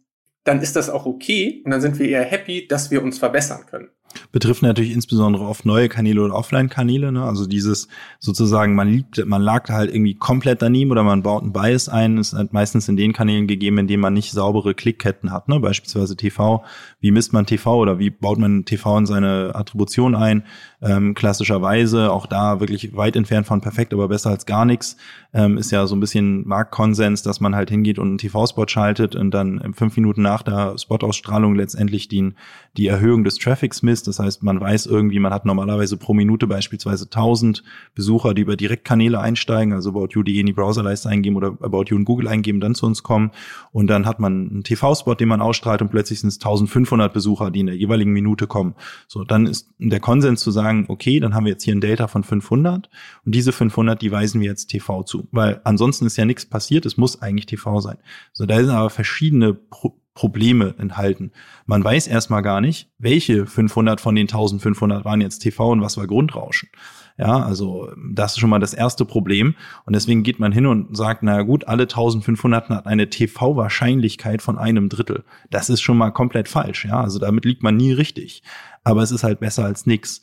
dann 0.46 0.62
ist 0.62 0.76
das 0.76 0.90
auch 0.90 1.06
okay 1.06 1.62
und 1.66 1.72
dann 1.72 1.82
sind 1.82 2.00
wir 2.00 2.08
eher 2.08 2.24
happy, 2.24 2.68
dass 2.68 2.92
wir 2.92 3.04
uns 3.04 3.20
verbessern 3.20 3.66
können. 3.70 3.90
Betrifft 4.32 4.62
natürlich 4.62 4.94
insbesondere 4.94 5.44
oft 5.44 5.66
neue 5.66 5.90
Kanäle 5.90 6.22
oder 6.24 6.36
Offline-Kanäle. 6.36 7.12
Ne? 7.12 7.24
Also 7.24 7.46
dieses 7.46 7.90
sozusagen, 8.20 8.76
man 8.76 8.90
liegt, 8.90 9.26
man 9.26 9.42
lag 9.42 9.70
halt 9.70 9.94
irgendwie 9.94 10.16
komplett 10.16 10.62
daneben 10.62 10.92
oder 10.92 11.04
man 11.04 11.22
baut 11.22 11.44
ein 11.44 11.52
Bias 11.52 11.90
ein. 11.90 12.18
Ist 12.18 12.34
halt 12.34 12.54
meistens 12.54 12.88
in 12.88 12.96
den 12.96 13.12
Kanälen 13.12 13.48
gegeben, 13.48 13.78
in 13.80 13.88
denen 13.88 14.02
man 14.02 14.14
nicht 14.14 14.32
saubere 14.32 14.74
Klickketten 14.74 15.32
hat. 15.32 15.50
Ne? 15.50 15.60
Beispielsweise 15.60 16.16
TV. 16.16 16.64
Wie 17.00 17.12
misst 17.12 17.34
man 17.34 17.46
TV 17.46 17.76
oder 17.78 18.00
wie 18.00 18.10
baut 18.10 18.38
man 18.38 18.64
TV 18.64 19.00
in 19.00 19.06
seine 19.06 19.52
Attribution 19.54 20.16
ein? 20.16 20.44
Ähm, 20.86 21.16
klassischerweise 21.16 22.12
auch 22.12 22.28
da 22.28 22.60
wirklich 22.60 22.96
weit 22.96 23.16
entfernt 23.16 23.48
von 23.48 23.60
perfekt, 23.60 23.92
aber 23.92 24.08
besser 24.08 24.30
als 24.30 24.46
gar 24.46 24.66
nichts. 24.66 24.98
Ähm, 25.34 25.58
ist 25.58 25.72
ja 25.72 25.88
so 25.88 25.96
ein 25.96 26.00
bisschen 26.00 26.48
Marktkonsens, 26.48 27.24
dass 27.24 27.40
man 27.40 27.56
halt 27.56 27.72
hingeht 27.72 27.98
und 27.98 28.08
einen 28.08 28.18
TV-Spot 28.20 28.68
schaltet 28.68 29.16
und 29.16 29.32
dann 29.32 29.74
fünf 29.74 29.96
Minuten 29.96 30.22
nach 30.22 30.44
der 30.44 30.78
Spot-Ausstrahlung 30.78 31.56
letztendlich 31.56 32.08
die, 32.08 32.34
die 32.78 32.86
Erhöhung 32.86 33.24
des 33.24 33.38
Traffics 33.38 33.82
misst. 33.82 34.08
Das 34.08 34.20
heißt, 34.20 34.44
man 34.44 34.62
weiß 34.62 34.86
irgendwie, 34.86 35.18
man 35.18 35.34
hat 35.34 35.46
normalerweise 35.46 35.98
pro 35.98 36.14
Minute 36.14 36.46
beispielsweise 36.46 37.06
1000 37.06 37.64
Besucher, 37.96 38.36
die 38.36 38.44
über 38.44 38.56
Direktkanäle 38.56 39.20
einsteigen, 39.20 39.74
also 39.74 39.90
About 39.90 40.10
You.de 40.12 40.40
in 40.40 40.46
die 40.46 40.54
Browserleiste 40.54 41.10
eingeben 41.10 41.36
oder 41.36 41.58
About 41.62 41.86
You 41.88 41.98
in 41.98 42.06
Google 42.06 42.28
eingeben, 42.28 42.60
dann 42.60 42.76
zu 42.76 42.86
uns 42.86 43.02
kommen. 43.02 43.32
Und 43.72 43.88
dann 43.88 44.06
hat 44.06 44.20
man 44.20 44.52
einen 44.52 44.64
TV-Spot, 44.64 45.16
den 45.16 45.30
man 45.30 45.42
ausstrahlt 45.42 45.82
und 45.82 45.90
plötzlich 45.90 46.20
sind 46.20 46.30
es 46.30 46.36
1500 46.36 47.12
Besucher, 47.12 47.50
die 47.50 47.62
in 47.62 47.66
der 47.66 47.76
jeweiligen 47.76 48.14
Minute 48.14 48.46
kommen. 48.46 48.76
So, 49.08 49.24
dann 49.24 49.48
ist 49.48 49.68
der 49.80 50.00
Konsens 50.00 50.42
zu 50.42 50.52
sagen, 50.52 50.75
sagen, 50.76 50.86
okay, 50.90 51.20
dann 51.20 51.34
haben 51.34 51.46
wir 51.46 51.52
jetzt 51.52 51.64
hier 51.64 51.76
ein 51.76 51.82
Delta 51.82 52.08
von 52.08 52.24
500 52.24 52.90
und 53.26 53.36
diese 53.36 53.52
500, 53.52 54.02
die 54.02 54.12
weisen 54.12 54.42
wir 54.42 54.48
jetzt 54.48 54.68
TV 54.68 55.04
zu, 55.04 55.28
weil 55.32 55.62
ansonsten 55.64 56.06
ist 56.06 56.18
ja 56.18 56.26
nichts 56.26 56.46
passiert, 56.46 56.86
es 56.86 56.98
muss 56.98 57.22
eigentlich 57.22 57.46
TV 57.46 57.80
sein. 57.80 57.98
So, 58.34 58.46
da 58.46 58.58
sind 58.58 58.70
aber 58.70 58.90
verschiedene 58.90 59.54
Pro 59.54 59.94
Probleme 60.18 60.76
enthalten. 60.78 61.34
Man 61.66 61.84
weiß 61.84 62.08
erstmal 62.08 62.42
gar 62.42 62.62
nicht, 62.62 62.90
welche 62.98 63.46
500 63.46 64.00
von 64.00 64.16
den 64.16 64.30
1500 64.30 65.04
waren 65.04 65.20
jetzt 65.20 65.40
TV 65.40 65.72
und 65.72 65.82
was 65.82 65.98
war 65.98 66.08
Grundrauschen. 66.08 66.70
Ja, 67.18 67.44
also 67.44 67.92
das 68.14 68.32
ist 68.32 68.40
schon 68.40 68.50
mal 68.50 68.60
das 68.60 68.74
erste 68.74 69.04
Problem. 69.04 69.56
Und 69.86 69.94
deswegen 69.94 70.24
geht 70.24 70.40
man 70.40 70.54
hin 70.54 70.68
und 70.68 70.96
sagt, 70.96 71.22
na 71.22 71.42
gut, 71.42 71.68
alle 71.68 71.84
1500 71.84 72.70
hat 72.70 72.88
eine 72.88 73.10
TV-Wahrscheinlichkeit 73.10 74.42
von 74.42 74.58
einem 74.58 74.88
Drittel. 74.88 75.26
Das 75.50 75.70
ist 75.70 75.82
schon 75.82 75.98
mal 75.98 76.12
komplett 76.12 76.48
falsch. 76.48 76.86
Ja, 76.86 77.02
also 77.02 77.20
damit 77.20 77.44
liegt 77.44 77.62
man 77.62 77.76
nie 77.76 77.92
richtig. 77.92 78.42
Aber 78.86 79.02
es 79.02 79.12
ist 79.12 79.26
halt 79.26 79.42
besser 79.42 79.66
als 79.66 79.86
nichts. 79.86 80.22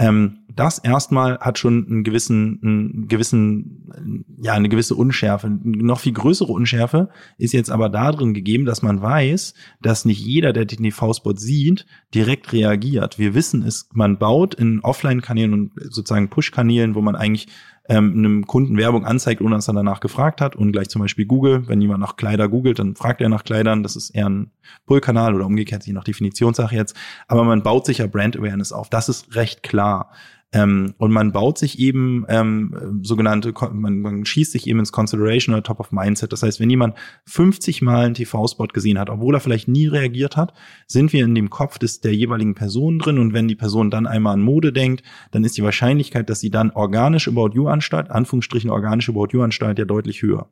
Ähm, 0.00 0.38
das 0.56 0.78
erstmal 0.78 1.38
hat 1.40 1.58
schon 1.58 1.86
einen 1.86 2.04
gewissen, 2.04 2.58
einen 2.62 3.08
gewissen, 3.08 4.26
ja, 4.40 4.54
eine 4.54 4.70
gewisse 4.70 4.94
Unschärfe. 4.94 5.46
Eine 5.46 5.60
noch 5.62 6.00
viel 6.00 6.14
größere 6.14 6.50
Unschärfe 6.50 7.10
ist 7.36 7.52
jetzt 7.52 7.70
aber 7.70 7.90
darin 7.90 8.32
gegeben, 8.32 8.64
dass 8.64 8.82
man 8.82 9.02
weiß, 9.02 9.54
dass 9.82 10.06
nicht 10.06 10.18
jeder, 10.24 10.54
der 10.54 10.64
den 10.64 10.82
TV-Spot 10.82 11.36
sieht, 11.36 11.86
direkt 12.14 12.52
reagiert. 12.52 13.18
Wir 13.18 13.34
wissen 13.34 13.62
es, 13.62 13.90
man 13.92 14.18
baut 14.18 14.54
in 14.54 14.80
Offline-Kanälen 14.80 15.52
und 15.52 15.72
sozusagen 15.90 16.30
Push-Kanälen, 16.30 16.94
wo 16.94 17.02
man 17.02 17.14
eigentlich 17.14 17.48
ähm, 17.88 18.12
einem 18.12 18.46
Kunden 18.46 18.76
Werbung 18.76 19.04
anzeigt, 19.04 19.40
ohne 19.40 19.56
dass 19.56 19.68
er 19.68 19.74
danach 19.74 20.00
gefragt 20.00 20.40
hat. 20.40 20.54
Und 20.56 20.72
gleich 20.72 20.88
zum 20.88 21.02
Beispiel 21.02 21.26
Google, 21.26 21.66
wenn 21.68 21.80
jemand 21.80 22.00
nach 22.00 22.16
Kleider 22.16 22.48
googelt, 22.48 22.78
dann 22.78 22.94
fragt 22.94 23.20
er 23.20 23.28
nach 23.28 23.44
Kleidern. 23.44 23.82
Das 23.82 23.96
ist 23.96 24.10
eher 24.10 24.28
ein 24.28 24.50
Pull-Kanal 24.86 25.34
oder 25.34 25.46
umgekehrt, 25.46 25.86
je 25.86 25.92
nach 25.92 26.04
Definitionssache 26.04 26.74
jetzt. 26.76 26.96
Aber 27.26 27.44
man 27.44 27.62
baut 27.62 27.86
sich 27.86 27.98
ja 27.98 28.06
Brand 28.06 28.36
Awareness 28.36 28.72
auf. 28.72 28.90
Das 28.90 29.08
ist 29.08 29.34
recht 29.34 29.62
klar. 29.62 30.10
Ähm, 30.52 30.94
und 30.98 31.12
man 31.12 31.30
baut 31.30 31.58
sich 31.58 31.78
eben 31.78 32.24
ähm, 32.28 33.00
sogenannte, 33.02 33.54
man, 33.72 34.00
man 34.00 34.24
schießt 34.24 34.50
sich 34.50 34.66
eben 34.66 34.80
ins 34.80 34.90
Consideration 34.90 35.54
oder 35.54 35.62
Top 35.62 35.78
of 35.78 35.92
Mindset. 35.92 36.32
Das 36.32 36.42
heißt, 36.42 36.58
wenn 36.58 36.70
jemand 36.70 36.96
50 37.26 37.82
Mal 37.82 38.06
einen 38.06 38.14
TV-Spot 38.14 38.66
gesehen 38.66 38.98
hat, 38.98 39.10
obwohl 39.10 39.34
er 39.34 39.40
vielleicht 39.40 39.68
nie 39.68 39.86
reagiert 39.86 40.36
hat, 40.36 40.52
sind 40.88 41.12
wir 41.12 41.24
in 41.24 41.36
dem 41.36 41.50
Kopf 41.50 41.78
des 41.78 42.00
der 42.00 42.14
jeweiligen 42.14 42.54
Person 42.54 42.98
drin. 42.98 43.18
Und 43.18 43.32
wenn 43.32 43.46
die 43.46 43.54
Person 43.54 43.90
dann 43.90 44.08
einmal 44.08 44.34
an 44.34 44.40
Mode 44.40 44.72
denkt, 44.72 45.04
dann 45.30 45.44
ist 45.44 45.56
die 45.56 45.62
Wahrscheinlichkeit, 45.62 46.28
dass 46.28 46.40
sie 46.40 46.50
dann 46.50 46.70
organisch 46.72 47.28
About 47.28 47.50
You 47.54 47.68
anstalt, 47.68 48.10
Anführungsstrichen 48.10 48.70
organisch 48.70 49.08
About 49.08 49.28
You 49.30 49.42
anstalt, 49.42 49.78
ja 49.78 49.84
deutlich 49.84 50.22
höher. 50.22 50.48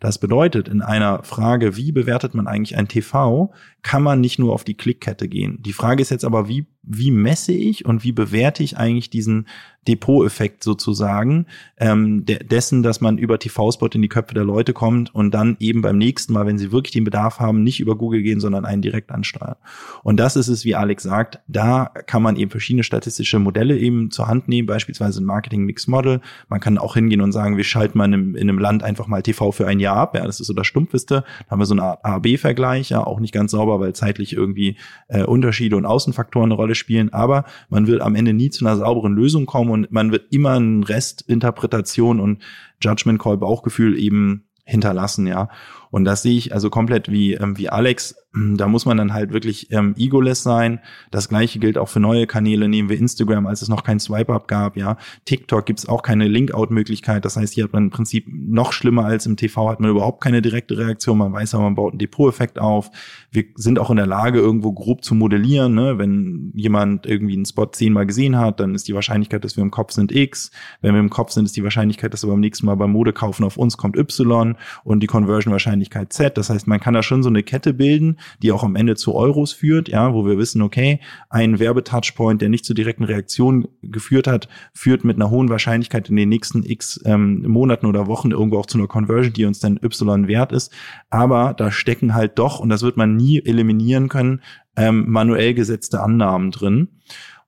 Das 0.00 0.18
bedeutet, 0.18 0.68
in 0.68 0.82
einer 0.82 1.22
Frage, 1.22 1.76
wie 1.76 1.92
bewertet 1.92 2.34
man 2.34 2.46
eigentlich 2.46 2.76
ein 2.76 2.88
TV, 2.88 3.52
kann 3.82 4.02
man 4.02 4.20
nicht 4.20 4.38
nur 4.38 4.52
auf 4.52 4.64
die 4.64 4.76
Klickkette 4.76 5.28
gehen. 5.28 5.62
Die 5.62 5.72
Frage 5.72 6.02
ist 6.02 6.10
jetzt 6.10 6.24
aber, 6.24 6.48
wie, 6.48 6.66
wie 6.86 7.10
messe 7.10 7.52
ich 7.52 7.84
und 7.84 8.04
wie 8.04 8.12
bewerte 8.12 8.62
ich 8.62 8.76
eigentlich 8.76 9.10
diesen 9.10 9.46
Depot-Effekt 9.86 10.64
sozusagen, 10.64 11.46
ähm, 11.78 12.24
de 12.24 12.42
dessen, 12.42 12.82
dass 12.82 13.00
man 13.00 13.18
über 13.18 13.38
TV-Spot 13.38 13.88
in 13.88 14.02
die 14.02 14.08
Köpfe 14.08 14.34
der 14.34 14.44
Leute 14.44 14.72
kommt 14.72 15.14
und 15.14 15.32
dann 15.32 15.56
eben 15.60 15.82
beim 15.82 15.98
nächsten 15.98 16.32
Mal, 16.32 16.46
wenn 16.46 16.58
sie 16.58 16.72
wirklich 16.72 16.92
den 16.92 17.04
Bedarf 17.04 17.40
haben, 17.40 17.62
nicht 17.62 17.80
über 17.80 17.96
Google 17.96 18.22
gehen, 18.22 18.40
sondern 18.40 18.64
einen 18.64 18.82
direkt 18.82 19.10
ansteuern. 19.10 19.56
Und 20.02 20.18
das 20.18 20.36
ist 20.36 20.48
es, 20.48 20.64
wie 20.64 20.74
Alex 20.74 21.04
sagt, 21.04 21.40
da 21.46 21.86
kann 22.06 22.22
man 22.22 22.36
eben 22.36 22.50
verschiedene 22.50 22.82
statistische 22.82 23.38
Modelle 23.38 23.76
eben 23.78 24.10
zur 24.10 24.28
Hand 24.28 24.48
nehmen, 24.48 24.66
beispielsweise 24.66 25.22
ein 25.22 25.26
Marketing-Mix-Model. 25.26 26.20
Man 26.48 26.60
kann 26.60 26.78
auch 26.78 26.94
hingehen 26.94 27.20
und 27.20 27.32
sagen, 27.32 27.56
wir 27.56 27.64
schalten 27.64 27.98
mal 27.98 28.06
in 28.06 28.14
einem, 28.14 28.36
in 28.36 28.48
einem 28.48 28.58
Land 28.58 28.82
einfach 28.82 29.06
mal 29.06 29.22
TV 29.22 29.52
für 29.52 29.66
ein 29.66 29.80
Jahr 29.80 29.96
ab. 29.96 30.16
Ja, 30.16 30.24
das 30.24 30.40
ist 30.40 30.48
so 30.48 30.54
das 30.54 30.66
Stumpfeste. 30.66 31.24
Da 31.44 31.50
haben 31.50 31.60
wir 31.60 31.66
so 31.66 31.74
einen 31.74 31.80
A-B-Vergleich, 31.80 32.90
ja, 32.90 33.04
auch 33.04 33.20
nicht 33.20 33.32
ganz 33.32 33.52
sauber, 33.52 33.80
weil 33.80 33.94
zeitlich 33.94 34.32
irgendwie 34.32 34.76
äh, 35.08 35.22
Unterschiede 35.22 35.76
und 35.76 35.86
Außenfaktoren 35.86 36.50
eine 36.50 36.54
Rolle 36.54 36.74
spielen. 36.76 37.12
Aber 37.12 37.44
man 37.68 37.86
wird 37.86 38.00
am 38.00 38.14
Ende 38.14 38.32
nie 38.32 38.50
zu 38.50 38.64
einer 38.64 38.76
sauberen 38.76 39.14
Lösung 39.14 39.46
kommen 39.46 39.70
und 39.70 39.90
man 39.90 40.12
wird 40.12 40.32
immer 40.32 40.52
einen 40.52 40.84
Rest 40.84 41.22
Interpretation 41.26 42.20
und 42.20 42.42
Judgment 42.80 43.20
Call 43.20 43.38
Bauchgefühl 43.38 43.98
eben 43.98 44.44
hinterlassen, 44.64 45.26
ja. 45.26 45.48
Und 45.90 46.04
das 46.04 46.22
sehe 46.22 46.36
ich 46.36 46.52
also 46.52 46.70
komplett 46.70 47.10
wie, 47.10 47.34
ähm, 47.34 47.56
wie 47.56 47.68
Alex. 47.68 48.16
Da 48.56 48.68
muss 48.68 48.84
man 48.84 48.96
dann 48.96 49.12
halt 49.12 49.32
wirklich 49.32 49.70
ähm, 49.70 49.94
egoless 49.96 50.42
sein. 50.42 50.80
Das 51.10 51.28
gleiche 51.28 51.58
gilt 51.58 51.78
auch 51.78 51.88
für 51.88 52.00
neue 52.00 52.26
Kanäle. 52.26 52.68
Nehmen 52.68 52.88
wir 52.88 52.98
Instagram, 52.98 53.46
als 53.46 53.62
es 53.62 53.68
noch 53.68 53.82
kein 53.82 54.00
Swipe-Up 54.00 54.48
gab, 54.48 54.76
ja. 54.76 54.96
TikTok 55.24 55.66
gibt's 55.66 55.88
auch 55.88 56.02
keine 56.02 56.28
Link-Out-Möglichkeit. 56.28 57.24
Das 57.24 57.36
heißt, 57.36 57.54
hier 57.54 57.64
hat 57.64 57.72
man 57.72 57.84
im 57.84 57.90
Prinzip 57.90 58.26
noch 58.28 58.72
schlimmer 58.72 59.04
als 59.04 59.26
im 59.26 59.36
TV, 59.36 59.70
hat 59.70 59.80
man 59.80 59.90
überhaupt 59.90 60.22
keine 60.22 60.42
direkte 60.42 60.76
Reaktion. 60.76 61.18
Man 61.18 61.32
weiß 61.32 61.54
aber, 61.54 61.64
man 61.64 61.74
baut 61.74 61.92
einen 61.92 61.98
Depot-Effekt 61.98 62.58
auf. 62.58 62.90
Wir 63.30 63.44
sind 63.54 63.78
auch 63.78 63.90
in 63.90 63.96
der 63.96 64.06
Lage, 64.06 64.38
irgendwo 64.38 64.72
grob 64.72 65.04
zu 65.04 65.14
modellieren. 65.14 65.74
Ne? 65.74 65.98
Wenn 65.98 66.52
jemand 66.54 67.06
irgendwie 67.06 67.34
einen 67.34 67.46
Spot 67.46 67.66
zehnmal 67.66 68.06
gesehen 68.06 68.38
hat, 68.38 68.60
dann 68.60 68.74
ist 68.74 68.88
die 68.88 68.94
Wahrscheinlichkeit, 68.94 69.44
dass 69.44 69.56
wir 69.56 69.62
im 69.62 69.70
Kopf 69.70 69.92
sind 69.92 70.12
X. 70.12 70.50
Wenn 70.80 70.94
wir 70.94 71.00
im 71.00 71.10
Kopf 71.10 71.30
sind, 71.30 71.44
ist 71.44 71.56
die 71.56 71.64
Wahrscheinlichkeit, 71.64 72.12
dass 72.12 72.24
er 72.24 72.30
beim 72.30 72.40
nächsten 72.40 72.66
Mal 72.66 72.74
beim 72.74 72.92
Modekaufen 72.92 73.44
auf 73.44 73.56
uns 73.56 73.76
kommt 73.76 73.96
Y 73.96 74.56
und 74.84 75.00
die 75.00 75.06
Conversion 75.06 75.52
wahrscheinlich 75.52 75.76
Wahrscheinlichkeit 75.76 76.12
Z. 76.12 76.38
Das 76.38 76.50
heißt, 76.50 76.66
man 76.66 76.80
kann 76.80 76.94
da 76.94 77.02
schon 77.02 77.22
so 77.22 77.28
eine 77.28 77.42
Kette 77.42 77.74
bilden, 77.74 78.18
die 78.42 78.52
auch 78.52 78.62
am 78.62 78.76
Ende 78.76 78.96
zu 78.96 79.14
Euros 79.14 79.52
führt, 79.52 79.88
ja, 79.88 80.12
wo 80.12 80.26
wir 80.26 80.38
wissen, 80.38 80.62
okay, 80.62 81.00
ein 81.30 81.58
Werbetouchpoint, 81.58 82.40
der 82.40 82.48
nicht 82.48 82.64
zu 82.64 82.74
direkten 82.74 83.04
Reaktionen 83.04 83.68
geführt 83.82 84.26
hat, 84.26 84.48
führt 84.72 85.04
mit 85.04 85.16
einer 85.16 85.30
hohen 85.30 85.48
Wahrscheinlichkeit 85.48 86.08
in 86.08 86.16
den 86.16 86.28
nächsten 86.28 86.64
X 86.64 87.00
ähm, 87.04 87.42
Monaten 87.46 87.86
oder 87.86 88.06
Wochen 88.06 88.30
irgendwo 88.30 88.58
auch 88.58 88.66
zu 88.66 88.78
einer 88.78 88.88
Conversion, 88.88 89.32
die 89.32 89.44
uns 89.44 89.60
dann 89.60 89.78
Y 89.82 90.28
wert 90.28 90.52
ist. 90.52 90.72
Aber 91.10 91.54
da 91.54 91.70
stecken 91.70 92.14
halt 92.14 92.38
doch, 92.38 92.60
und 92.60 92.68
das 92.68 92.82
wird 92.82 92.96
man 92.96 93.16
nie 93.16 93.42
eliminieren 93.44 94.08
können, 94.08 94.42
ähm, 94.76 95.04
manuell 95.08 95.54
gesetzte 95.54 96.02
Annahmen 96.02 96.50
drin. 96.50 96.88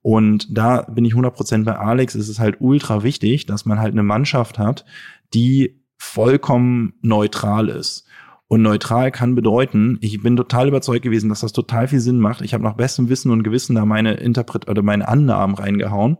Und 0.01 0.57
da 0.57 0.83
bin 0.83 1.05
ich 1.05 1.13
100% 1.13 1.65
bei 1.65 1.77
Alex. 1.77 2.15
Es 2.15 2.29
ist 2.29 2.39
halt 2.39 2.57
ultra 2.59 3.03
wichtig, 3.03 3.45
dass 3.45 3.65
man 3.65 3.79
halt 3.79 3.93
eine 3.93 4.03
Mannschaft 4.03 4.57
hat, 4.57 4.85
die 5.33 5.83
vollkommen 5.97 6.93
neutral 7.01 7.69
ist. 7.69 8.07
Und 8.49 8.63
neutral 8.63 9.11
kann 9.11 9.35
bedeuten, 9.35 9.99
ich 10.01 10.23
bin 10.23 10.35
total 10.35 10.67
überzeugt 10.67 11.03
gewesen, 11.03 11.29
dass 11.29 11.41
das 11.41 11.53
total 11.53 11.87
viel 11.87 11.99
Sinn 11.99 12.19
macht. 12.19 12.41
Ich 12.41 12.55
habe 12.55 12.63
nach 12.63 12.73
bestem 12.73 13.07
Wissen 13.07 13.31
und 13.31 13.43
Gewissen 13.43 13.75
da 13.75 13.85
meine 13.85 14.15
Interpret 14.15 14.67
oder 14.67 14.81
meine 14.81 15.07
Annahmen 15.07 15.55
reingehauen. 15.55 16.17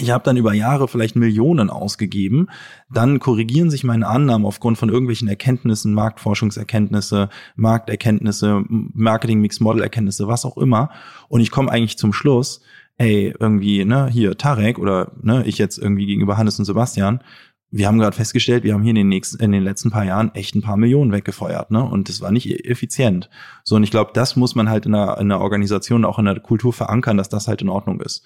Ich 0.00 0.10
habe 0.10 0.24
dann 0.24 0.36
über 0.36 0.52
Jahre 0.52 0.88
vielleicht 0.88 1.14
Millionen 1.14 1.70
ausgegeben. 1.70 2.48
Dann 2.90 3.20
korrigieren 3.20 3.70
sich 3.70 3.84
meine 3.84 4.08
Annahmen 4.08 4.46
aufgrund 4.46 4.78
von 4.78 4.88
irgendwelchen 4.88 5.28
Erkenntnissen, 5.28 5.94
Marktforschungserkenntnisse, 5.94 7.28
Markterkenntnisse, 7.54 8.64
Marketing-Mix-Model-Erkenntnisse, 8.68 10.26
was 10.26 10.44
auch 10.44 10.56
immer. 10.56 10.90
Und 11.28 11.40
ich 11.40 11.52
komme 11.52 11.70
eigentlich 11.70 11.98
zum 11.98 12.12
Schluss, 12.12 12.62
ey, 12.96 13.32
irgendwie, 13.38 13.84
ne, 13.84 14.08
hier 14.08 14.36
Tarek 14.36 14.80
oder 14.80 15.12
ne, 15.22 15.44
ich 15.46 15.58
jetzt 15.58 15.78
irgendwie 15.78 16.06
gegenüber 16.06 16.36
Hannes 16.36 16.58
und 16.58 16.64
Sebastian, 16.64 17.20
wir 17.76 17.88
haben 17.88 17.98
gerade 17.98 18.14
festgestellt, 18.14 18.62
wir 18.62 18.72
haben 18.72 18.82
hier 18.82 18.90
in 18.90 18.96
den 18.96 19.08
nächsten, 19.08 19.42
in 19.42 19.50
den 19.50 19.64
letzten 19.64 19.90
paar 19.90 20.04
Jahren 20.04 20.32
echt 20.34 20.54
ein 20.54 20.62
paar 20.62 20.76
Millionen 20.76 21.10
weggefeuert, 21.10 21.72
ne? 21.72 21.82
Und 21.82 22.08
das 22.08 22.20
war 22.20 22.30
nicht 22.30 22.48
e-, 22.48 22.70
effizient. 22.70 23.28
So, 23.64 23.74
und 23.74 23.82
ich 23.82 23.90
glaube, 23.90 24.12
das 24.14 24.36
muss 24.36 24.54
man 24.54 24.70
halt 24.70 24.86
in 24.86 24.94
einer, 24.94 25.18
in 25.18 25.32
einer 25.32 25.40
Organisation, 25.40 26.04
auch 26.04 26.20
in 26.20 26.24
der 26.24 26.38
Kultur 26.38 26.72
verankern, 26.72 27.16
dass 27.16 27.28
das 27.28 27.48
halt 27.48 27.62
in 27.62 27.68
Ordnung 27.68 28.00
ist. 28.00 28.24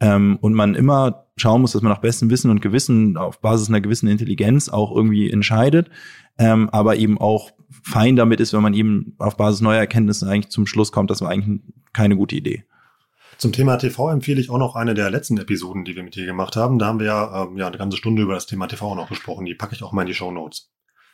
Ähm, 0.00 0.36
und 0.42 0.52
man 0.52 0.74
immer 0.74 1.24
schauen 1.38 1.62
muss, 1.62 1.72
dass 1.72 1.80
man 1.80 1.92
nach 1.92 2.02
bestem 2.02 2.28
Wissen 2.28 2.50
und 2.50 2.60
Gewissen 2.60 3.16
auf 3.16 3.40
Basis 3.40 3.68
einer 3.68 3.80
gewissen 3.80 4.06
Intelligenz 4.06 4.68
auch 4.68 4.94
irgendwie 4.94 5.30
entscheidet, 5.30 5.88
ähm, 6.36 6.68
aber 6.68 6.96
eben 6.96 7.16
auch 7.18 7.52
fein 7.82 8.16
damit 8.16 8.38
ist, 8.40 8.52
wenn 8.52 8.62
man 8.62 8.74
eben 8.74 9.14
auf 9.16 9.38
Basis 9.38 9.62
neuer 9.62 9.80
Erkenntnisse 9.80 10.28
eigentlich 10.28 10.50
zum 10.50 10.66
Schluss 10.66 10.92
kommt, 10.92 11.10
das 11.10 11.22
war 11.22 11.30
eigentlich 11.30 11.60
keine 11.94 12.16
gute 12.16 12.36
Idee. 12.36 12.64
Zum 13.40 13.52
Thema 13.52 13.78
TV 13.78 14.10
empfehle 14.10 14.38
ich 14.38 14.50
auch 14.50 14.58
noch 14.58 14.76
eine 14.76 14.92
der 14.92 15.08
letzten 15.08 15.38
Episoden, 15.38 15.86
die 15.86 15.96
wir 15.96 16.02
mit 16.02 16.14
dir 16.14 16.26
gemacht 16.26 16.56
haben. 16.56 16.78
Da 16.78 16.84
haben 16.84 16.98
wir 16.98 17.06
ja, 17.06 17.44
ähm, 17.44 17.56
ja 17.56 17.68
eine 17.68 17.78
ganze 17.78 17.96
Stunde 17.96 18.20
über 18.20 18.34
das 18.34 18.44
Thema 18.44 18.66
TV 18.66 18.94
noch 18.94 19.08
gesprochen. 19.08 19.46
Die 19.46 19.54
packe 19.54 19.74
ich 19.74 19.82
auch 19.82 19.92
mal 19.92 20.02
in 20.02 20.08
die 20.08 20.14
Show 20.14 20.30
Notes. 20.30 20.70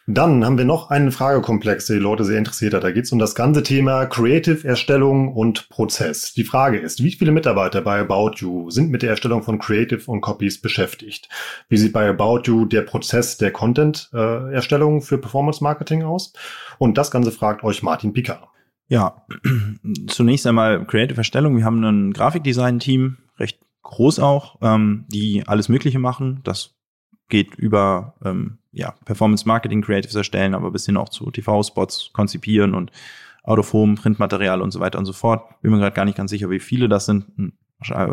Dann 0.09 0.45
haben 0.45 0.59
wir 0.59 0.65
noch 0.65 0.91
einen 0.91 1.13
Fragekomplex, 1.13 1.87
der 1.87 1.97
die 1.97 2.03
Leute 2.03 2.25
sehr 2.25 2.39
interessiert 2.39 2.75
hat. 2.75 2.83
Da 2.83 2.91
geht 2.91 3.05
es 3.05 3.13
um 3.13 3.21
das 3.21 3.37
ganze 3.37 3.63
Thema 3.63 4.07
Creative-Erstellung 4.07 5.35
und 5.35 5.69
Prozess. 5.69 6.33
Die 6.33 6.43
Frage 6.43 6.79
ist, 6.79 7.01
wie 7.01 7.13
viele 7.13 7.31
Mitarbeiter 7.31 7.81
bei 7.81 8.01
About 8.01 8.33
You 8.39 8.71
sind 8.71 8.91
mit 8.91 9.03
der 9.03 9.11
Erstellung 9.11 9.45
von 9.45 9.61
Creative 9.61 10.11
und 10.11 10.21
Copies 10.21 10.61
beschäftigt? 10.61 11.29
Wie 11.69 11.77
sieht 11.77 11.93
bei 11.93 12.09
About 12.09 12.43
You 12.47 12.65
der 12.65 12.83
Prozess 12.83 13.37
der 13.37 13.53
Content-Erstellung 13.53 15.01
für 15.01 15.19
Performance 15.19 15.63
Marketing 15.63 16.03
aus? 16.03 16.33
Und 16.79 16.99
das 16.99 17.13
Ganze 17.13 17.31
fragt 17.31 17.63
euch 17.63 17.85
Martin 17.85 18.13
Picard. 18.13 18.49
Ja, 18.89 19.27
zunächst 20.07 20.47
einmal 20.47 20.85
Creative-Erstellung. 20.87 21.57
Wir 21.57 21.65
haben 21.65 21.83
ein 21.85 22.13
Grafikdesign-Team, 22.13 23.17
recht 23.39 23.59
groß 23.83 24.21
auch, 24.21 24.59
ähm, 24.63 25.05
die 25.09 25.45
alles 25.47 25.69
Mögliche 25.69 25.99
machen. 25.99 26.41
Das 26.45 26.75
geht 27.29 27.57
über 27.57 28.15
ähm, 28.25 28.59
ja, 28.73 28.95
Performance 29.05 29.47
Marketing 29.47 29.83
Creatives 29.83 30.15
erstellen, 30.15 30.55
aber 30.55 30.71
bis 30.71 30.87
hin 30.87 30.97
auch 30.97 31.09
zu 31.09 31.31
TV-Spots 31.31 32.11
konzipieren 32.13 32.75
und 32.75 32.93
Out 33.43 33.65
Printmaterial 33.71 34.61
und 34.61 34.73
so 34.73 34.81
weiter 34.81 34.99
und 34.99 35.07
so 35.07 35.13
fort. 35.13 35.61
Bin 35.63 35.71
mir 35.71 35.79
gerade 35.79 35.95
gar 35.95 36.05
nicht 36.05 36.17
ganz 36.17 36.31
sicher, 36.31 36.51
wie 36.51 36.59
viele 36.59 36.89
das 36.89 37.07
sind. 37.07 37.27
Hm, 37.37 37.53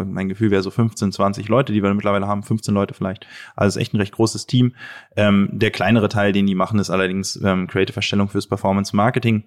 mein 0.05 0.29
Gefühl 0.29 0.51
wäre 0.51 0.61
so 0.61 0.71
15, 0.71 1.11
20 1.11 1.47
Leute, 1.47 1.71
die 1.71 1.81
wir 1.81 1.93
mittlerweile 1.93 2.27
haben, 2.27 2.43
15 2.43 2.73
Leute 2.73 2.93
vielleicht. 2.93 3.25
Also 3.55 3.79
echt 3.79 3.93
ein 3.93 3.97
recht 3.97 4.13
großes 4.13 4.45
Team. 4.45 4.75
Ähm, 5.15 5.49
der 5.53 5.71
kleinere 5.71 6.09
Teil, 6.09 6.33
den 6.33 6.45
die 6.45 6.55
machen, 6.55 6.79
ist 6.79 6.89
allerdings 6.89 7.39
ähm, 7.43 7.67
Creative 7.67 7.95
Erstellung 7.95 8.27
fürs 8.27 8.47
Performance 8.47 8.95
Marketing. 8.95 9.45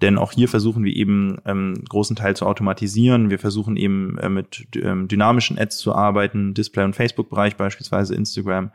Denn 0.00 0.18
auch 0.18 0.32
hier 0.32 0.48
versuchen 0.48 0.82
wir 0.82 0.94
eben 0.94 1.38
ähm, 1.44 1.84
großen 1.88 2.16
Teil 2.16 2.34
zu 2.34 2.46
automatisieren. 2.46 3.30
Wir 3.30 3.38
versuchen 3.38 3.76
eben 3.76 4.18
äh, 4.18 4.28
mit 4.28 4.66
ähm, 4.74 5.06
dynamischen 5.06 5.58
Ads 5.58 5.78
zu 5.78 5.94
arbeiten, 5.94 6.54
Display- 6.54 6.84
und 6.84 6.96
Facebook-Bereich 6.96 7.56
beispielsweise, 7.56 8.14
Instagram 8.16 8.72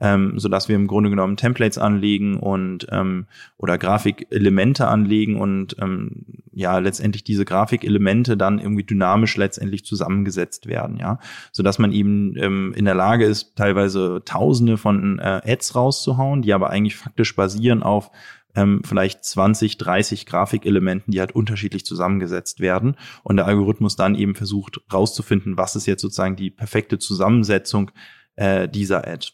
ähm, 0.00 0.38
so 0.38 0.48
dass 0.48 0.68
wir 0.68 0.76
im 0.76 0.86
Grunde 0.86 1.10
genommen 1.10 1.36
Templates 1.36 1.78
anlegen 1.78 2.38
und 2.38 2.86
ähm, 2.90 3.26
oder 3.56 3.78
Grafikelemente 3.78 4.88
anlegen 4.88 5.40
und 5.40 5.76
ähm, 5.80 6.24
ja 6.52 6.78
letztendlich 6.78 7.24
diese 7.24 7.44
Grafikelemente 7.44 8.36
dann 8.36 8.58
irgendwie 8.58 8.84
dynamisch 8.84 9.36
letztendlich 9.36 9.84
zusammengesetzt 9.84 10.66
werden, 10.66 10.98
ja, 10.98 11.18
so 11.52 11.62
dass 11.62 11.78
man 11.78 11.92
eben 11.92 12.36
ähm, 12.36 12.74
in 12.76 12.84
der 12.84 12.94
Lage 12.94 13.24
ist, 13.24 13.56
teilweise 13.56 14.22
Tausende 14.24 14.76
von 14.76 15.18
äh, 15.18 15.40
Ads 15.44 15.74
rauszuhauen, 15.74 16.42
die 16.42 16.52
aber 16.52 16.70
eigentlich 16.70 16.96
faktisch 16.96 17.34
basieren 17.34 17.82
auf 17.82 18.10
ähm, 18.54 18.82
vielleicht 18.84 19.24
20, 19.24 19.78
30 19.78 20.26
Grafikelementen, 20.26 21.12
die 21.12 21.20
halt 21.20 21.32
unterschiedlich 21.32 21.84
zusammengesetzt 21.84 22.60
werden. 22.60 22.96
Und 23.22 23.36
der 23.36 23.46
Algorithmus 23.46 23.94
dann 23.94 24.14
eben 24.14 24.34
versucht 24.34 24.80
rauszufinden, 24.92 25.56
was 25.56 25.76
ist 25.76 25.86
jetzt 25.86 26.02
sozusagen 26.02 26.36
die 26.36 26.50
perfekte 26.50 26.98
Zusammensetzung 26.98 27.90
äh, 28.36 28.68
dieser 28.68 29.06
Ad. 29.06 29.28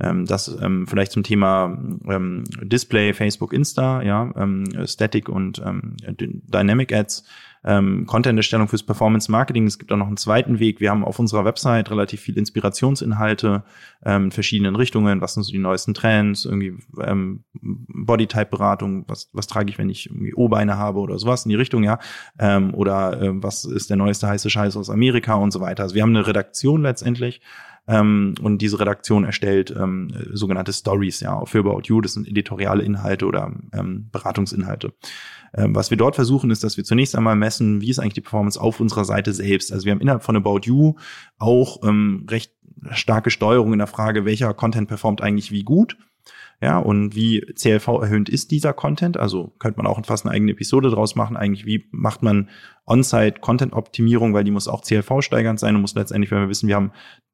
Ähm, 0.00 0.26
das 0.26 0.48
ähm, 0.60 0.86
vielleicht 0.86 1.12
zum 1.12 1.22
Thema 1.22 1.78
ähm, 2.08 2.44
Display, 2.62 3.12
Facebook, 3.12 3.52
Insta, 3.52 4.02
ja, 4.02 4.32
ähm, 4.36 4.64
Static 4.86 5.28
und 5.28 5.60
ähm, 5.64 5.96
Dynamic 6.02 6.92
Ads. 6.92 7.24
Ähm, 7.62 8.06
Content-Erstellung 8.06 8.68
fürs 8.68 8.82
Performance-Marketing. 8.82 9.66
Es 9.66 9.78
gibt 9.78 9.92
auch 9.92 9.98
noch 9.98 10.06
einen 10.06 10.16
zweiten 10.16 10.60
Weg. 10.60 10.80
Wir 10.80 10.90
haben 10.90 11.04
auf 11.04 11.18
unserer 11.18 11.44
Website 11.44 11.90
relativ 11.90 12.22
viel 12.22 12.38
Inspirationsinhalte 12.38 13.64
ähm, 14.02 14.24
in 14.24 14.30
verschiedenen 14.30 14.76
Richtungen. 14.76 15.20
Was 15.20 15.34
sind 15.34 15.42
so 15.42 15.52
die 15.52 15.58
neuesten 15.58 15.92
Trends? 15.92 16.46
Irgendwie 16.46 16.78
ähm, 17.02 17.44
Bodytype-Beratung. 17.52 19.04
Was, 19.08 19.28
was 19.34 19.46
trage 19.46 19.68
ich, 19.68 19.76
wenn 19.76 19.90
ich 19.90 20.06
irgendwie 20.06 20.32
O-Beine 20.32 20.78
habe 20.78 21.00
oder 21.00 21.18
sowas 21.18 21.44
in 21.44 21.50
die 21.50 21.56
Richtung, 21.56 21.82
ja? 21.82 21.98
Ähm, 22.38 22.72
oder 22.72 23.20
äh, 23.20 23.30
was 23.42 23.66
ist 23.66 23.90
der 23.90 23.98
neueste 23.98 24.26
heiße 24.26 24.48
Scheiß 24.48 24.78
aus 24.78 24.88
Amerika 24.88 25.34
und 25.34 25.50
so 25.50 25.60
weiter. 25.60 25.82
Also 25.82 25.94
wir 25.94 26.02
haben 26.02 26.16
eine 26.16 26.26
Redaktion 26.26 26.80
letztendlich 26.80 27.42
ähm, 27.90 28.34
und 28.40 28.62
diese 28.62 28.78
Redaktion 28.78 29.24
erstellt 29.24 29.74
ähm, 29.76 30.14
sogenannte 30.32 30.72
Stories, 30.72 31.18
ja, 31.18 31.44
für 31.44 31.58
About 31.58 31.82
You. 31.86 32.00
Das 32.00 32.12
sind 32.12 32.28
editoriale 32.28 32.84
Inhalte 32.84 33.26
oder 33.26 33.52
ähm, 33.72 34.08
Beratungsinhalte. 34.12 34.92
Ähm, 35.52 35.74
was 35.74 35.90
wir 35.90 35.96
dort 35.96 36.14
versuchen, 36.14 36.52
ist, 36.52 36.62
dass 36.62 36.76
wir 36.76 36.84
zunächst 36.84 37.16
einmal 37.16 37.34
messen, 37.34 37.80
wie 37.80 37.90
ist 37.90 37.98
eigentlich 37.98 38.14
die 38.14 38.20
Performance 38.20 38.60
auf 38.60 38.78
unserer 38.78 39.04
Seite 39.04 39.32
selbst. 39.32 39.72
Also 39.72 39.86
wir 39.86 39.92
haben 39.92 40.00
innerhalb 40.00 40.22
von 40.22 40.36
About 40.36 40.60
You 40.64 40.94
auch 41.38 41.82
ähm, 41.82 42.26
recht 42.30 42.52
starke 42.92 43.30
Steuerung 43.30 43.72
in 43.72 43.80
der 43.80 43.88
Frage, 43.88 44.24
welcher 44.24 44.54
Content 44.54 44.86
performt 44.86 45.20
eigentlich 45.20 45.50
wie 45.50 45.64
gut. 45.64 45.98
Ja, 46.62 46.78
und 46.78 47.16
wie 47.16 47.40
CLV 47.40 47.88
erhöht 47.88 48.28
ist 48.28 48.52
dieser 48.52 48.72
Content? 48.72 49.16
Also 49.16 49.52
könnte 49.58 49.78
man 49.78 49.86
auch 49.86 50.00
fast 50.06 50.26
eine 50.26 50.34
eigene 50.34 50.52
Episode 50.52 50.90
draus 50.90 51.16
machen. 51.16 51.36
Eigentlich, 51.36 51.66
wie 51.66 51.86
macht 51.90 52.22
man 52.22 52.50
On-Site-Content-Optimierung, 52.86 54.32
weil 54.32 54.44
die 54.44 54.50
muss 54.50 54.68
auch 54.68 54.82
CLV 54.82 55.22
steigernd 55.22 55.58
sein 55.58 55.74
und 55.74 55.80
muss 55.80 55.94
letztendlich, 55.94 56.30
wenn 56.30 56.40
wir 56.40 56.48
wissen, 56.50 56.68
wir 56.68 56.76
haben 56.76 56.92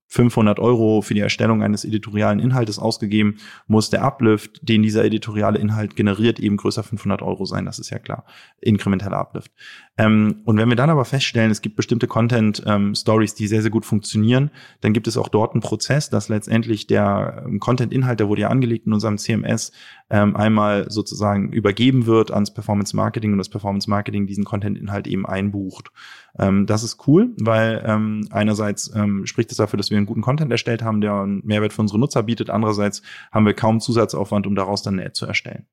500 0.08 0.58
Euro 0.60 1.02
für 1.02 1.14
die 1.14 1.20
Erstellung 1.20 1.62
eines 1.62 1.84
editorialen 1.84 2.38
Inhaltes 2.38 2.78
ausgegeben, 2.78 3.38
muss 3.66 3.90
der 3.90 4.02
Uplift, 4.02 4.60
den 4.66 4.82
dieser 4.82 5.04
editoriale 5.04 5.58
Inhalt 5.58 5.96
generiert, 5.96 6.38
eben 6.38 6.56
größer 6.56 6.82
500 6.82 7.22
Euro 7.22 7.44
sein. 7.44 7.64
Das 7.64 7.78
ist 7.78 7.90
ja 7.90 7.98
klar. 7.98 8.24
Inkrementeller 8.60 9.18
Uplift. 9.18 9.50
Ähm, 9.98 10.42
und 10.44 10.58
wenn 10.58 10.68
wir 10.68 10.76
dann 10.76 10.90
aber 10.90 11.04
feststellen, 11.04 11.50
es 11.50 11.62
gibt 11.62 11.76
bestimmte 11.76 12.06
Content-Stories, 12.06 13.32
ähm, 13.32 13.36
die 13.38 13.46
sehr, 13.46 13.62
sehr 13.62 13.70
gut 13.70 13.84
funktionieren, 13.84 14.50
dann 14.80 14.92
gibt 14.92 15.08
es 15.08 15.16
auch 15.16 15.28
dort 15.28 15.54
einen 15.54 15.62
Prozess, 15.62 16.10
dass 16.10 16.28
letztendlich 16.28 16.86
der 16.86 17.44
ähm, 17.46 17.58
Content-Inhalt, 17.60 18.20
der 18.20 18.28
wurde 18.28 18.42
ja 18.42 18.48
angelegt 18.48 18.86
in 18.86 18.92
unserem 18.92 19.18
CMS, 19.18 19.72
ähm, 20.08 20.36
einmal 20.36 20.90
sozusagen 20.90 21.52
übergeben 21.52 22.06
wird 22.06 22.30
ans 22.30 22.52
Performance 22.52 22.94
Marketing 22.94 23.32
und 23.32 23.38
das 23.38 23.48
Performance 23.48 23.90
Marketing 23.90 24.26
diesen 24.26 24.44
Content-Inhalt 24.44 25.06
eben 25.06 25.26
einbucht. 25.26 25.90
Ähm, 26.38 26.66
das 26.66 26.82
ist 26.82 27.06
cool, 27.08 27.34
weil 27.40 27.82
ähm, 27.84 28.28
einerseits 28.30 28.92
ähm, 28.94 29.26
spricht 29.26 29.50
es 29.50 29.56
dafür, 29.56 29.76
dass 29.76 29.90
wir 29.90 29.96
einen 29.96 30.06
guten 30.06 30.22
Content 30.22 30.52
erstellt 30.52 30.82
haben, 30.82 31.00
der 31.00 31.14
einen 31.14 31.44
Mehrwert 31.44 31.72
für 31.72 31.82
unsere 31.82 31.98
Nutzer 31.98 32.22
bietet. 32.22 32.50
Andererseits 32.50 33.02
haben 33.32 33.46
wir 33.46 33.54
kaum 33.54 33.80
Zusatzaufwand, 33.80 34.46
um 34.46 34.54
daraus 34.54 34.82
dann 34.82 34.94
eine 34.94 35.06
Ad 35.06 35.14
zu 35.14 35.26
erstellen. 35.26 35.66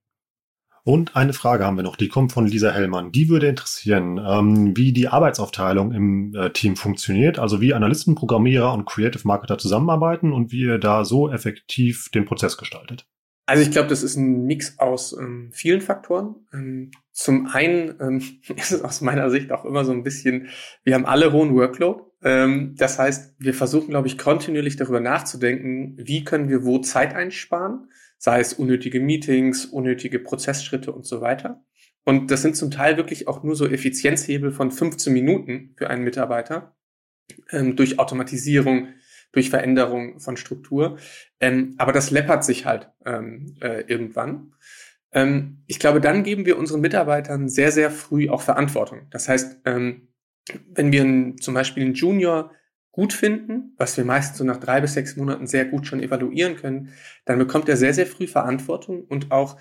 Und 0.85 1.15
eine 1.15 1.31
Frage 1.31 1.65
haben 1.65 1.77
wir 1.77 1.83
noch, 1.83 1.95
die 1.95 2.09
kommt 2.09 2.33
von 2.33 2.45
Lisa 2.45 2.71
Hellmann. 2.71 3.13
Die 3.13 3.29
würde 3.29 3.47
interessieren, 3.47 4.17
ähm, 4.17 4.75
wie 4.75 4.91
die 4.91 5.07
Arbeitsaufteilung 5.07 5.93
im 5.93 6.35
äh, 6.35 6.49
Team 6.49 6.75
funktioniert, 6.75 7.39
also 7.39 7.61
wie 7.61 7.73
Analysten, 7.73 8.15
Programmierer 8.15 8.73
und 8.73 8.85
Creative 8.85 9.25
Marketer 9.25 9.57
zusammenarbeiten 9.57 10.33
und 10.33 10.51
wie 10.51 10.63
ihr 10.63 10.79
da 10.79 11.05
so 11.05 11.31
effektiv 11.31 12.09
den 12.09 12.25
Prozess 12.25 12.57
gestaltet. 12.57 13.07
Also 13.45 13.61
ich 13.61 13.71
glaube, 13.71 13.89
das 13.89 14.03
ist 14.03 14.15
ein 14.15 14.45
Mix 14.45 14.79
aus 14.79 15.15
ähm, 15.17 15.51
vielen 15.53 15.81
Faktoren. 15.81 16.35
Ähm, 16.53 16.91
zum 17.11 17.47
einen 17.47 17.95
ähm, 17.99 18.21
ist 18.55 18.71
es 18.71 18.81
aus 18.81 19.01
meiner 19.01 19.29
Sicht 19.29 19.51
auch 19.51 19.65
immer 19.65 19.83
so 19.83 19.91
ein 19.91 20.03
bisschen, 20.03 20.47
wir 20.83 20.95
haben 20.95 21.05
alle 21.05 21.33
hohen 21.33 21.53
Workload. 21.53 22.03
Ähm, 22.23 22.75
das 22.77 22.99
heißt, 22.99 23.35
wir 23.39 23.53
versuchen, 23.53 23.89
glaube 23.89 24.07
ich, 24.07 24.17
kontinuierlich 24.17 24.77
darüber 24.77 25.01
nachzudenken, 25.01 25.97
wie 25.97 26.23
können 26.23 26.47
wir 26.47 26.63
wo 26.63 26.79
Zeit 26.79 27.13
einsparen, 27.13 27.89
sei 28.17 28.39
es 28.39 28.53
unnötige 28.53 29.01
Meetings, 29.01 29.65
unnötige 29.65 30.19
Prozessschritte 30.19 30.93
und 30.93 31.05
so 31.05 31.19
weiter. 31.19 31.63
Und 32.05 32.31
das 32.31 32.41
sind 32.41 32.55
zum 32.55 32.71
Teil 32.71 32.95
wirklich 32.97 33.27
auch 33.27 33.43
nur 33.43 33.55
so 33.55 33.65
Effizienzhebel 33.67 34.51
von 34.51 34.71
15 34.71 35.11
Minuten 35.11 35.73
für 35.77 35.89
einen 35.89 36.03
Mitarbeiter 36.03 36.75
ähm, 37.51 37.75
durch 37.75 37.99
Automatisierung, 37.99 38.89
durch 39.33 39.49
Veränderung 39.49 40.19
von 40.19 40.37
Struktur. 40.37 40.97
Ähm, 41.41 41.75
aber 41.77 41.91
das 41.91 42.09
läppert 42.09 42.45
sich 42.45 42.65
halt 42.65 42.89
ähm, 43.05 43.57
äh, 43.59 43.81
irgendwann. 43.81 44.53
Ähm, 45.11 45.63
ich 45.67 45.79
glaube, 45.79 45.99
dann 45.99 46.23
geben 46.23 46.45
wir 46.45 46.57
unseren 46.57 46.81
Mitarbeitern 46.81 47.49
sehr, 47.49 47.71
sehr 47.71 47.91
früh 47.91 48.29
auch 48.29 48.41
Verantwortung. 48.41 49.07
Das 49.09 49.27
heißt, 49.27 49.59
ähm, 49.65 50.07
wenn 50.67 50.91
wir 50.91 51.01
einen, 51.01 51.37
zum 51.39 51.53
Beispiel 51.53 51.83
einen 51.83 51.93
Junior 51.93 52.51
gut 52.91 53.11
finden, 53.11 53.73
was 53.77 53.97
wir 53.97 54.05
meistens 54.05 54.37
so 54.37 54.43
nach 54.43 54.57
drei 54.57 54.79
bis 54.79 54.93
sechs 54.93 55.15
Monaten 55.15 55.47
sehr 55.47 55.65
gut 55.65 55.87
schon 55.87 56.01
evaluieren 56.01 56.55
können, 56.55 56.93
dann 57.25 57.39
bekommt 57.39 57.67
er 57.67 57.75
sehr, 57.75 57.93
sehr 57.93 58.05
früh 58.05 58.27
Verantwortung 58.27 59.03
und 59.05 59.31
auch 59.31 59.57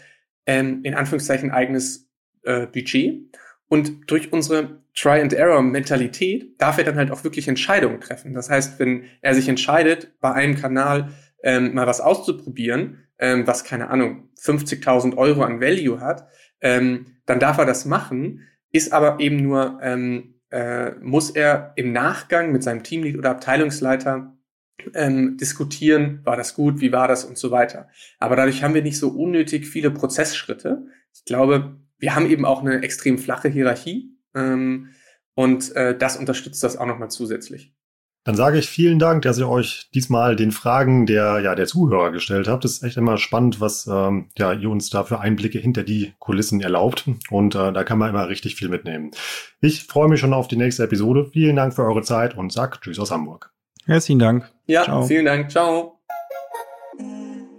ähm, 0.47 0.81
in 0.83 0.95
Anführungszeichen 0.95 1.51
eigenes 1.51 2.11
äh, 2.43 2.67
Budget. 2.67 3.37
Und 3.73 4.11
durch 4.11 4.35
unsere 4.35 4.83
Try-and-Error-Mentalität 4.95 6.61
darf 6.61 6.77
er 6.77 6.85
dann 6.85 6.97
halt 6.97 7.11
auch 7.11 7.25
wirklich 7.25 7.49
Entscheidungen 7.49 8.03
treffen. 8.03 8.35
Das 8.35 8.51
heißt, 8.51 8.79
wenn 8.79 9.05
er 9.23 9.35
sich 9.35 9.49
entscheidet, 9.49 10.13
bei 10.21 10.31
einem 10.31 10.57
Kanal 10.57 11.09
ähm, 11.43 11.73
mal 11.73 11.87
was 11.87 12.03
auszuprobieren, 12.03 12.99
ähm, 13.19 13.47
was 13.47 13.65
keine 13.65 13.89
Ahnung, 13.89 14.29
50.000 14.39 15.17
Euro 15.17 15.43
an 15.43 15.63
Value 15.63 16.01
hat, 16.01 16.29
ähm, 16.61 17.17
dann 17.25 17.39
darf 17.39 17.57
er 17.57 17.65
das 17.65 17.87
machen, 17.87 18.47
ist 18.73 18.93
aber 18.93 19.21
eben 19.21 19.43
nur, 19.43 19.79
ähm, 19.81 20.35
äh, 20.51 20.91
muss 21.01 21.31
er 21.31 21.73
im 21.77 21.93
Nachgang 21.93 22.53
mit 22.53 22.63
seinem 22.63 22.83
Teamlead 22.83 23.17
oder 23.17 23.31
Abteilungsleiter 23.31 24.37
ähm, 24.93 25.39
diskutieren, 25.39 26.21
war 26.25 26.37
das 26.37 26.55
gut, 26.55 26.83
wie 26.83 26.93
war 26.93 27.09
das 27.09 27.25
und 27.25 27.39
so 27.39 27.51
weiter. 27.51 27.89
Aber 28.19 28.37
dadurch 28.37 28.63
haben 28.63 28.75
wir 28.75 28.83
nicht 28.83 28.99
so 28.99 29.09
unnötig 29.09 29.67
viele 29.67 29.91
Prozessschritte. 29.91 30.85
Ich 31.15 31.25
glaube, 31.25 31.79
wir 32.03 32.17
haben 32.17 32.27
eben 32.27 32.45
auch 32.45 32.61
eine 32.61 32.83
extrem 32.83 33.17
flache 33.17 33.49
Hierarchie 33.49 34.11
ähm, 34.35 34.89
und 35.35 35.75
äh, 35.77 35.97
das 35.97 36.17
unterstützt 36.17 36.63
das 36.63 36.77
auch 36.77 36.87
nochmal 36.87 37.11
zusätzlich. 37.11 37.73
Dann 38.25 38.37
sage 38.37 38.59
ich 38.59 38.69
vielen 38.69 38.99
Dank, 39.01 39.23
dass 39.23 39.39
ihr 39.39 39.49
euch 39.49 39.89
diesmal 39.95 40.37
den 40.37 40.53
Fragen 40.53 41.07
der, 41.07 41.41
ja, 41.41 41.55
der 41.57 41.67
Zuhörer 41.67 42.13
gestellt 42.13 42.47
habt. 42.47 42.65
Das 42.65 42.73
ist 42.73 42.83
echt 42.85 42.97
immer 42.97 43.19
spannend, 43.19 43.61
was 43.61 43.89
ähm, 43.89 44.31
ja, 44.39 44.53
ihr 44.53 44.71
uns 44.71 44.91
da 44.91 45.03
für 45.03 45.19
Einblicke 45.19 45.59
hinter 45.59 45.83
die 45.83 46.13
Kulissen 46.21 46.61
erlaubt. 46.61 47.09
Und 47.31 47.55
äh, 47.57 47.73
da 47.73 47.83
kann 47.83 47.99
man 47.99 48.11
immer 48.11 48.29
richtig 48.29 48.55
viel 48.55 48.69
mitnehmen. 48.69 49.11
Ich 49.61 49.85
freue 49.85 50.09
mich 50.09 50.21
schon 50.21 50.35
auf 50.35 50.47
die 50.47 50.57
nächste 50.57 50.85
Episode. 50.85 51.31
Vielen 51.33 51.57
Dank 51.57 51.75
für 51.75 51.83
eure 51.85 52.03
Zeit 52.03 52.37
und 52.37 52.53
sag 52.53 52.81
Tschüss 52.81 53.01
aus 53.01 53.11
Hamburg. 53.11 53.53
Herzlichen 53.87 54.21
Dank. 54.21 54.53
Ja, 54.67 54.85
Ciao. 54.85 55.03
vielen 55.03 55.25
Dank. 55.25 55.51
Ciao. 55.51 56.02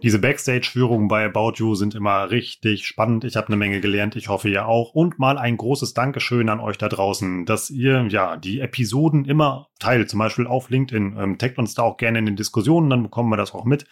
Diese 0.04 0.20
Backstage-Führungen 0.20 1.08
bei 1.08 1.24
About 1.24 1.54
You 1.56 1.76
sind 1.76 1.95
immer 1.95 2.30
richtig 2.30 2.86
spannend. 2.86 3.24
Ich 3.24 3.38
habe 3.38 3.47
eine 3.47 3.56
Menge 3.56 3.80
gelernt. 3.80 4.18
Ich 4.18 4.28
hoffe 4.28 4.49
ihr 4.49 4.68
auch. 4.68 4.93
Und 4.93 5.18
mal 5.18 5.38
ein 5.38 5.56
großes 5.56 5.93
Dankeschön 5.93 6.49
an 6.49 6.60
euch 6.60 6.78
da 6.78 6.89
draußen, 6.89 7.45
dass 7.45 7.70
ihr 7.70 8.06
ja 8.10 8.36
die 8.36 8.60
Episoden 8.60 9.24
immer 9.24 9.70
teilt. 9.80 10.10
Zum 10.10 10.20
Beispiel 10.20 10.45
auf 10.45 10.70
LinkedIn. 10.70 11.16
Ähm, 11.18 11.38
taggt 11.38 11.58
uns 11.58 11.74
da 11.74 11.84
auch 11.84 11.95
gerne 11.95 12.20
in 12.20 12.26
den 12.26 12.36
Diskussionen, 12.36 12.89
dann 12.89 13.04
bekommen 13.04 13.30
wir 13.30 13.38
das 13.38 13.54
auch 13.54 13.64
mit. 13.64 13.86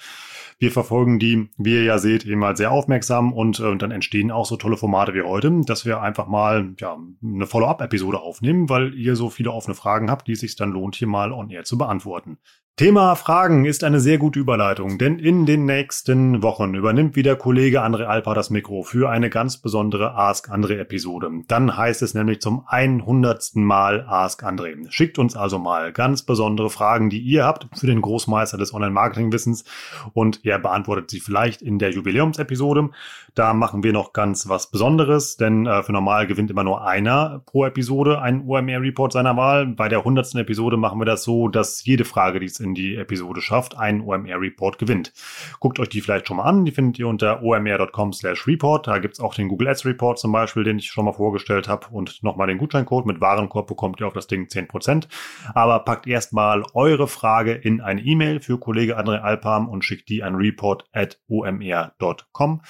Wir 0.59 0.73
verfolgen 0.73 1.17
die, 1.17 1.49
wie 1.57 1.75
ihr 1.75 1.83
ja 1.83 1.97
seht, 1.97 2.25
immer 2.25 2.47
halt 2.47 2.57
sehr 2.57 2.71
aufmerksam 2.71 3.31
und 3.31 3.61
äh, 3.61 3.77
dann 3.77 3.91
entstehen 3.91 4.31
auch 4.31 4.45
so 4.45 4.57
tolle 4.57 4.75
Formate 4.75 5.13
wie 5.13 5.23
heute, 5.23 5.61
dass 5.65 5.85
wir 5.85 6.01
einfach 6.01 6.27
mal 6.27 6.75
ja, 6.77 6.97
eine 7.23 7.47
Follow-up-Episode 7.47 8.19
aufnehmen, 8.19 8.67
weil 8.67 8.93
ihr 8.95 9.15
so 9.15 9.29
viele 9.29 9.51
offene 9.51 9.75
Fragen 9.75 10.11
habt, 10.11 10.27
die 10.27 10.33
es 10.33 10.41
sich 10.41 10.57
dann 10.57 10.71
lohnt, 10.71 10.95
hier 10.95 11.07
mal 11.07 11.31
on 11.31 11.49
air 11.49 11.63
zu 11.63 11.77
beantworten. 11.77 12.37
Thema 12.77 13.15
Fragen 13.15 13.65
ist 13.65 13.83
eine 13.83 13.99
sehr 13.99 14.17
gute 14.17 14.39
Überleitung, 14.39 14.97
denn 14.97 15.19
in 15.19 15.45
den 15.45 15.65
nächsten 15.65 16.41
Wochen 16.41 16.73
übernimmt 16.73 17.15
wieder 17.15 17.35
Kollege 17.35 17.83
André 17.83 18.05
Alpa 18.05 18.33
das 18.33 18.49
Mikro 18.49 18.81
für 18.81 19.09
eine 19.09 19.29
ganz 19.29 19.57
besondere 19.57 20.15
Ask 20.15 20.49
André 20.49 20.79
Episode. 20.79 21.29
Dann 21.47 21.77
heißt 21.77 22.01
es 22.01 22.15
nämlich 22.15 22.41
zum 22.41 22.63
100. 22.65 23.51
Mal 23.55 24.05
Ask 24.07 24.43
André. 24.43 24.73
Schickt 24.89 25.19
uns 25.19 25.35
also 25.35 25.59
mal 25.59 25.91
ganz 25.91 26.23
besondere 26.23 26.71
Fragen, 26.71 27.11
die 27.11 27.19
ihr 27.19 27.45
habt 27.45 27.67
für 27.77 27.87
den 27.87 28.01
Großmeister 28.01 28.57
des 28.57 28.73
Online-Marketing-Wissens 28.73 29.65
und 30.13 30.43
er 30.43 30.57
beantwortet 30.57 31.11
sie 31.11 31.19
vielleicht 31.19 31.61
in 31.61 31.77
der 31.77 31.91
Jubiläumsepisode. 31.91 32.89
Da 33.35 33.53
machen 33.53 33.83
wir 33.83 33.93
noch 33.93 34.11
ganz 34.11 34.49
was 34.49 34.71
Besonderes, 34.71 35.37
denn 35.37 35.67
äh, 35.67 35.83
für 35.83 35.91
normal 35.91 36.25
gewinnt 36.25 36.49
immer 36.49 36.63
nur 36.63 36.85
einer 36.85 37.43
pro 37.45 37.65
Episode 37.65 38.21
ein 38.21 38.43
OMR-Report 38.47 39.11
seiner 39.11 39.37
Wahl. 39.37 39.67
Bei 39.67 39.87
der 39.87 39.99
100. 39.99 40.35
Episode 40.35 40.77
machen 40.77 40.99
wir 40.99 41.05
das 41.05 41.23
so, 41.23 41.47
dass 41.47 41.85
jede 41.85 42.05
Frage, 42.05 42.39
die 42.39 42.47
es 42.47 42.60
in 42.61 42.73
die 42.73 42.95
Episode 42.95 43.41
schafft, 43.41 43.77
einen 43.77 44.01
OMR-Report 44.01 44.77
gewinnt. 44.77 45.11
Guckt 45.59 45.79
euch 45.79 45.89
die 45.89 46.01
vielleicht 46.01 46.27
schon 46.27 46.37
mal 46.37 46.43
an. 46.43 46.63
Die 46.63 46.71
findet 46.71 46.99
ihr 46.99 47.07
unter 47.07 47.43
omr.com 47.43 48.13
slash 48.13 48.47
report. 48.47 48.87
Da 48.87 48.99
gibt's 48.99 49.19
auch 49.19 49.33
den 49.33 49.47
Google 49.47 49.67
Ads 49.67 49.85
Report 49.85 50.19
zum 50.19 50.31
Beispiel, 50.31 50.63
den 50.63 50.79
ich 50.79 50.87
schon 50.87 51.05
mal 51.05 51.13
vorgestellt 51.13 51.67
habe. 51.67 51.87
Und 51.91 52.23
nochmal 52.23 52.47
den 52.47 52.57
Gutscheincode 52.57 53.05
mit 53.05 53.19
Warenkorb 53.19 53.67
bekommt 53.67 53.99
ihr 53.99 54.07
auf 54.07 54.13
das 54.13 54.27
Ding 54.27 54.47
10%. 54.47 55.07
Aber 55.53 55.79
packt 55.79 56.07
erstmal 56.07 56.63
eure 56.73 57.07
Frage 57.07 57.53
in 57.53 57.81
eine 57.81 58.01
E-Mail 58.01 58.39
für 58.39 58.59
Kollege 58.59 58.97
André 58.97 59.19
Alpam 59.19 59.67
und 59.67 59.83
schickt 59.83 60.09
die 60.09 60.23
an 60.23 60.35
report 60.35 60.85
at 60.93 61.19
omr.com. 61.27 62.61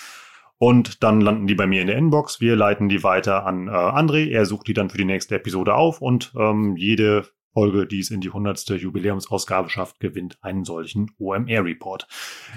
Und 0.61 1.01
dann 1.01 1.21
landen 1.21 1.47
die 1.47 1.55
bei 1.55 1.65
mir 1.65 1.81
in 1.81 1.87
der 1.87 1.97
Inbox. 1.97 2.39
Wir 2.39 2.55
leiten 2.55 2.87
die 2.87 3.03
weiter 3.03 3.47
an 3.47 3.67
äh, 3.67 3.71
André. 3.71 4.29
Er 4.29 4.45
sucht 4.45 4.67
die 4.67 4.73
dann 4.73 4.91
für 4.91 4.97
die 4.99 5.05
nächste 5.05 5.33
Episode 5.33 5.73
auf 5.73 6.01
und 6.01 6.33
ähm, 6.37 6.75
jede 6.77 7.25
Folge, 7.53 7.85
die 7.85 7.99
es 7.99 8.11
in 8.11 8.21
die 8.21 8.29
100. 8.29 8.69
Jubiläumsausgabe 8.69 9.69
schafft, 9.69 9.99
gewinnt 9.99 10.37
einen 10.41 10.65
solchen 10.65 11.11
OMR-Report. 11.19 12.07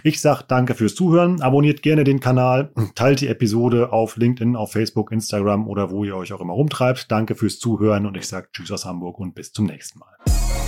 Ich 0.03 0.21
sag 0.21 0.43
danke 0.43 0.75
fürs 0.75 0.95
Zuhören, 0.95 1.41
abonniert 1.43 1.83
gerne 1.83 2.05
den 2.05 2.21
Kanal, 2.21 2.73
teilt 2.95 3.21
die 3.21 3.29
Episode 3.29 3.93
auf 3.93 4.17
LinkedIn, 4.17 4.57
auf 4.57 4.73
Facebook, 4.73 5.13
Instagram 5.13 5.69
oder 5.69 5.91
wo 5.91 6.05
ihr 6.05 6.17
euch 6.17 6.33
auch 6.33 6.41
immer 6.41 6.55
rumtreibt. 6.55 7.11
Danke 7.11 7.35
fürs 7.35 7.59
Zuhören 7.59 8.07
und 8.07 8.17
ich 8.17 8.27
sag 8.27 8.53
Tschüss 8.53 8.71
aus 8.71 8.85
Hamburg 8.85 9.19
und 9.19 9.35
bis 9.35 9.53
zum 9.53 9.67
nächsten 9.67 9.99
Mal. 9.99 10.64